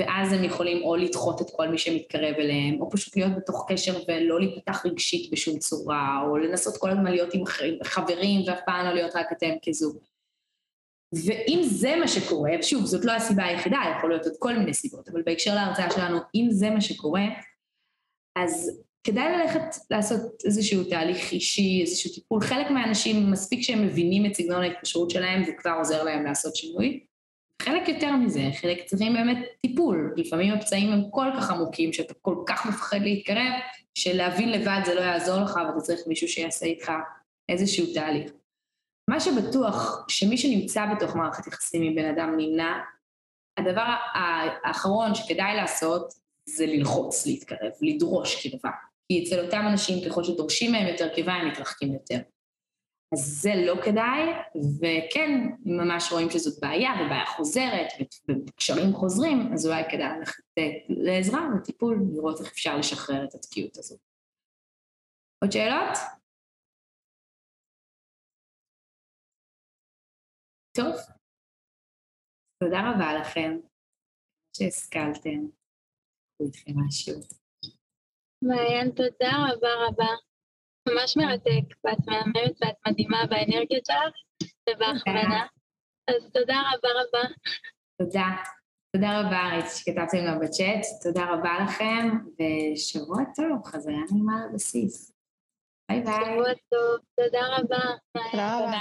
ואז 0.00 0.32
הם 0.32 0.44
יכולים 0.44 0.82
או 0.82 0.96
לדחות 0.96 1.40
את 1.40 1.46
כל 1.56 1.68
מי 1.68 1.78
שמתקרב 1.78 2.34
אליהם, 2.38 2.80
או 2.80 2.90
פשוט 2.90 3.16
להיות 3.16 3.32
בתוך 3.36 3.66
קשר 3.68 4.02
ולא 4.08 4.40
להיפתח 4.40 4.86
רגשית 4.86 5.30
בשום 5.32 5.58
צורה, 5.58 6.22
או 6.26 6.36
לנסות 6.36 6.76
כל 6.76 6.90
הזמן 6.90 7.12
להיות 7.12 7.34
עם 7.34 7.44
חברים 7.84 8.40
ואף 8.46 8.58
פעם 8.66 8.86
לא 8.86 8.92
להיות 8.92 9.16
רק 9.16 9.26
אתם 9.32 9.50
כזוג. 9.66 9.98
ואם 11.14 11.60
זה 11.62 11.96
מה 11.96 12.08
שקורה, 12.08 12.50
ושוב, 12.60 12.84
זאת 12.84 13.04
לא 13.04 13.12
הסיבה 13.12 13.44
היחידה, 13.44 13.78
יכול 13.98 14.10
להיות 14.10 14.26
עוד 14.26 14.34
כל 14.38 14.56
מיני 14.56 14.74
סיבות, 14.74 15.08
אבל 15.08 15.22
בהקשר 15.22 15.54
להרצאה 15.54 15.90
שלנו, 15.90 16.18
אם 16.34 16.46
זה 16.50 16.70
מה 16.70 16.80
שקורה, 16.80 17.24
אז 18.36 18.80
כדאי 19.04 19.32
ללכת 19.32 19.76
לעשות 19.90 20.42
איזשהו 20.44 20.84
תהליך 20.84 21.32
אישי, 21.32 21.80
איזשהו 21.80 22.10
טיפול. 22.14 22.40
חלק 22.40 22.70
מהאנשים, 22.70 23.30
מספיק 23.30 23.62
שהם 23.62 23.82
מבינים 23.86 24.26
את 24.26 24.34
סגנון 24.34 24.62
ההתקשרות 24.62 25.10
שלהם, 25.10 25.44
זה 25.44 25.52
כבר 25.58 25.70
עוזר 25.78 26.02
להם 26.02 26.24
לעשות 26.24 26.56
שינוי. 26.56 27.09
חלק 27.60 27.88
יותר 27.88 28.12
מזה, 28.12 28.42
חלק 28.60 28.84
צריכים 28.84 29.12
באמת 29.12 29.38
טיפול. 29.62 30.14
לפעמים 30.16 30.54
הפצעים 30.54 30.92
הם 30.92 31.10
כל 31.10 31.26
כך 31.36 31.50
עמוקים, 31.50 31.92
שאתה 31.92 32.14
כל 32.14 32.36
כך 32.46 32.66
מפחד 32.66 33.00
להתקרב, 33.02 33.52
שלהבין 33.94 34.52
לבד 34.52 34.80
זה 34.84 34.94
לא 34.94 35.00
יעזור 35.00 35.40
לך, 35.40 35.60
ואתה 35.66 35.80
צריך 35.80 36.00
מישהו 36.06 36.28
שיעשה 36.28 36.66
איתך 36.66 36.92
איזשהו 37.48 37.86
תהליך. 37.94 38.32
מה 39.10 39.20
שבטוח, 39.20 40.04
שמי 40.08 40.38
שנמצא 40.38 40.86
בתוך 40.94 41.16
מערכת 41.16 41.46
יחסים 41.46 41.82
עם 41.82 41.94
בן 41.94 42.04
אדם 42.04 42.34
נמנע, 42.36 42.78
הדבר 43.56 43.94
האחרון 44.14 45.14
שכדאי 45.14 45.56
לעשות 45.56 46.12
זה 46.46 46.66
ללחוץ, 46.66 47.26
להתקרב, 47.26 47.70
לדרוש 47.80 48.46
קרבה. 48.46 48.70
כי 49.08 49.24
אצל 49.24 49.44
אותם 49.44 49.64
אנשים, 49.70 50.08
ככל 50.08 50.24
שדורשים 50.24 50.72
מהם 50.72 50.86
יותר 50.86 51.08
קרבה, 51.16 51.32
הם 51.32 51.48
מתרחקים 51.48 51.92
יותר. 51.92 52.18
אז 53.12 53.18
זה 53.42 53.50
לא 53.66 53.74
כדאי, 53.84 54.22
וכן, 54.80 55.30
ממש 55.64 56.12
רואים 56.12 56.30
שזאת 56.30 56.60
בעיה, 56.62 56.90
ובעיה 56.94 57.26
חוזרת, 57.26 57.88
וקשרים 58.28 58.92
חוזרים, 58.92 59.52
אז 59.52 59.66
אולי 59.66 59.82
כדאי 59.90 60.18
ללכת 60.18 60.42
לעזרה, 60.88 61.40
לטיפול, 61.56 61.98
לראות 62.12 62.40
איך 62.40 62.52
אפשר 62.52 62.76
לשחרר 62.78 63.24
את 63.24 63.34
התקיעות 63.34 63.76
הזאת. 63.76 64.00
עוד 65.44 65.52
שאלות? 65.52 65.98
טוב, 70.76 70.94
תודה 72.62 72.78
רבה 72.90 73.20
לכם 73.20 73.56
שהשכלתם. 74.56 75.40
איתכם 76.40 76.72
משהו. 76.86 77.14
מעיין, 78.42 78.90
תודה 78.90 79.32
רבה 79.48 79.68
רבה. 79.88 80.29
ממש 80.94 81.16
מרתק, 81.16 81.74
ואת 81.84 81.98
מהממת 82.06 82.54
ואת 82.60 82.74
מדהימה 82.88 83.26
באנרגיות 83.30 83.86
שלך 83.86 84.14
ובהכוונה. 84.70 85.46
אז 86.08 86.30
תודה 86.32 86.60
רבה 86.72 86.88
רבה. 86.88 87.28
תודה. 87.98 88.28
תודה 88.96 89.20
רבה, 89.20 89.48
ראיתי 89.52 89.68
שכתבתם 89.68 90.18
גם 90.26 90.38
בצ'אט, 90.40 90.82
תודה 91.02 91.24
רבה 91.24 91.50
לכם, 91.64 92.08
ושבוע 92.36 93.18
טוב, 93.36 93.64
חזרה 93.66 93.94
נעימה 94.12 94.34
לבסיס. 94.50 95.12
ביי 95.90 96.00
ביי. 96.00 96.14
שבוע 96.14 96.54
טוב, 96.68 96.98
תודה 97.16 97.46
רבה. 97.56 97.84
תודה 98.30 98.58
רבה. 98.58 98.78